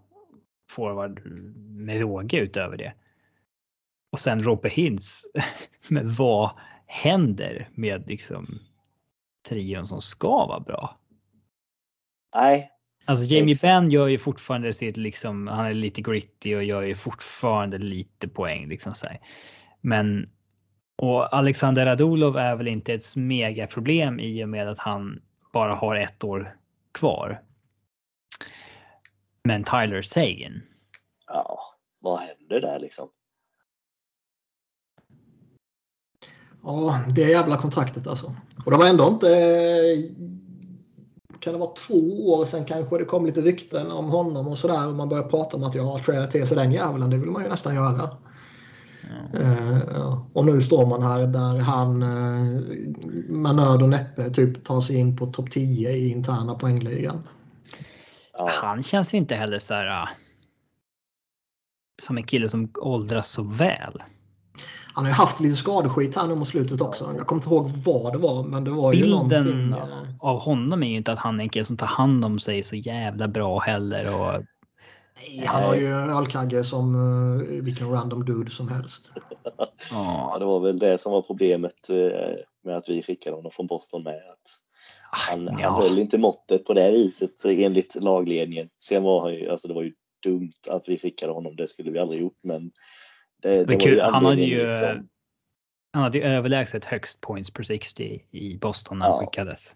[0.69, 1.25] forward
[1.65, 2.93] med råge utöver det.
[4.11, 5.21] Och sen Robbe Hintz.
[5.87, 6.51] Men vad
[6.85, 8.59] händer med liksom
[9.49, 10.97] trion som ska vara bra?
[12.35, 12.71] Nej,
[13.05, 13.55] Alltså Jamie.
[13.61, 18.27] Benn gör ju fortfarande sitt liksom, han är lite gritty och gör ju fortfarande lite
[18.27, 19.19] poäng liksom så här.
[19.81, 20.29] Men
[20.97, 25.21] och Alexander Radulov är väl inte ett megaproblem i och med att han
[25.53, 26.57] bara har ett år
[26.91, 27.41] kvar.
[29.43, 30.61] Men Tyler Sagan.
[31.27, 31.59] ja,
[31.99, 33.09] vad händer där liksom?
[36.63, 38.35] Ja, det jävla kontraktet alltså.
[38.65, 39.27] Och det var ändå inte...
[41.39, 44.87] Kan det vara två år sedan kanske det kom lite rykten om honom och sådär.
[44.87, 47.09] Och man började prata om att jag tradar till sig den jäveln.
[47.09, 47.97] Det vill man ju nästan göra.
[47.97, 48.17] Ja.
[49.93, 50.27] Ja.
[50.33, 52.61] och nu står man här där han eh,
[53.29, 57.27] med nöd och näppe typ tar sig in på topp 10 i interna poängligan.
[58.37, 59.85] Ja, Han känns ju inte heller så här.
[60.03, 60.09] ah,
[62.01, 64.03] Som en kille som åldras så väl.
[64.95, 67.13] Han har ju haft lite skadeskit här nu mot slutet också.
[67.17, 69.71] Jag kommer inte ihåg vad det var men det var ju Bilden någonting.
[69.71, 72.39] eh, av honom är ju inte att han är en kille som tar hand om
[72.39, 74.15] sig så jävla bra heller.
[74.15, 74.43] Och
[75.27, 79.11] Nej, han har ju ölkagge som uh, vilken random dude som helst.
[79.91, 83.67] ja, det var väl det som var problemet eh, med att vi skickade honom från
[83.67, 84.15] Boston med.
[84.15, 84.59] Att
[85.11, 85.81] han, han ja.
[85.81, 88.69] höll inte måttet på det viset enligt lagledningen.
[88.83, 89.93] Sen var han ju, alltså det var ju
[90.23, 91.55] dumt att vi skickade honom.
[91.55, 92.71] Det skulle vi aldrig gjort, men
[93.41, 95.09] det, det kul, han hade ju- liksom.
[95.93, 99.19] Han hade ju överlägset högst points per 60 i Boston när han Ja.
[99.19, 99.75] skickades.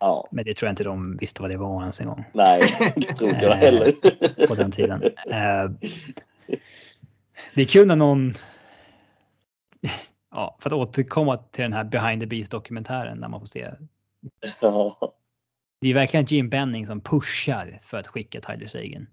[0.00, 2.62] Ja, Men det tror jag inte de visste vad det var ens en gång nej,
[2.96, 3.92] det tror inte jag Eh, heller.
[4.46, 5.02] på den tiden.
[5.02, 5.70] Eh,
[7.54, 8.32] det är kul när någon...
[10.30, 13.70] Ja, för att återkomma till den här behind the beast dokumentären när man får se.
[14.60, 15.14] ja,
[15.80, 19.06] Det är verkligen Jim Benning som pushar för att skicka Tyler Sagan.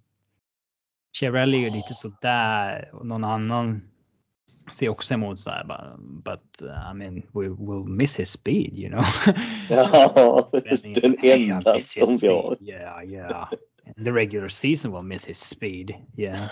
[1.20, 3.82] Chiarelli är ju lite sådär och någon annan
[4.72, 5.66] ser också emot så här
[5.98, 9.06] but uh, I mean we will miss his speed you know.
[9.70, 12.58] ja, den så, "Hey, I enda som vi har.
[12.62, 13.50] Yeah, yeah.
[14.04, 15.94] The regular season will miss his speed.
[16.18, 16.50] Yeah.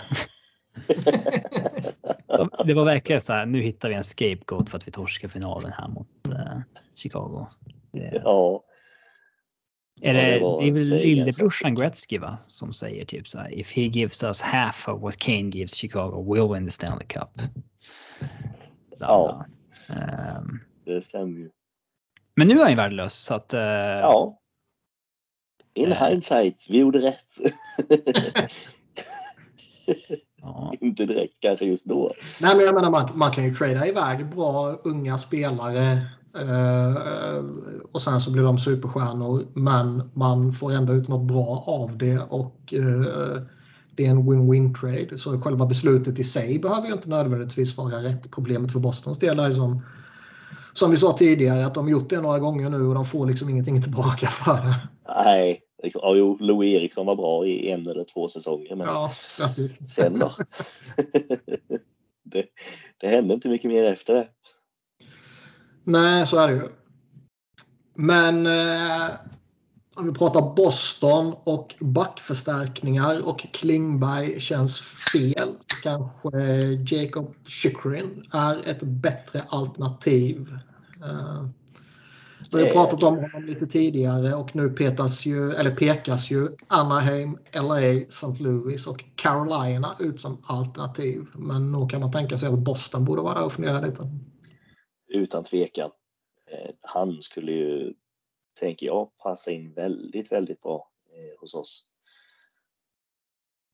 [2.64, 3.46] Det var verkligen så här.
[3.46, 6.58] Nu hittar vi en scapegoat för att vi torskar finalen här mot eh,
[6.94, 7.46] Chicago.
[7.92, 8.64] Det, Ja.
[10.04, 10.20] Är Ja,
[10.58, 12.38] det det, är väl lillebrorsan Gretzky va?
[12.48, 13.58] Som säger typ så här.
[13.58, 17.40] If he gives us half of what Kane gives Chicago, we'll win the Stanley Cup.
[18.98, 19.46] Ja.
[19.88, 21.50] Ehm, Det stämmer ju.
[22.36, 23.54] men nu är han ju värdelös så att.
[23.54, 24.40] eh, Ja.
[25.74, 26.08] In Eh.
[26.08, 27.32] hindsight, vi gjorde rätt.
[30.42, 30.72] ja.
[30.80, 32.10] Inte direkt kanske just då.
[32.40, 36.06] Nej, men jag menar man, man kan ju trada iväg bra unga spelare
[36.36, 37.44] eh,
[37.92, 39.46] och sen så blir de superstjärnor.
[39.54, 43.42] Men man får ändå ut något bra av det och eh,
[43.96, 45.18] det är en win-win trade.
[45.18, 48.30] Så själva beslutet i sig behöver ju inte nödvändigtvis vara rätt.
[48.30, 49.82] Problemet för Bostons del är som,
[50.72, 53.48] som vi sa tidigare att de gjort det några gånger nu och de får liksom
[53.48, 54.88] ingenting tillbaka för det.
[55.24, 58.76] Nej, liksom, ja, jo, Louis Eriksson var bra i en eller två säsonger.
[58.76, 59.12] Men Ja,
[59.90, 60.32] sen då?
[62.24, 62.44] det,
[63.00, 64.28] det hände inte mycket mer efter det.
[65.84, 66.68] Nej, så är det ju.
[67.94, 69.10] Men eh,
[69.94, 75.54] om vi pratar Boston och backförstärkningar och Klingberg känns fel.
[75.82, 76.38] Kanske
[76.88, 80.48] Jacob Chychrun är ett bättre alternativ.
[81.04, 81.46] Eh,
[82.52, 86.48] vi har Det- pratat om honom lite tidigare och nu petas ju, eller pekas ju
[86.68, 87.78] Anaheim, LA,
[88.08, 88.42] St.
[88.42, 91.26] Louis och Carolina ut som alternativ.
[91.34, 94.08] Men nog kan man tänka sig att Boston borde vara där och fundera lite.
[95.06, 95.90] Utan tvekan.
[96.50, 97.94] Eh, han skulle ju,
[98.60, 101.86] tänker jag, passa in väldigt, väldigt bra eh, hos oss.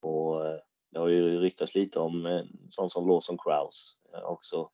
[0.02, 4.70] Och eh, det har ju ryktats lite om en sån som Lawson Krause eh, också.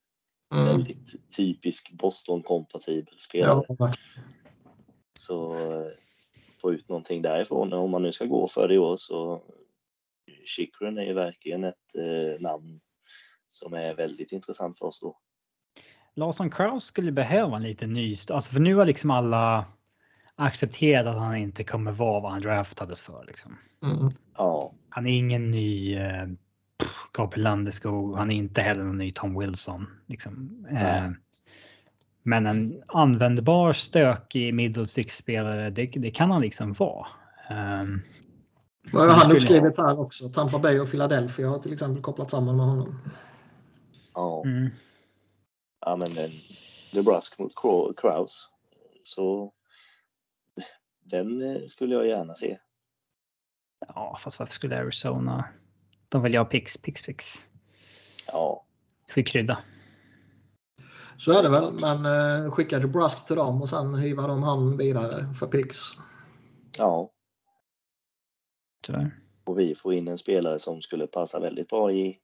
[0.55, 0.67] Mm.
[0.67, 3.65] Väldigt typisk Boston-kompatibel spelare.
[3.69, 3.93] Ja.
[5.19, 5.57] Så
[6.61, 7.73] få ut någonting därifrån.
[7.73, 9.43] Om man nu ska gå för det i år så
[10.45, 11.95] Chikrin är ju verkligen ett
[12.39, 12.81] namn
[13.51, 15.19] som är väldigt intressant för oss då.
[16.17, 19.65] Lawson Kraus skulle behöva en liten ny st- Alltså för nu har liksom alla
[20.37, 23.25] accepterat att han inte kommer vara vad han draftades för.
[23.27, 23.57] Liksom.
[23.83, 24.13] Mm.
[24.37, 26.27] Ja, Han är ingen ny eh,
[27.13, 28.17] Gabriel Landeskog.
[28.19, 29.87] Han är inte heller någon ny Tom Wilson.
[30.07, 30.67] Liksom.
[30.71, 31.11] Eh,
[32.23, 37.07] men en användbar stökig middle six-spelare, det, det kan han liksom vara.
[37.51, 38.03] Um,
[38.93, 40.29] Vad har han uppskrivit här också?
[40.29, 42.99] Tampa Bay och Philadelphia har till exempel kopplat samman med honom.
[44.15, 44.43] ja.
[44.45, 44.71] Mm.
[45.81, 46.33] Ja men en
[46.93, 47.53] Nebraska mot
[47.97, 48.51] Kraus.
[49.03, 49.53] Så
[51.01, 52.59] den eh, skulle jag gärna se.
[53.89, 55.49] Ja, fast varför skulle Arizona?
[56.09, 57.49] De vill ju ha pix, pix, pix.
[58.33, 58.67] Ja,
[59.09, 59.59] Får vi krydda.
[61.19, 64.77] Så är det väl, men eh, skickade Brusk till dem och sen hivar de han
[64.77, 65.79] vidare för Pix.
[66.79, 67.13] ja.
[68.83, 69.21] Tyvärr.
[69.45, 72.19] Och vi får in en spelare som skulle passa väldigt bra i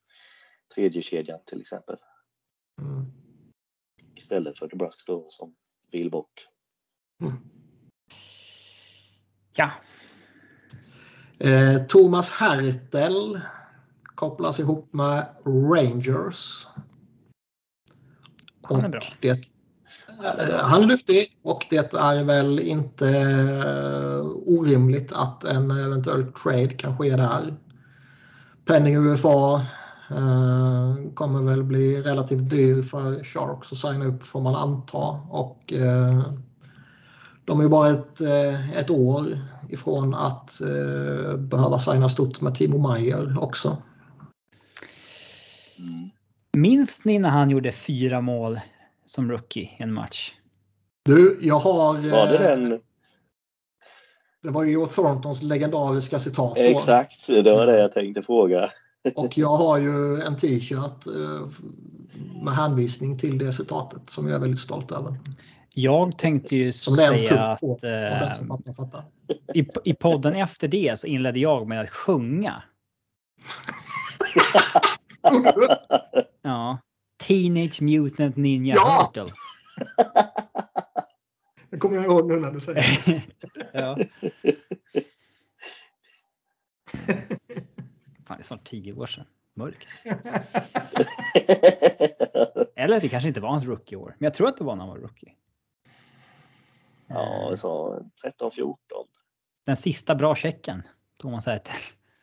[0.75, 1.97] tredje kedjan till exempel.
[2.81, 3.22] Mm.
[4.15, 5.55] Istället för Nebraska då som
[5.91, 6.49] vill bort.
[7.21, 7.37] Mm.
[9.55, 9.71] Ja,
[11.45, 13.41] Eh, Thomas Hertel
[14.05, 16.67] kopplas ihop med Rangers.
[18.63, 19.03] han är Och bra.
[19.21, 26.33] Det, eh, han är duktig och det är väl inte eh, orimligt att en eventuell
[26.33, 27.55] trade kan ske där.
[28.65, 29.67] Penning UFA
[30.17, 35.21] eh, kommer väl bli relativt dyr för Sharks att signa upp får man anta.
[35.31, 36.23] Och eh,
[37.45, 39.25] de är bara ett, eh, ett år
[39.69, 43.77] ifrån att eh, behöva signa stort med Timo Meyer också.
[46.57, 48.61] Minns ni när han gjorde fyra mål
[49.07, 50.33] som rookie i en match?
[51.05, 52.11] Du, jag har...
[52.11, 52.81] Var det den?
[54.43, 56.55] Det var ju Joe Thorntons legendariska citat.
[56.55, 56.61] Då.
[56.61, 58.71] Exakt, det var det jag tänkte fråga.
[59.15, 61.49] Och jag har ju en t-shirt eh,
[62.45, 65.19] med hänvisning till det citatet som jag är väldigt stolt över.
[65.75, 67.79] Jag tänkte ju Som säga att på.
[67.87, 69.05] Eh, fattar fattar.
[69.55, 72.63] i, i podden efter det så inledde jag med att sjunga.
[76.43, 76.79] Ja.
[77.27, 79.13] Teenage Mutant Ninja Ja!
[79.15, 79.33] Turtle.
[81.71, 83.23] Det kommer jag ihåg nu när du säger det.
[83.73, 83.99] ja.
[88.33, 89.25] Fan, det är snart tio år sedan.
[89.55, 89.89] Mörkt.
[92.77, 94.17] Eller det kanske inte var hans rookie-år.
[94.19, 95.33] Men jag tror att det var när han var rookie.
[97.07, 98.01] ja, jag sa
[98.41, 98.77] 13-14.
[99.67, 100.83] Den sista bra checken.
[101.17, 101.75] Thomas Hertel.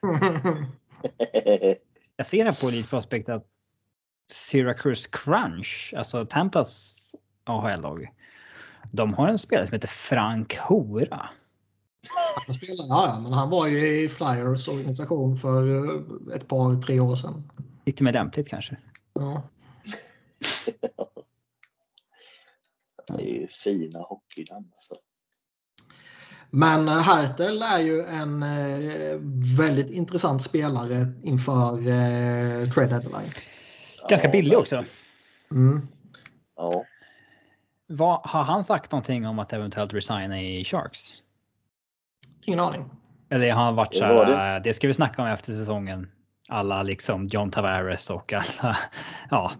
[2.16, 3.48] Jag ser här på Elite Prospect att
[4.32, 6.96] Syracuse Crunch, alltså Tampas
[7.44, 8.14] AHL-lag,
[8.92, 11.30] de har en spelare som heter Frank Hora.
[12.46, 16.82] Han spelar, ja, ja, men han var ju i Flyers organisation för eh, ett par,
[16.82, 17.52] tre år sedan.
[17.86, 18.78] Lite mer lämpligt kanske.
[19.14, 19.50] Ja.
[23.08, 24.96] Det är ju fina hockeynamn alltså.
[26.50, 29.20] Men eh, Hertel är ju en eh,
[29.58, 33.32] väldigt intressant spelare inför eh, trade deadline.
[34.10, 34.86] Ganska billig också.
[35.52, 35.88] Mm.
[36.56, 36.86] Ja,
[37.88, 41.14] Vad, har han sagt någonting om att eventuellt resigna i Sharks?
[42.50, 42.86] Ingen aning.
[43.30, 44.62] Eller har han varit så här, det.
[44.64, 46.12] det ska vi snacka om efter säsongen.
[46.50, 48.78] Alla liksom John Tavares och alla,
[49.30, 49.52] ja.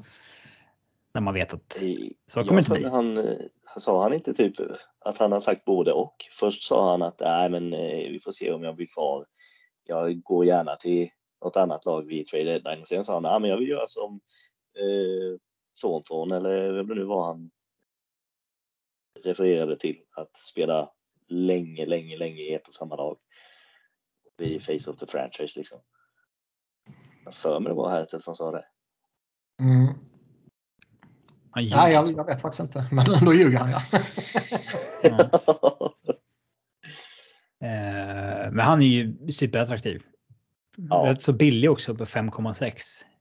[1.14, 1.84] När man vet att
[2.28, 2.90] så kommer det inte bli.
[2.90, 3.36] Han, eh,
[3.78, 4.56] sa han inte typ
[5.00, 6.16] att han har sagt både och.
[6.32, 9.26] Först sa han att nej, men eh, vi får se om jag blir kvar.
[9.84, 11.10] Jag går gärna till
[11.44, 12.82] något annat lag vid trade deadline.
[12.82, 14.20] Och sen sa han nej, men jag vill göra som
[14.80, 15.40] eh,
[15.82, 17.52] Thornton eller vem det nu var han
[19.24, 19.98] refererade till.
[20.16, 20.90] Att spela
[21.30, 23.18] länge, länge, länge i ett och samma lag.
[24.38, 25.80] Bli face of the franchise liksom.
[27.26, 28.66] Jag för mig det var Hertel som sa det.
[29.62, 29.94] Mm.
[31.56, 32.16] Nej, jag, alltså.
[32.16, 32.88] jag vet faktiskt inte.
[32.92, 33.82] Men då ljuger han ja.
[35.04, 35.30] Ja.
[37.62, 40.04] Eh, Men han är ju superattraktiv.
[40.78, 41.06] Ja.
[41.08, 42.74] Rätt så billig också på 5,6.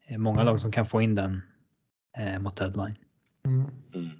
[0.08, 1.42] Det är Många lag som kan få in den
[2.18, 2.96] eh, mot deadline.
[3.46, 3.70] Mm.
[3.94, 4.10] Mm.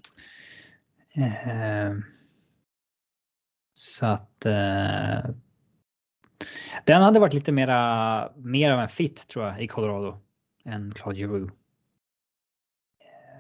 [1.15, 2.05] Eh,
[3.79, 5.31] Så att eh,
[6.85, 10.19] den hade varit lite mera, mer av en fit tror jag i Colorado
[10.65, 11.55] än Claude Giroux.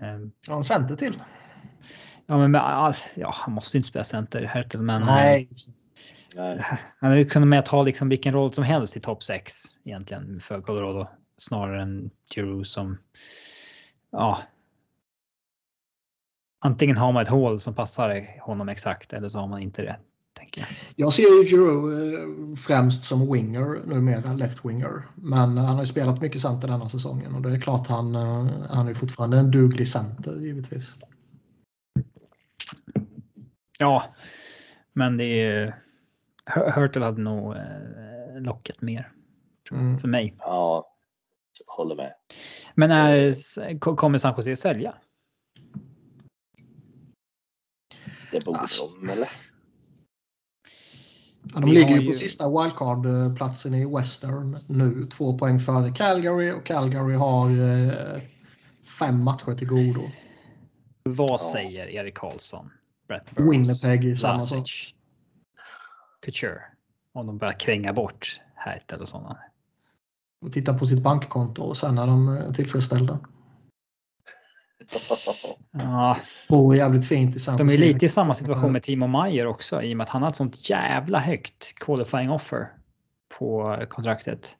[0.00, 1.22] Eh, Ja, en center till.
[2.26, 5.48] Ja, men med, ja, han måste ju inte spela center, Hertel, men eh, Nej.
[6.34, 6.58] Nej.
[7.00, 9.54] han hade kunnat med ta liksom vilken roll som helst i topp 6
[9.84, 12.98] egentligen för Colorado snarare än Giroux som
[14.12, 14.42] ja.
[16.60, 19.98] Antingen har man ett hål som passar honom exakt eller så har man inte det.
[20.50, 20.68] Tänker jag.
[20.96, 25.02] Jag ser ju Giroud eh, främst som winger numera, left winger.
[25.14, 28.46] Men han har ju spelat mycket center denna säsongen och det är klart han, eh,
[28.70, 30.94] han är fortfarande en duglig center givetvis.
[33.78, 34.04] Ja,
[34.92, 35.82] men det är
[36.46, 39.12] Hur- Hurtle hade nog eh, locket mer
[39.70, 39.98] Mm.
[39.98, 40.34] för mig.
[40.38, 40.94] Ja,
[41.66, 42.12] håller med.
[42.74, 44.94] Men är, kommer San Jose sälja?
[48.32, 48.82] Det borde Alltså.
[49.00, 49.28] de, eller?
[51.54, 55.06] Ja, de Vi ligger ju på sista wildcard-platsen i Western nu.
[55.06, 58.20] Två poäng före Calgary och Calgary har eh,
[58.98, 60.00] fem matcher till godo.
[61.02, 61.38] Vad Ja.
[61.52, 62.70] säger Erik Karlsson?
[63.08, 64.68] Brett Burns, Winnipeg, samma sak.
[66.24, 66.60] Couture.
[67.12, 69.38] Om de börjar kränga bort Hertel och sådana.
[70.40, 73.18] Och titta på sitt bankkonto och sen är de eh, tillfredsställda.
[75.72, 76.16] Ja,
[76.48, 79.92] Bor jävligt fint i de är lite i samma situation med Timo Meyer också i
[79.92, 82.68] och med att han har ett sånt jävla högt qualifying offer
[83.38, 84.56] på kontraktet.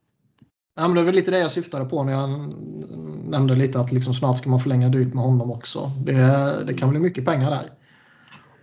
[0.77, 2.29] Ja, men det är väl lite det jag syftade på när jag
[3.31, 5.91] nämnde lite att liksom snart ska man förlänga dyrt med honom också.
[6.05, 7.71] Det, det kan bli mycket pengar där.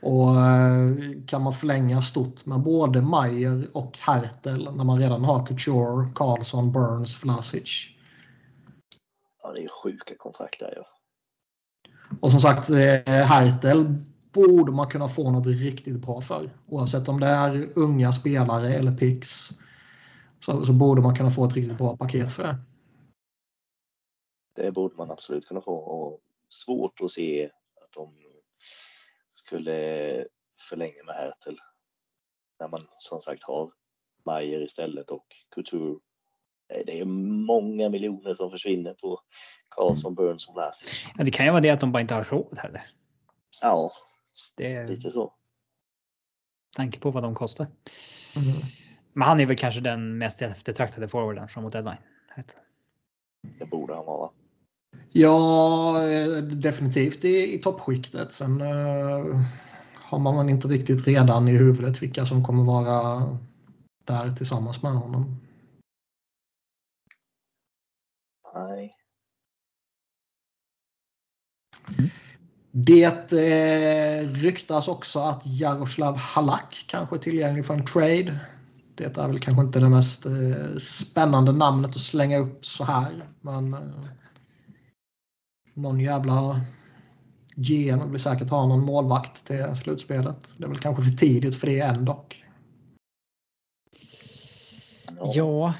[0.02, 0.92] Och eh,
[1.28, 6.72] kan man förlänga stort med både Mayer och Hertel när man redan har Couture, Karlsson,
[6.72, 7.88] Burns, Vlasic.
[9.44, 10.95] Ja, det är sjuka kontrakt där ja.
[12.22, 13.86] Och som sagt, eh, Hertel
[14.32, 16.50] borde man kunna få något riktigt bra för.
[16.68, 19.50] Oavsett om det är unga spelare eller picks.
[20.40, 22.58] Så, så borde man kunna få ett riktigt bra paket för det.
[24.56, 25.76] Det borde man absolut kunna få.
[25.76, 27.46] Och svårt att se
[27.82, 28.14] att de
[29.34, 30.26] skulle
[30.70, 31.58] förlänga med Hertel.
[32.60, 33.72] När man som sagt har
[34.26, 35.26] Mayer istället och
[35.56, 36.00] Couture.
[36.68, 37.06] Det- Det är
[37.46, 39.20] många miljoner som försvinner på
[39.70, 41.06] Karlsson, Burns och Vlasic.
[41.18, 42.84] Ja, det kan ju vara det att de bara inte har råd heller.
[43.62, 43.92] Ja,
[44.58, 45.34] Det är lite så.
[46.76, 47.68] tanke på vad de kostar.
[48.36, 48.48] Mm.
[49.14, 51.98] Men han är väl kanske den mest eftertraktade forwarden framåt deadline.
[53.60, 54.30] Det borde han vara.
[55.10, 58.32] Ja, eh, definitivt i, i toppskiktet.
[58.32, 59.42] Sen eh,
[59.94, 63.22] har man inte riktigt redan i huvudet vilka som kommer vara
[64.06, 65.42] där tillsammans med honom.
[68.56, 68.96] Nej.
[72.72, 78.40] Det eh, ryktas också att Jaroslav Halak kanske är tillgänglig för en trade.
[78.96, 83.30] Det är väl kanske inte det mest eh, spännande namnet att slänga upp så här.
[83.42, 83.80] Men eh,
[85.74, 86.62] någon jävla
[87.56, 90.54] GM vill säkert ha någon målvakt till slutspelet.
[90.58, 92.44] Det är väl kanske för tidigt för det än dock.
[95.34, 95.74] Ja,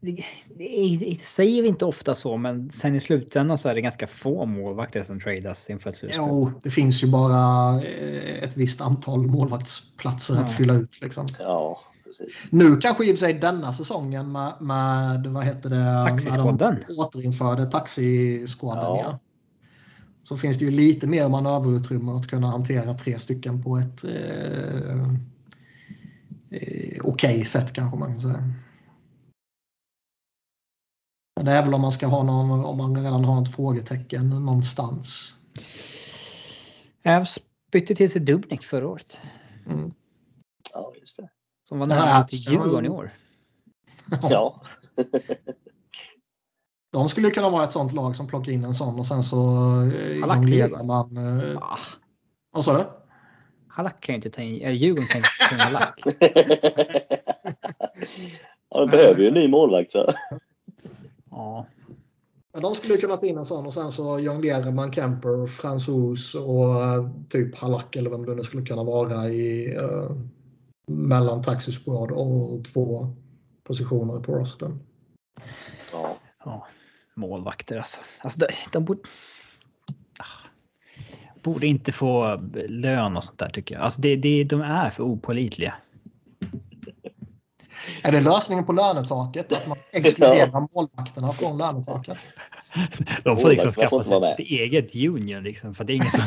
[0.00, 0.24] det,
[0.54, 4.06] det, det säger vi inte ofta så, men sen i slutändan så är det ganska
[4.06, 6.24] få målvakter som tradas inför ett slutspel.
[6.28, 10.46] Jo, det finns ju bara eh, ett visst antal målvaktsplatser att Ja.
[10.46, 11.00] fylla ut.
[11.00, 11.26] Liksom.
[11.38, 12.34] Ja, precis.
[12.50, 16.08] Nu kanske i och för sig denna säsongen med, med vad heter det?
[16.08, 16.74] Taxiskåden.
[16.74, 18.84] När de återinförde taxiskåden.
[18.84, 19.00] Ja.
[19.04, 19.18] Ja.
[20.24, 25.02] Så finns det ju lite mer manöverutrymme att kunna hantera tre stycken på ett, eh,
[26.50, 28.44] eh, okej sätt kanske man kan säga.
[31.36, 34.28] Men det är väl om man ska ha någon, om man redan har något frågetecken
[34.30, 35.34] någonstans.
[37.04, 37.38] Avs
[37.72, 39.20] bytte till sig Dubnik förra året.
[39.66, 39.94] Mm.
[40.72, 41.28] Ja, just det.
[41.68, 43.10] Som var Ja, nära till ska man- Djurgården i år.
[44.30, 44.60] Ja,
[46.92, 49.36] De skulle kunna vara ett sånt lag som plockar in en sån och sen så
[49.82, 51.16] eh, Halak jonglerar man.
[51.16, 51.78] Eh, Ah,
[52.50, 52.84] vad sa du?
[53.68, 56.02] Halak kan ju inte ta in, eller Djurgården kan inte ta in Halak.
[58.70, 59.90] ja, de behöver ju en ny målvakt.
[59.90, 60.06] Så.
[61.40, 61.66] Ja,
[62.52, 66.34] Ja, de skulle kunna ta in en sån och sen så jonglerar man Kemper, Fransos
[66.34, 70.10] och eh, typ Halak eller vem det nu skulle kunna vara i eh,
[70.86, 73.16] mellan Taxi Squad och två
[73.64, 74.80] positioner på rosten.
[75.92, 76.16] Ja.
[76.44, 76.66] ja.
[77.14, 78.00] Målvakter alltså.
[78.18, 79.00] alltså de, de borde...
[80.18, 80.48] Ah.
[81.42, 83.84] Borde inte få lön och sånt där tycker jag.
[83.84, 85.74] Alltså det, det, de är för opålitliga.
[88.02, 89.52] Är det lösningen på lönetaket?
[89.52, 92.18] Att man exkluderar målvakterna från lönetaket?
[93.24, 96.10] De får liksom skaffa inte sig sitt eget union liksom för att det är ingen
[96.10, 96.22] som,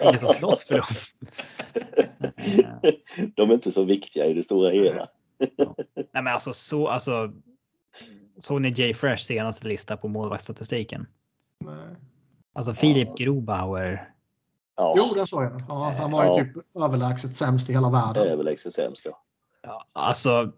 [0.02, 0.84] ingen som slåss för dem.
[3.36, 5.06] De är inte så viktiga i det stora hela.
[5.96, 7.32] Nej men alltså så alltså.
[8.38, 11.06] Såg ni Jay Fresh senaste lista på målvaktsstatistiken?
[11.64, 11.74] Nej.
[12.54, 14.10] Alltså Filip Grobauer.
[14.76, 15.62] Ja, Jo, det såg jag.
[15.68, 16.34] Ja, han var ju Ja.
[16.34, 18.28] typ överlägset sämst i hela det är världen.
[18.32, 19.02] överlägset sämst.
[19.04, 19.22] Ja.
[19.62, 20.52] Ja, alltså.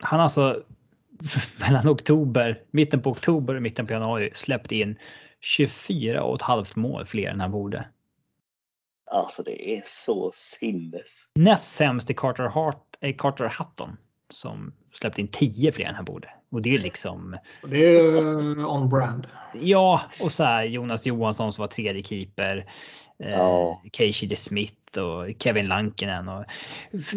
[0.00, 0.62] Han alltså
[1.60, 4.98] mellan oktober, mitten på oktober och mitten på januari släppt in
[5.40, 7.88] 24 och ett halvt mål fler än han borde.
[9.10, 11.24] Alltså det är så sinnes.
[11.34, 13.96] Näst sämst är Carter, Hart, eh, Carter Hutton
[14.28, 16.30] som släppt in 10 fler än han borde.
[16.50, 19.26] Och det är liksom Och Det är ju on brand.
[19.54, 22.72] Ja, och så här Jonas Johansson som var tredje keeper.
[23.20, 23.82] Eh, Ja.
[23.92, 26.28] Casey DeSmith och Kevin Lankinen.
[26.28, 26.44] Och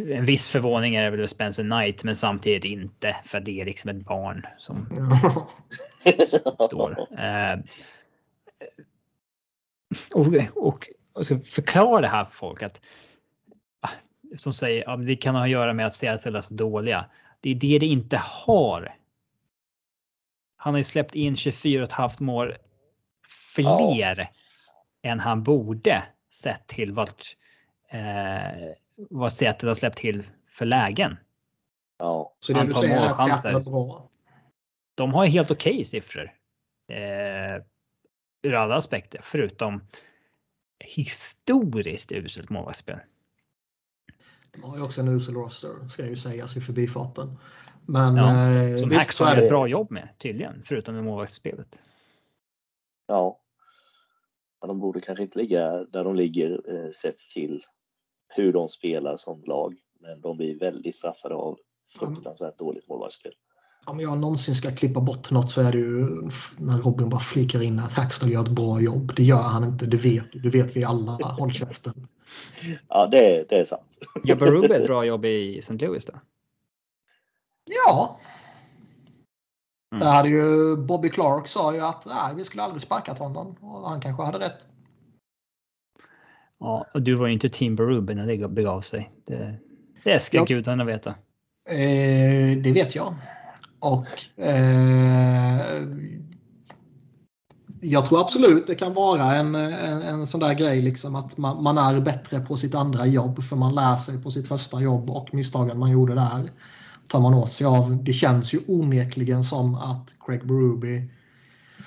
[0.09, 3.15] en viss förvåning är det väl Spencer Knight, men samtidigt inte.
[3.25, 4.87] För det är liksom ett barn som
[6.65, 7.07] står.
[7.19, 7.59] Eh,
[10.13, 12.81] och, och, och ska förklara det här för folk att
[13.79, 13.89] ah,
[14.37, 17.05] som säger att det kan ha att göra med att Seattle är så dåliga.
[17.41, 18.95] Det är det det inte har.
[20.55, 22.53] Han har ju släppt in 24,5 mål
[23.55, 24.29] fler
[25.03, 27.37] än han borde sett till vart
[27.89, 31.17] eh, vad Seattle har släppt till för lägen.
[31.97, 33.51] Ja, Så det du Antal säger är att målchanser.
[33.51, 34.09] Seattle är bra.
[34.95, 36.33] De har ju helt okej siffror.
[36.87, 37.63] Eh,
[38.41, 39.83] ur alla aspekter förutom
[40.79, 42.99] historiskt uselt målvaktsspel.
[44.53, 47.37] De har ju också en usel roster, ska ju sägas i förbifarten.
[47.85, 50.95] Men Ja, eh, Som visst Hacks så har är ett bra jobb med tydligen, förutom
[50.95, 51.81] med målvaktsspelet.
[53.07, 53.39] ja.
[54.63, 57.63] Men de borde kanske inte ligga där de ligger eh, sett till
[58.35, 59.75] hur de spelar som lag.
[59.99, 61.57] Men de blir väldigt straffade av
[61.99, 63.31] fruktansvärt dåligt målvaktsspel.
[63.85, 66.05] Om jag någonsin ska klippa bort något så är det ju
[66.57, 69.13] när Robin bara flikar in att Hackstall gör ett bra jobb.
[69.15, 70.39] Det gör han inte, det vet du.
[70.39, 71.11] Det vet vi alla.
[71.11, 72.07] Håll käften.
[72.89, 73.97] Ja, det, det är sant.
[74.23, 75.73] Gör Berube ett bra jobb i St.
[75.73, 76.13] Louis då?
[77.85, 78.19] Ja.
[79.93, 79.99] Mm.
[79.99, 83.55] Det hade ju Bobby Clark sa ju att nej, vi skulle aldrig sparkat honom.
[83.61, 84.67] Och han kanske hade rätt.
[86.59, 89.11] Ja, och du var ju inte team Berube när det begav sig.
[89.25, 89.55] Det,
[90.03, 90.43] det ska Ja.
[90.43, 91.09] gudarna veta.
[91.69, 93.15] Eh, det vet jag.
[93.79, 95.61] Och eh,
[97.81, 101.63] jag tror absolut det kan vara en, en, en sån där grej liksom att man,
[101.63, 105.09] man är bättre på sitt andra jobb för man lär sig på sitt första jobb
[105.09, 106.49] och misstagen man gjorde där
[107.13, 108.03] tar man åt sig av.
[108.03, 111.07] Det känns ju onekligen som att Craig Berube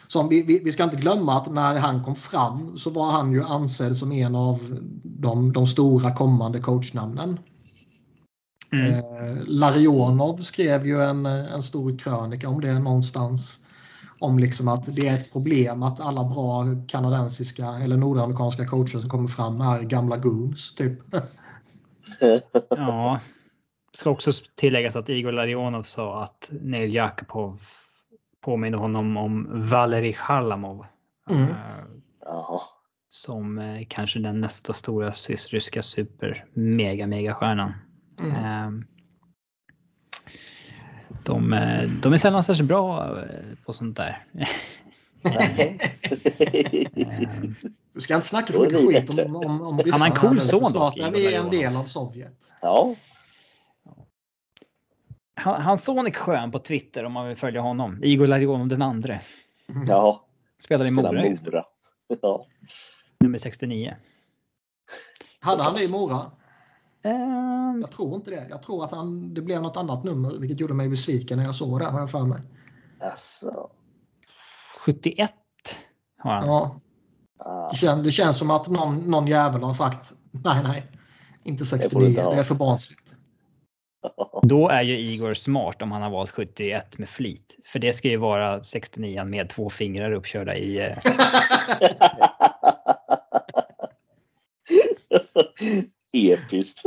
[0.09, 3.33] som vi, vi, vi ska inte glömma att när han kom fram så var han
[3.33, 7.39] ju ansedd som en av de, de stora kommande coachnamnen.
[8.73, 8.91] Mm.
[8.91, 13.59] Eh, Larionov skrev ju en, en stor krönika om det någonstans.
[14.19, 19.11] Om liksom att det är ett problem att alla bra kanadensiska eller nordamerikanska coacher som
[19.11, 20.75] kommer fram är gamla goons.
[20.75, 20.99] Typ.
[22.69, 23.21] Ja.
[23.97, 27.61] Ska också tilläggas att Igor Larionov sa att Neil Jakubov
[28.45, 30.87] påminner honom om Valerij Charlamov.
[31.31, 31.47] Mm.
[32.25, 32.61] Jaha.
[33.09, 35.11] Som eh, kanske den nästa stora
[35.51, 37.73] ryska super mega mega stjärnan.
[38.21, 38.35] Mm.
[38.37, 38.71] Eh,
[41.25, 43.17] De, eh, de är sällan särskilt bra
[43.67, 44.25] på sånt där.
[44.33, 44.49] Nej.
[46.97, 47.11] Eh,
[47.93, 50.15] Du ska inte snacka för är mycket vi skit om, om, om Han har en
[50.15, 51.51] cool son dock, är vi en Larionov.
[51.51, 52.55] del av Sovjet.
[52.63, 52.95] Ja,
[55.37, 58.05] Han, hans son är skön på Twitter om man vill följa honom.
[58.05, 59.21] Igor Larionov den andre.
[59.89, 60.23] ja.
[60.59, 61.65] Spelar i Mora, Mora.
[62.23, 62.47] Ja.
[63.21, 63.95] nummer 69.
[65.41, 66.31] Hade han det i Mora?
[67.03, 68.47] Ehm, Jag tror inte det.
[68.51, 71.55] Jag tror att han, det blev något annat nummer, vilket gjorde mig besviken när jag
[71.55, 72.43] såg det, har jag för mig.
[73.01, 73.71] Alltså,
[74.85, 75.33] 71
[76.19, 76.47] har han.
[76.49, 76.81] Ja,
[77.39, 80.87] ah, det, känns, det känns som att någon, någon jävel har sagt nej, nej,
[81.45, 82.31] inte får du 69, inte ha.
[82.35, 83.06] det är för barnsligt.
[84.43, 87.57] Då är ju Igor smart om han har valt 71 med flit.
[87.65, 90.79] För det ska ju vara 69 med två fingrar uppkörda i...
[90.79, 90.99] eh,
[96.33, 96.83] Episkt.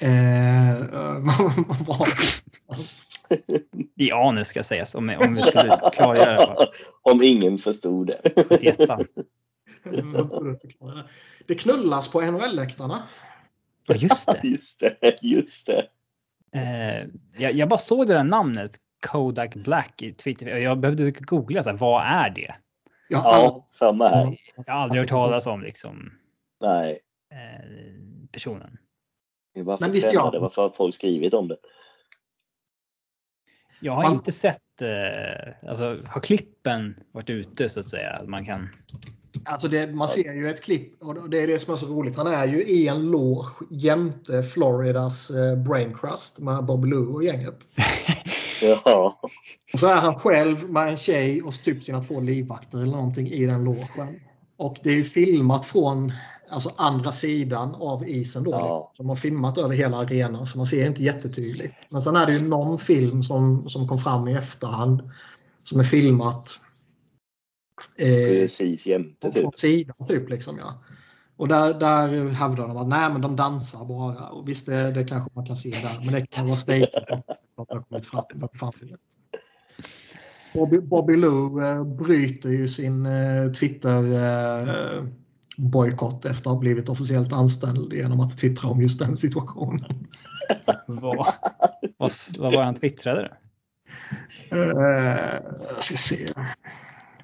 [0.00, 0.80] eh?
[3.96, 6.56] I anus ska sägas om, om vi skulle klargöra.
[7.02, 8.20] Om ingen förstod det.
[9.84, 11.10] 71 Jag tror jag förklarar
[11.46, 11.54] det.
[11.54, 13.02] Knullas på NHL-läktarna.
[13.86, 14.40] Ja, just det.
[14.48, 15.88] Just det, just det.
[16.52, 17.06] Eh,
[17.38, 18.76] jag, jag bara såg det där namnet
[19.06, 20.46] Kodak Black i Twitter.
[20.46, 22.30] Jag behövde googla så här, vad är det?
[22.30, 22.56] Aldrig-
[23.08, 24.36] Ja, samma här.
[24.66, 26.12] Jag har aldrig hört talas om liksom
[26.60, 26.98] Nej,
[27.32, 27.64] eh,
[28.32, 28.78] personen.
[29.54, 30.38] det var Men visst, ja.
[30.40, 31.56] varför har folk skrivit om det.
[33.80, 38.10] Jag har Man- inte sett, eh, alltså har klippen varit ute så att säga?
[38.10, 38.68] Att Man kan...
[39.44, 42.16] Alltså det, man ser ju ett klipp och det är det som är så roligt.
[42.16, 47.24] Han är ju i en loge jämte Floridas eh, Brain Crust med Bobby Lou och
[47.24, 47.68] gänget.
[48.84, 49.20] Ja,
[49.72, 53.28] Och så är han själv med en tjej och typ sina två livvakter eller någonting
[53.28, 54.20] i den logen.
[54.56, 56.12] Och det är ju filmat från
[56.50, 58.50] alltså andra sidan av isen då.
[58.50, 58.58] Ja.
[58.58, 61.74] Liksom, som har filmat över hela arenan så man ser inte jättetydligt.
[61.90, 65.10] Men sen är det ju någon film som, som kom fram i efterhand
[65.64, 66.58] som är filmat
[67.98, 69.42] eh, precis jämte typ.
[69.42, 70.30] från sidan typ.
[70.30, 70.82] Liksom, ja.
[71.36, 74.28] Och där, där hävdar de att nej men de dansar bara.
[74.28, 76.00] Och visst det, det kanske man kan se där.
[76.04, 76.88] Men det kan vara staged.
[76.94, 79.00] att det har kommit fram, vad fan vet.
[80.54, 85.04] Bobby, Bobby Lou eh, bryter ju sin eh, Twitter eh,
[85.60, 90.08] bojkott efter att ha blivit officiellt anställd genom att twittra om just den situationen.
[90.86, 91.26] Vad,
[91.98, 93.36] vad, vad var han twittrade?
[94.52, 94.58] Eh,
[95.68, 96.28] jag ska se.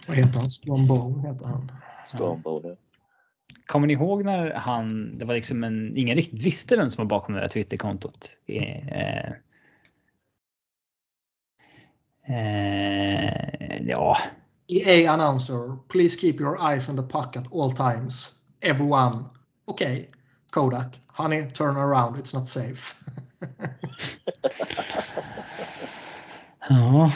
[0.08, 0.50] Vad heter han?
[0.50, 1.72] Strombo heter han.
[2.06, 2.76] Strombo.
[3.66, 7.08] Kommer ni ihåg när han, det var liksom en, ingen riktigt visste vem som var
[7.08, 8.38] bakom det där Twitterkontot?
[8.46, 9.30] Eh,
[12.28, 14.18] eh, ja,
[14.68, 18.32] EA announcer, please keep your eyes on the puck at all times.
[18.62, 19.26] Everyone.
[19.68, 20.08] Okay.
[20.50, 20.98] Kodak.
[21.08, 22.18] Honey, turn around.
[22.18, 22.94] It's not safe.
[26.68, 27.10] ja,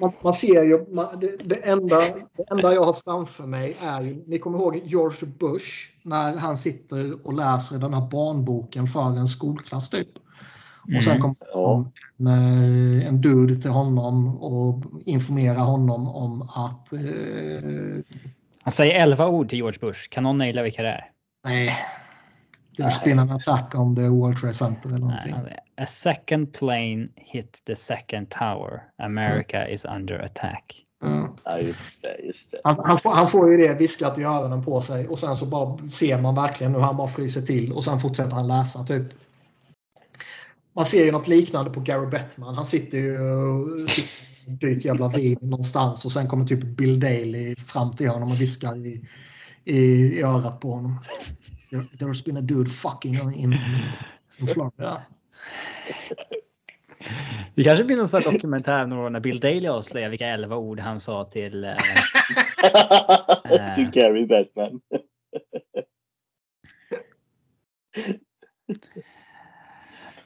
[0.00, 1.98] Man, man ser ju, man, det, det, enda,
[2.36, 5.68] det enda jag har framför mig är ju, ni kommer ihåg George Bush
[6.02, 10.08] när han sitter och läser den här barnboken för en skolklass typ.
[10.96, 11.20] Och sen Mm.
[11.20, 12.26] kommer Ja, en,
[13.02, 17.00] en dude till honom och informerar honom om att eh,
[18.62, 20.00] han säger 11 ord till George Bush.
[20.10, 21.10] Kan någon naila vilka det är?
[21.46, 21.76] nej,
[22.78, 25.34] there's been an attack on the World Trade Center eller någonting.
[25.44, 28.82] Nej, A second plane hit the second tower.
[29.02, 30.80] America is under attack.
[31.04, 31.28] Mm.
[31.44, 32.60] ja, just det, just det.
[32.64, 35.46] Han, han, får, han får ju det viskat i öronen på sig och sen så
[35.46, 39.06] bara ser man verkligen hur han bara fryser till och sen fortsätter han läsa typ.
[40.76, 42.54] Man ser ju något liknande på Gary Bettman.
[42.54, 43.14] Han sitter ju
[43.88, 44.02] i
[44.52, 48.40] ett dyrt jävla vin någonstans och sen kommer typ Bill Daley fram till honom och
[48.40, 49.04] viskar i,
[49.64, 49.78] i,
[50.18, 51.00] i örat på honom.
[51.70, 55.02] There, there's been a dude fucking in, in Florida.
[57.54, 60.80] Det kanske blir någon sån här dokumentär någon när Bill Daley avslöjar vilka 11 ord
[60.80, 61.64] han sa till...
[61.64, 61.76] Eh,
[63.76, 64.80] Till Gary Batman.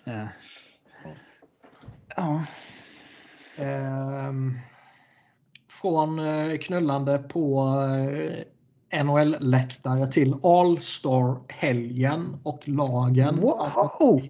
[0.09, 0.29] Ja.
[2.17, 2.45] ja.
[3.57, 4.59] Ehm,
[5.71, 7.75] från eh, knullande på
[8.93, 14.21] eh, NHL-läktare till All-Star-helgen och lagen Wow!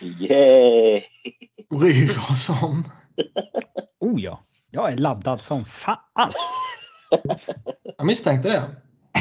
[0.00, 1.02] Yay!
[1.70, 2.84] bryr oss om.
[4.00, 6.30] Oh ja, jag är laddad som fan.
[7.96, 8.76] Jag misstänkte det.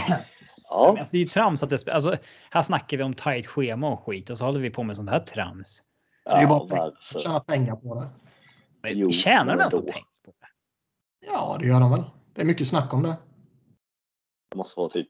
[0.76, 2.18] Men Ja, Alltså, det är ju trams att det alltså,
[2.50, 5.10] Här snackar vi om tajt schema och skit och så håller vi på med sånt
[5.10, 5.84] här trams.
[6.26, 7.20] Det är ju ja bara varför?
[7.20, 8.10] tjäna pengar på det.
[8.82, 10.48] Men Jo, Tjänar men de ens pengar på det?
[11.32, 12.04] Ja, det gör de väl.
[12.34, 13.16] Det är mycket snack om det.
[14.52, 15.08] Det måste vara typ...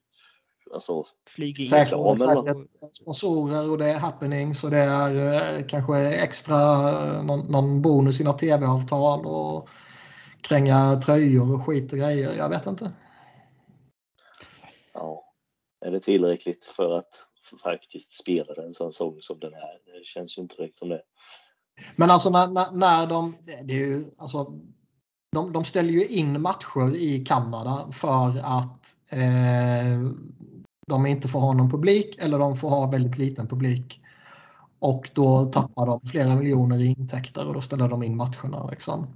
[0.73, 1.69] Alltså, Flyger in.
[1.69, 6.55] Säkert, reklam sponsorer och det är happenings och det är eh, kanske extra
[6.89, 9.69] eh, någon, någon bonus i något tv-avtal och
[10.41, 12.33] kränga tröjor och skit och grejer.
[12.33, 12.91] Jag vet inte.
[14.93, 15.24] ja.
[15.85, 17.27] Är det tillräckligt för att
[17.63, 19.79] faktiskt spela en sån sång som den här?
[19.85, 21.01] Det känns ju inte direkt som det.
[21.95, 23.35] Men alltså när, när, när de...
[23.63, 24.59] Det är ju, alltså,
[25.31, 30.11] de, de ställer ju in matcher i Kanada för att eh,
[30.87, 34.01] de inte får ha någon publik eller de får ha väldigt liten publik.
[34.79, 38.69] Och då tappar de flera miljoner i intäkter och då ställer de in matcherna.
[38.69, 39.07] Liksom.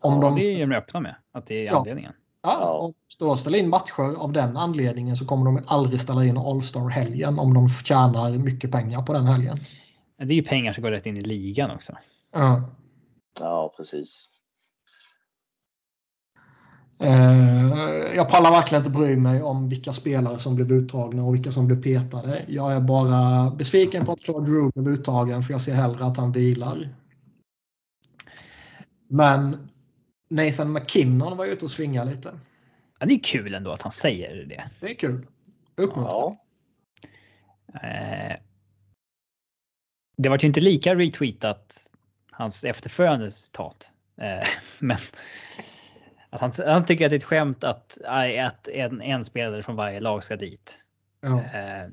[0.00, 2.12] Om Ja, de, det är de öppna med, att det är Ja.
[2.42, 6.24] Ja, om de då ställer in matcher av den anledningen så kommer de aldrig ställa
[6.24, 9.58] in All-Star-helgen om de tjänar mycket pengar på den helgen.
[10.18, 11.92] Det är ju pengar som går rätt in i ligan också.
[12.32, 12.70] Ja.
[13.40, 14.28] Ja, precis.
[16.98, 21.52] Eh, jag pallar verkligen inte bry mig om vilka spelare som blev uttagna och vilka
[21.52, 22.44] som blev petade.
[22.48, 26.16] Jag är bara besviken på att Claude Drew blev uttagen för jag ser hellre att
[26.16, 26.88] han vilar.
[29.08, 29.68] Men
[30.32, 32.38] Nathan McKinnon var ute och svingade lite.
[32.98, 34.70] Ja, det är kul ändå att han säger det.
[34.80, 35.26] Det är kul.
[35.76, 36.10] Uppmuntrande.
[36.10, 36.42] Ja,
[37.74, 38.36] Eh,
[40.16, 41.90] det var ju inte lika retweetat
[42.30, 43.90] hans efterföljande citat.
[44.16, 44.48] Eh,
[44.78, 44.96] men
[46.30, 47.98] att han, han tycker att det är ett skämt att,
[48.38, 50.78] att en, en spelare från varje lag ska dit.
[51.20, 51.42] Ja.
[51.42, 51.88] Eh,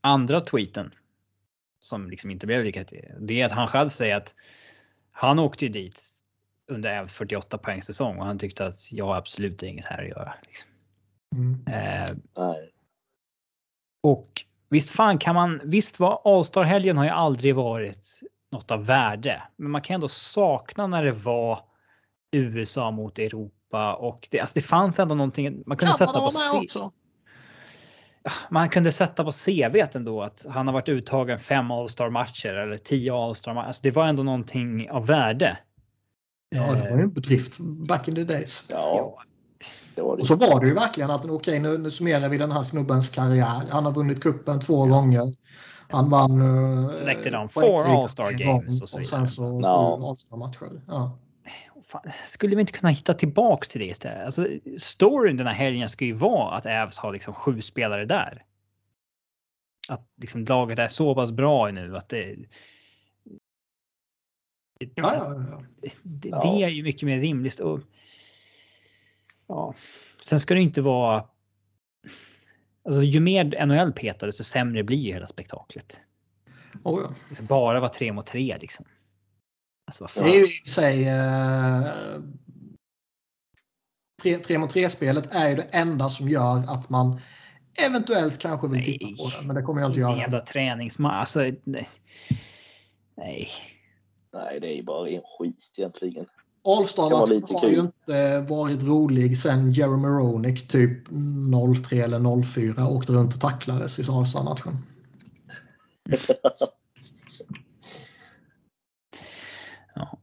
[0.00, 0.94] andra tweeten
[1.78, 2.84] som liksom inte blev lika
[3.20, 4.34] det är att han själv säger att
[5.10, 6.15] han åkte ju dit
[6.68, 10.08] under Ävs 48 poäng säsong och han tyckte att jag har absolut inget här att
[10.08, 10.34] göra.
[10.42, 10.70] Liksom.
[11.34, 11.66] Mm.
[11.66, 12.16] Eh,
[14.02, 18.20] och visst fan kan man, visst var All-star-helgen har ju aldrig varit
[18.52, 21.60] något av värde, men man kan ändå sakna när det var
[22.32, 26.24] USA mot Europa och det, alltså det fanns ändå någonting man kunde sätta Kanada på
[26.24, 26.92] var med C- också.
[28.50, 32.74] man kunde sätta på CV ändå att han har varit uttagen fem All-star matcher eller
[32.74, 33.66] tio All-star matcher.
[33.66, 35.58] Alltså det var ändå någonting av värde.
[36.56, 38.64] Ja, det var ju en bedrift back in the days.
[38.68, 39.18] Ja,
[39.94, 40.20] det var det.
[40.20, 43.08] Och så var det ju verkligen att okej, nu, nu summerar vi den här snubbens
[43.08, 43.62] karriär.
[43.70, 45.22] Han har vunnit kuppen två gånger.
[45.88, 46.40] Han vann...
[46.88, 49.30] eh, Så räckte de four All-Star games och så Och sen vidare.
[49.34, 49.96] så Ja.
[50.00, 50.82] sju All-Star-matcher.
[50.88, 51.18] Ja.
[51.88, 54.24] Fan, skulle vi inte kunna hitta tillbaks till det istället?
[54.24, 54.46] Alltså,
[54.78, 58.44] storyn den här helgen ska ju vara att Ävs har liksom sju spelare där.
[59.88, 62.36] Att liksom laget är så pass bra nu att det.
[65.02, 65.30] Alltså,
[66.02, 67.58] det, det är ju mycket mer rimligt.
[67.58, 67.80] Och,
[69.46, 69.74] ja.
[70.22, 71.24] Sen ska det inte vara.
[72.84, 76.00] Alltså, ju mer NHL petade så sämre blir ju hela spektaklet.
[76.84, 77.14] Oh, ja.
[77.28, 78.86] Det ska bara vara tre mot tre liksom.
[79.86, 80.08] Alltså.
[80.14, 81.08] Det är ju i sig...
[81.08, 81.82] Eh,
[84.22, 87.20] tre, tre mot tre spelet är ju det enda som gör att man
[87.86, 89.16] eventuellt kanske vill titta Nej.
[89.16, 89.46] på det.
[89.46, 90.16] Men det kommer jag Inte göra.
[90.16, 91.12] jävla träningsmatch.
[91.14, 91.86] Alltså, nej.
[93.16, 93.48] nej.
[94.36, 96.26] Nej, det är ju bara en skit egentligen.
[96.64, 97.72] All-Star-matchen har kul.
[97.72, 100.98] ju inte varit rolig sen Jeremy Roenick typ
[101.88, 104.02] 03 eller 04 åkte runt och tacklades i.
[109.94, 110.18] Ja.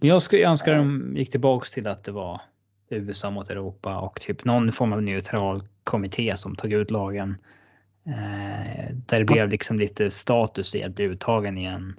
[0.00, 2.40] Men Jag skulle önska att de gick tillbaks till att det var
[2.88, 7.36] USA mot Europa och typ någon form av neutral kommitté som tog ut lagen.
[8.06, 11.96] Eh, där det blev liksom lite status i att bli uttagen igen.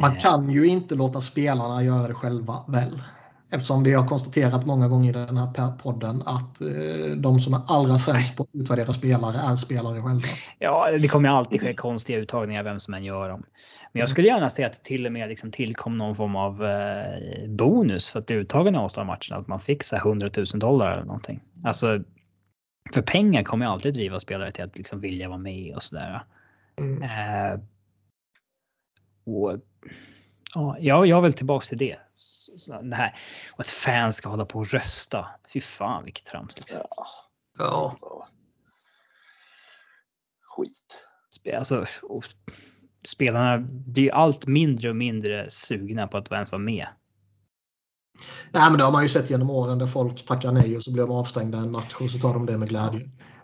[0.00, 3.02] Man kan ju inte låta spelarna göra det själva väl.
[3.50, 7.60] Eftersom vi har konstaterat många gånger i den här podden att eh, de som är
[7.66, 10.20] allra sämst på att utvärdera spelare är spelare själva.
[10.58, 13.42] Ja, det kommer alltid ske konstiga uttagningar vem som än gör dem.
[13.92, 16.64] Men jag skulle gärna se att det till och med liksom tillkom någon form av
[16.64, 19.36] eh, bonus för att bli uttagen i All-Star-matchen.
[19.36, 21.40] Att man fick så här 100 000 dollar eller någonting.
[21.64, 22.00] Alltså,
[22.94, 26.22] för pengar kommer alltid driva spelare till att liksom vilja vara med och sådär.
[26.78, 27.02] Mm.
[27.02, 27.60] Eh,
[29.26, 29.58] och,
[30.54, 31.98] ja, jag, jag vill tillbaks till det.
[32.16, 33.14] Så, så, det här.
[33.52, 35.26] Och att fans ska hålla på och rösta.
[35.52, 36.58] Fy fan vilket trams.
[36.58, 36.80] Liksom.
[36.90, 37.06] Ja,
[37.58, 37.96] Ja.
[40.42, 40.98] Skit.
[41.56, 42.24] Alltså, och
[43.06, 46.86] spelarna blir allt mindre och mindre sugna på att ens vara med.
[48.52, 50.92] Nej, men det har man ju sett genom åren där folk tackar nej och så
[50.92, 53.00] blir de avstängda en match och så tar de det med glädje.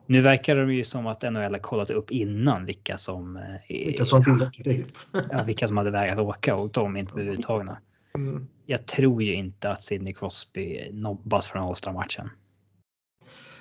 [0.07, 4.05] Nu verkar det ju som att NHL har kollat upp innan vilka som, eh, Vilka
[4.05, 5.07] som vill åka dit.
[5.31, 7.79] ja, vilka som hade vägrat åka och de inte blev uttagna.
[8.15, 8.49] Mm.
[8.67, 12.31] Jag tror ju inte att Sidney Crosby nobbas från All-Star-matchen.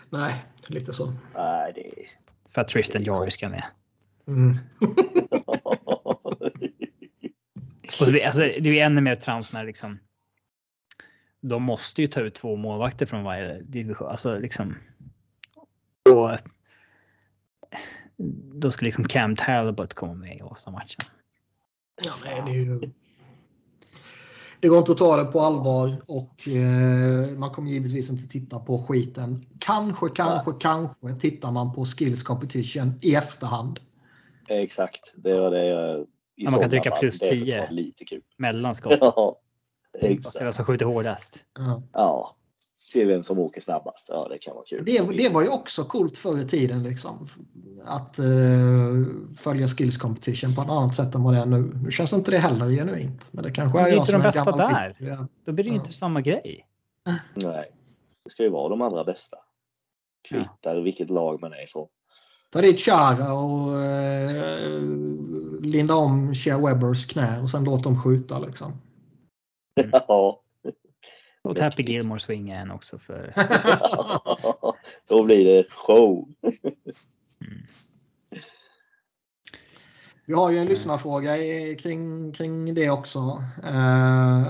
[0.09, 1.13] Nej, lite så.
[1.35, 1.91] Nej, det.
[2.49, 3.63] För att Tristan Jarry ska med.
[4.27, 4.53] Mm.
[7.99, 9.99] Och så, blir- alltså, det är ju ännu mer trams när liksom.
[11.41, 14.07] De måste ju ta ut två målvakter från varje division.
[14.07, 14.75] Alltså liksom.
[16.09, 16.31] Och.
[18.53, 20.99] Då ska liksom Cam Talbot komma med i All-Star-matchen.
[22.03, 22.91] Ja, nej, det, är ju...
[24.59, 28.59] det går inte att ta det på allvar och eh, man kommer givetvis inte titta
[28.59, 29.45] på skiten.
[29.59, 33.79] Kanske, kanske, kanske tittar man på Skills Competition i efterhand.
[34.49, 36.07] Exakt, det var det jag...
[36.35, 37.59] Ja, man kan trycka plus det är 10.
[37.59, 38.21] såklart Lite kul.
[38.37, 38.97] Mellanskott.
[39.01, 39.37] Ja,
[39.93, 40.55] Och se vem Exakt.
[40.55, 41.43] som skjuter hårdast.
[41.57, 41.83] Ja.
[41.93, 42.35] Ja.
[42.91, 44.05] Se vem som åker snabbast.
[44.09, 44.85] Ja, det kan vara kul.
[44.85, 46.83] Det, det var ju också coolt förr i tiden.
[46.83, 47.27] Liksom,
[47.85, 48.25] att eh,
[49.37, 51.71] följa skills competition på ett annat sätt än vad det är nu.
[51.83, 53.29] Nu känns inte det heller genuint.
[53.31, 54.97] Men det kanske är det är jag inte som de är bästa där.
[54.99, 55.27] Ja.
[55.45, 55.81] Då blir det ju Ja.
[55.81, 56.67] inte samma grej.
[57.35, 57.71] Nej.
[58.23, 59.37] Det ska ju vara de allra bästa.
[60.29, 61.87] Kvittar vilket lag man är ifrån.
[62.49, 64.81] Ta dit Chara och eh,
[65.61, 68.39] linda om Shea Webbers knä och sen låt dem skjuta.
[68.39, 68.71] Liksom.
[70.07, 70.40] Ja.
[71.41, 73.33] Och Happy Gilmore swinga en också för...
[75.09, 76.27] Då blir det show.
[80.25, 81.35] Vi har ju en lyssnarfråga
[81.79, 83.43] kring, kring det också.
[83.63, 84.41] Eh,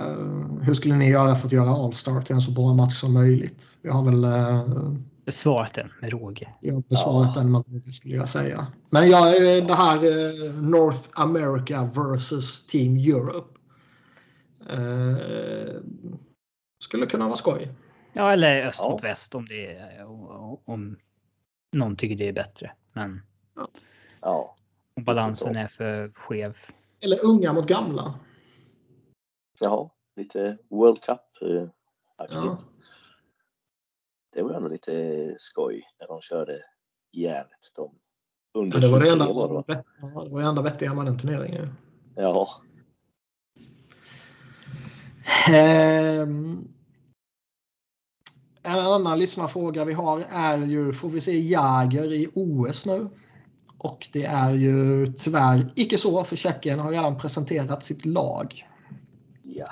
[0.61, 3.77] hur skulle ni göra för att göra All-Star till en så bra match som möjligt?
[3.81, 4.93] Vi har väl eh,
[5.26, 6.49] Besvarat den med råge.
[6.61, 7.41] jag besvarat Ja.
[7.41, 8.68] den med det skulle jag säga.
[8.89, 9.27] Men jag,
[9.57, 13.57] eh, det här eh, North America versus Team Europe.
[16.82, 17.70] Skulle kunna vara skoj.
[18.14, 18.90] Ja, eller öst Ja.
[18.90, 20.06] mot väst om det är,
[20.66, 20.98] om
[21.72, 22.72] någon tycker det är bättre.
[22.94, 23.22] Men
[24.22, 24.56] Ja.
[24.95, 26.58] om balansen är för skev.
[27.03, 28.20] Eller unga mot gamla.
[29.60, 29.90] Jaha.
[30.16, 31.20] Lite World Cup.
[31.41, 31.68] eh.
[32.30, 32.58] Ja.
[34.34, 36.62] Det var ändå lite skoj när de körde
[37.12, 37.72] järnet.
[37.76, 37.95] De
[38.53, 39.84] under Ja, det var det 23 enda, var det, va?
[40.02, 41.68] ja, det var det enda vettiga med den turneringen.
[42.16, 42.62] Ja.
[45.53, 46.68] Ehm,
[48.64, 53.10] en annan lyssnarfråga vi har är ju, får vi se Jäger i OS nu?
[53.77, 58.68] Och det är ju tyvärr icke så för Tjeckien har redan presenterat sitt lag.
[59.43, 59.68] Ja.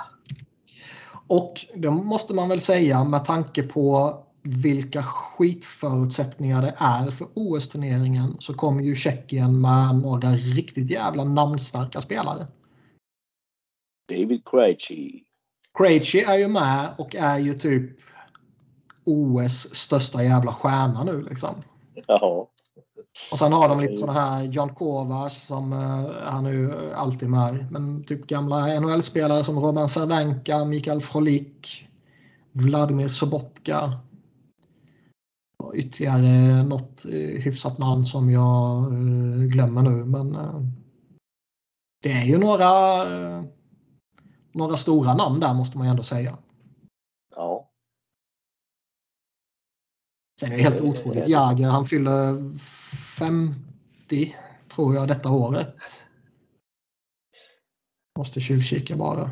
[1.26, 8.36] Och det måste man väl säga med tanke på vilka skitförutsättningar det är för OS-turneringen
[8.40, 12.46] så kommer ju Tjeckien med några riktigt jävla namnstarka spelare.
[14.08, 15.24] David Krejci.
[15.78, 18.00] Krejci är ju med och är ju typ
[19.04, 21.54] OS största jävla stjärna nu liksom.
[22.06, 22.48] Ja.
[23.32, 27.30] Och sen har de lite sådana här John Kovacs som uh, han är ju alltid
[27.30, 27.72] med.
[27.72, 31.88] Men typ gamla NHL-spelare som Roman Cervenka, Mikael Frolik,
[32.52, 34.00] Vladimir Sobotka.
[35.58, 40.04] Och ytterligare något uh, hyfsat namn som jag uh, glömmer nu.
[40.04, 40.36] Men
[42.02, 43.04] det är ju några,
[44.52, 46.38] några stora namn där måste man ju ändå säga.
[47.36, 47.70] Ja.
[50.40, 51.28] Sen är det helt otroligt.
[51.28, 54.36] Jäger han fyller 50
[54.68, 55.74] tror jag detta året.
[58.18, 59.30] Måste tjuvkika bara.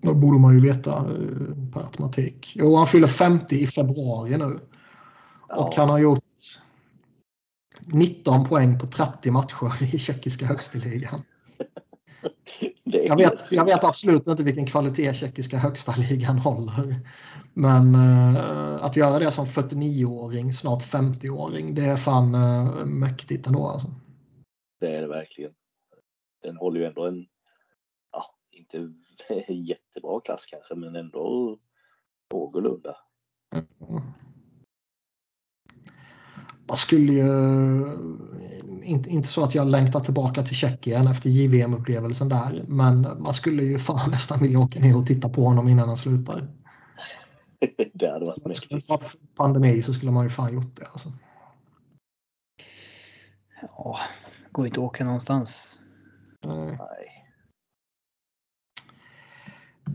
[0.00, 2.52] Då borde man ju veta eh, per automatik.
[2.54, 4.60] Jo, han fyller 50 i februari nu.
[5.48, 5.74] Och ja.
[5.76, 6.20] han har gjort
[7.80, 11.22] 19 poäng på 30 matcher i tjeckiska högsteligan.
[12.84, 16.94] Jag vet, jag vet absolut inte vilken kvalitet tjeckiska högsta ligan håller.
[17.54, 23.66] Men eh, att göra det som 49-åring, snart 50-åring, det är fan eh, mäktigt ändå.
[23.66, 23.88] Alltså.
[24.80, 25.52] Det är det verkligen.
[26.42, 27.26] Den håller ju ändå en,
[28.12, 28.92] ja, inte
[29.52, 31.58] jättebra klass kanske, men ändå
[32.32, 32.96] någorlunda.
[36.74, 37.28] Man skulle ju,
[38.82, 43.62] inte, inte så att jag längtar tillbaka till Tjeckien efter JVM-upplevelsen där, men man skulle
[43.62, 46.40] ju fan nästan vilja åka ner och titta på honom innan han slutar.
[47.94, 48.88] det hade varit skulle mäktigt.
[48.88, 50.86] varit pandemi så skulle man ju fan gjort det.
[50.92, 51.12] Alltså.
[53.60, 53.98] Ja,
[54.52, 55.80] går inte att åka någonstans.
[56.46, 57.13] Eh, Nej.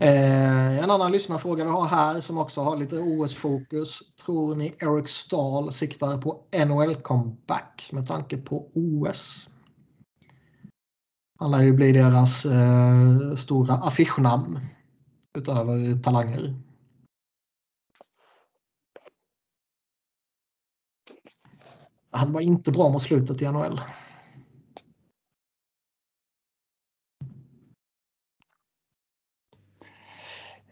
[0.00, 3.98] Eh, en annan lyssnarfråga vi har här som också har lite OS-fokus.
[4.24, 9.50] Tror ni Eric Stahl siktar på NHL-comeback med tanke på OS?
[11.38, 14.60] Han lär ju bli deras eh, stora affischnamn
[15.38, 16.54] utöver talanger.
[22.10, 23.80] Han var inte bra mot slutet i NHL.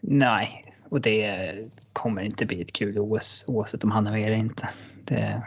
[0.01, 1.55] Nej, och det
[1.93, 4.69] kommer inte bli ett kul OS oavsett om han är med eller inte.
[5.05, 5.43] Det,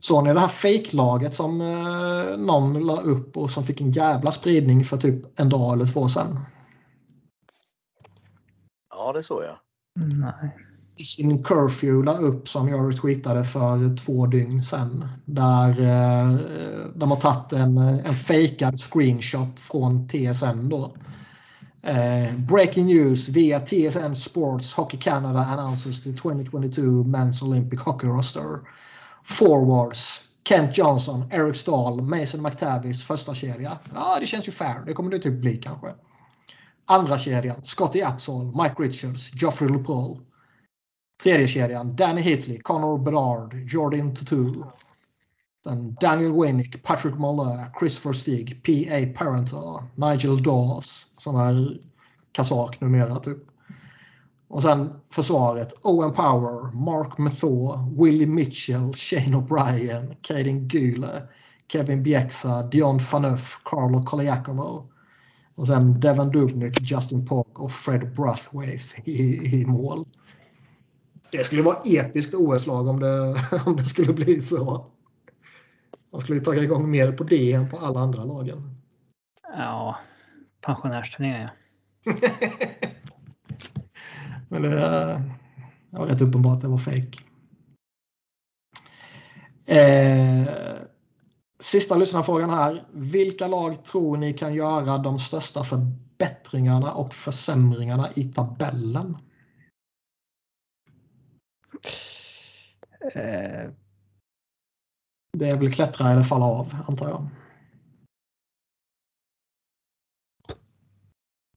[0.00, 4.30] Såg ni det här fejklaget som eh, någon la upp och som fick en jävla
[4.30, 6.40] spridning för typ en dag eller två sedan?
[8.90, 9.56] Ja, det såg jag.
[10.18, 10.56] nej.
[11.04, 15.08] Sin Curfew la upp som jag retweetade för två dygn sedan.
[15.24, 16.36] Där eh,
[16.94, 20.96] de har tagit en, en fejkad screenshot från TSN då.
[21.84, 28.64] Uh, breaking news via TSN Sports Hockey Canada announces the 2022 Men's Olympic Hockey roster.
[29.22, 33.78] Forwards Kent Johnson, Eric Stahl, Mason McTavish första kedja.
[33.94, 34.84] Ja, det känns ju fair.
[34.86, 35.94] Det kommer det typ bli kanske.
[36.84, 40.20] Andra kedjan Scotty Apsall, Mike Richards, Geoffrey LePaul.
[41.22, 44.72] Tredje kedjan Danny Hitley, Connor Bedard, Jordan Tattoo.
[45.64, 49.18] Den Daniel Winnick, Patrick Moller, Chris Forstig, P.A.
[49.18, 51.78] Parentor, Nigel Dawes som är
[52.32, 53.38] kazak numera typ.
[54.48, 61.22] Och sen försvaret Owen Power, Mark Mathor, Willie Mitchell, Shane O'Brien, Kaden Gyle,
[61.72, 64.88] Kevin Bieksa, Dion Faneuf, Carlo Koliakovo.
[65.54, 70.06] Och sen Devon Dubnyk, Justin Park och Fred Brathwaite i, i mål.
[71.32, 73.36] Det skulle vara episkt OS-lag om det,
[73.66, 74.86] om det skulle bli så.
[76.12, 78.74] Man skulle ta igång mer på det än på alla andra lagen.
[79.56, 79.98] Ja,
[80.60, 81.50] pensionärsturneringar.
[84.48, 84.70] Men det,
[85.90, 87.18] det var rätt uppenbart att det var fake.
[89.66, 90.48] Eh,
[91.60, 92.84] sista lyssnarfrågan här.
[92.92, 99.16] Vilka lag tror ni kan göra de största förbättringarna och försämringarna i tabellen?
[103.14, 103.70] Eh,
[105.38, 107.28] Det är väl klättra eller falla av, antar jag.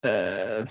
[0.03, 0.67] eh,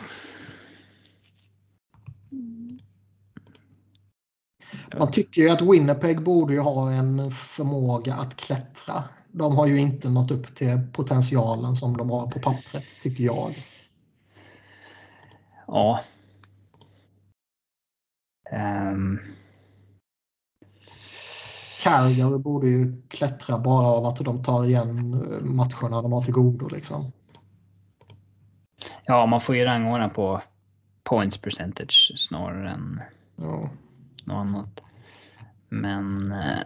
[4.98, 9.04] Man tycker ju att Winnipeg borde ju ha en förmåga att klättra.
[9.32, 13.54] De har ju inte nått upp till potentialen som de har på pappret, tycker jag.
[15.66, 16.04] ja.
[18.50, 19.18] Ehm,
[21.82, 25.11] Calgary borde ju klättra bara av att de tar igen
[25.43, 26.69] matcherna de har till godo.
[26.69, 27.12] Liksom.
[29.05, 30.43] ja, man får ju rangordna på
[31.02, 33.01] points percentage snarare än
[33.36, 33.70] Ja.
[34.24, 34.85] något annat.
[35.69, 36.62] Men eh,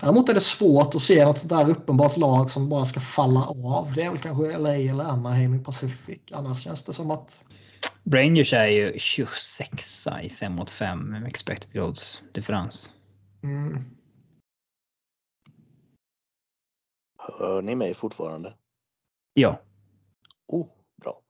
[0.00, 3.44] Däremot är det svårt att se något sånt där uppenbart lag som bara ska falla
[3.46, 3.92] av.
[3.94, 6.18] Det är väl kanske LA eller Anaheim i Pacific.
[6.32, 7.44] Annars känns det som att
[8.04, 12.92] Rangers är ju 26 i 5 mot 5 med expected goals differens.
[13.42, 13.78] mm,
[17.18, 18.54] Hör ni mig fortfarande?
[19.34, 19.60] Ja.
[20.46, 20.68] Oh,
[21.02, 21.22] bra.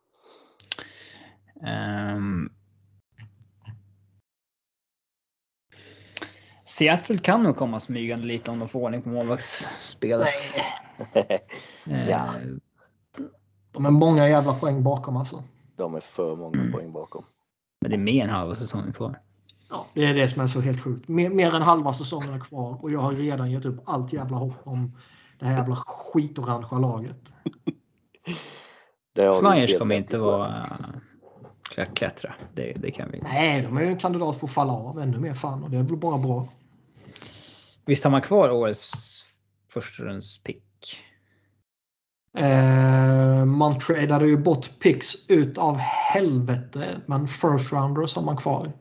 [2.14, 2.52] Um,
[6.64, 10.28] Seattle kan nog komma smygande lite om de får ordning på målvaktsspelet.
[11.84, 12.34] Ja.
[13.72, 15.44] de är många jävla poäng bakom alltså.
[15.82, 16.72] De är för många Mm.
[16.72, 17.24] poäng bakom.
[17.80, 19.20] Men det är mer än halva säsongen kvar.
[19.70, 21.08] Ja, det är det som är så helt sjukt.
[21.08, 24.36] Mer, mer än halva säsongen är kvar och jag har redan gett upp allt jävla
[24.36, 24.96] hopp om
[25.38, 27.16] det här jävla skitorangea laget.
[29.40, 30.66] Flyers kommer inte vara
[31.76, 32.34] äh, klättra.
[32.54, 33.20] Det, det kan vi.
[33.22, 35.78] Nej, de är ju en kandidat för att falla av ännu mer fan och det
[35.78, 36.48] är väl bara bra.
[37.86, 39.24] Visst har man kvar årets
[39.72, 40.64] förstahundspick?
[42.34, 48.72] Eh, man tradade ju bort picks ut av helvete men first rounders har man kvar.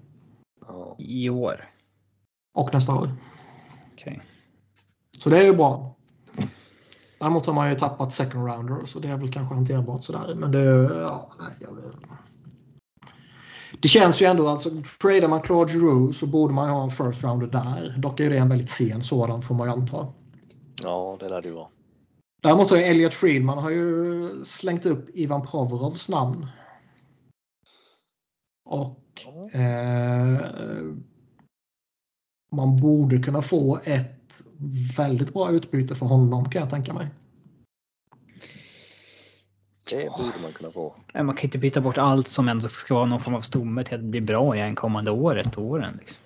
[0.68, 0.96] Ja.
[1.00, 1.70] I år?
[2.54, 3.10] Och nästa år.
[3.94, 4.22] Okej.
[5.18, 5.96] Så det är ju bra.
[7.20, 10.36] Däremot har man ju tappat second rounders så det är väl kanske hanterbart sådär.
[10.36, 10.64] Men det,
[11.02, 11.96] ja, nej, jag vet.
[13.82, 14.70] Det känns ju ändå, alltså
[15.02, 17.96] tradar man Claude Giroux så borde man ju ha en first rounder där.
[17.98, 20.08] Dock är det en väldigt sen sådan får man ju anta.
[20.84, 21.68] ja, det lär det ju vara.
[22.42, 26.48] Däremot har Elliot Friedman har ju slängt upp Ivan Provorovs namn.
[28.66, 30.40] Och eh,
[32.52, 34.44] man borde kunna få ett
[34.98, 37.08] väldigt bra utbyte för honom kan jag tänka mig.
[39.90, 40.96] Det borde man kunna få.
[41.14, 43.96] Man kan inte byta bort allt som ändå ska vara någon form av stomme till
[43.96, 45.98] att bli bra igen kommande året, åren.
[46.00, 46.18] Liksom.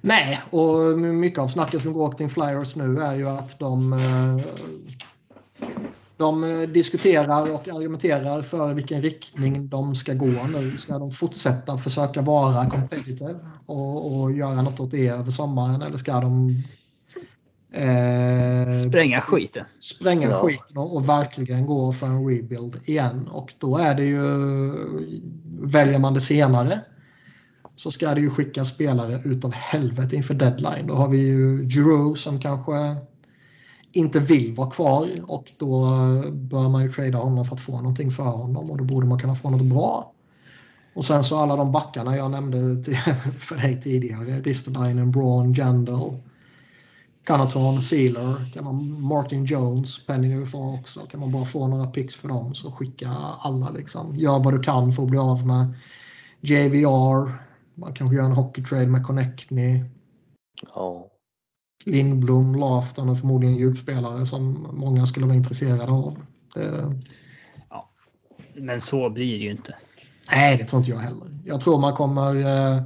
[0.00, 4.44] Nej, och mycket av snacket som går kring Flyers nu är ju att de, eh,
[6.16, 10.76] de eh, diskuterar och argumenterar för vilken riktning de ska gå nu.
[10.78, 13.34] Ska de fortsätta försöka vara competitive
[13.66, 16.62] och, och göra något åt det över sommaren eller ska de
[17.72, 19.64] eh, Spränga skiten.
[19.80, 20.40] spränga Ja.
[20.42, 23.28] skiten och, och verkligen gå för en rebuild igen.
[23.28, 24.22] Och då är det ju,
[25.60, 26.80] väljer man det senare
[27.76, 30.86] så ska det ju skicka spelare utav helvete inför deadline.
[30.86, 32.96] Då har vi ju Giroux som kanske
[33.94, 35.86] inte vill vara kvar och då
[36.32, 39.18] bör man ju trada honom för att få någonting för honom och då borde man
[39.18, 40.12] kunna få något bra.
[40.94, 42.96] Och sen så alla de backarna jag nämnde till,
[43.38, 46.16] för dig tidigare, Ristolainen, Braun, Jandal,
[47.24, 51.00] Canaton, Sealer, kan man, Martin Jones, Penny UFA också.
[51.00, 53.08] Kan man bara få några picks för dem så skicka
[53.38, 54.16] alla liksom.
[54.16, 55.74] Gör vad du kan för att bli av med
[56.40, 57.44] JVR.
[57.74, 59.84] Man kanske gör en hockeytrade med Connectney.
[60.74, 61.10] Ja.
[61.84, 66.16] Lindblom, Lafton och förmodligen djupspelare som många skulle vara intresserade av.
[66.54, 67.00] Det,
[68.54, 69.74] Men så blir det ju inte.
[70.32, 71.28] Nej, det tror inte jag heller.
[71.44, 72.82] Jag tror man kommer, eh,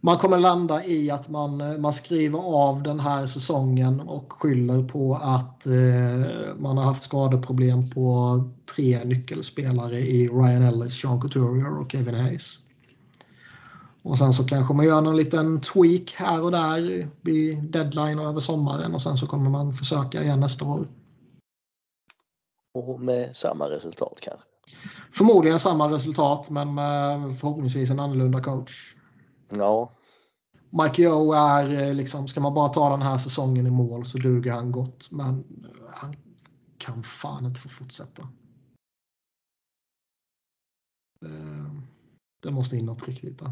[0.00, 4.82] man kommer landa i att man, eh, man skriver av den här säsongen och skyller
[4.82, 8.40] på att eh, man har haft skadeproblem på
[8.74, 12.63] tre nyckelspelare i Ryan Ellis, Sean Couturier och Kevin Hayes.
[14.04, 18.28] Och sen så kanske man gör någon liten tweak här och där vid deadline och
[18.28, 20.86] över sommaren och sen så kommer man försöka igen nästa år.
[22.74, 24.48] Och med samma resultat kanske.
[25.12, 28.96] Förmodligen samma resultat men med förhoppningsvis en annorlunda coach.
[29.48, 29.92] Ja,
[30.70, 34.18] Mike Joe är eh, liksom, ska man bara ta den här säsongen i mål så
[34.18, 35.10] duger han gott.
[35.10, 35.44] Men
[35.90, 36.14] han
[36.78, 38.22] kan fan inte få fortsätta.
[41.24, 41.72] Eh,
[42.42, 43.50] Det måste in något riktigt där.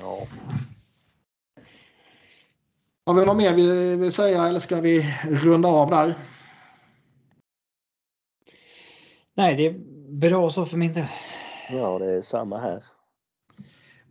[0.00, 0.26] Ja.
[3.06, 6.14] Har vi något mer vi vill säga eller ska vi runda av där?
[9.34, 9.78] Nej, det är
[10.08, 11.06] bra så för min del.
[11.70, 12.84] ja, det är samma här.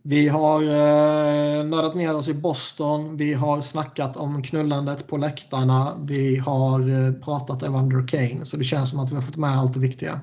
[0.06, 3.16] Vi har eh, nördat ner oss i Boston.
[3.16, 5.96] Vi har snackat om knullandet på läktarna.
[6.04, 8.44] Vi har eh, pratat Evander Kane.
[8.44, 10.20] Så det känns som att vi har fått med allt det viktiga.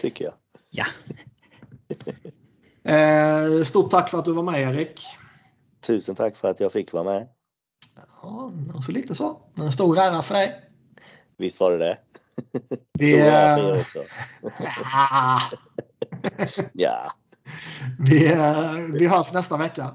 [0.00, 0.34] Tycker jag.
[0.70, 0.86] Ja,
[2.90, 5.06] Eh, stort tack för att du var med Erik.
[5.80, 7.28] Tusen tack för att jag fick vara med.
[8.22, 8.52] Ja,
[8.86, 9.40] så lite så.
[9.54, 10.64] En stor ära för dig.
[11.36, 11.98] Visst var det det?
[12.98, 13.98] Vi, Stor ära för er också.
[16.72, 17.12] Ja,
[17.98, 18.34] vi,
[18.98, 19.94] vi hörs nästa vecka.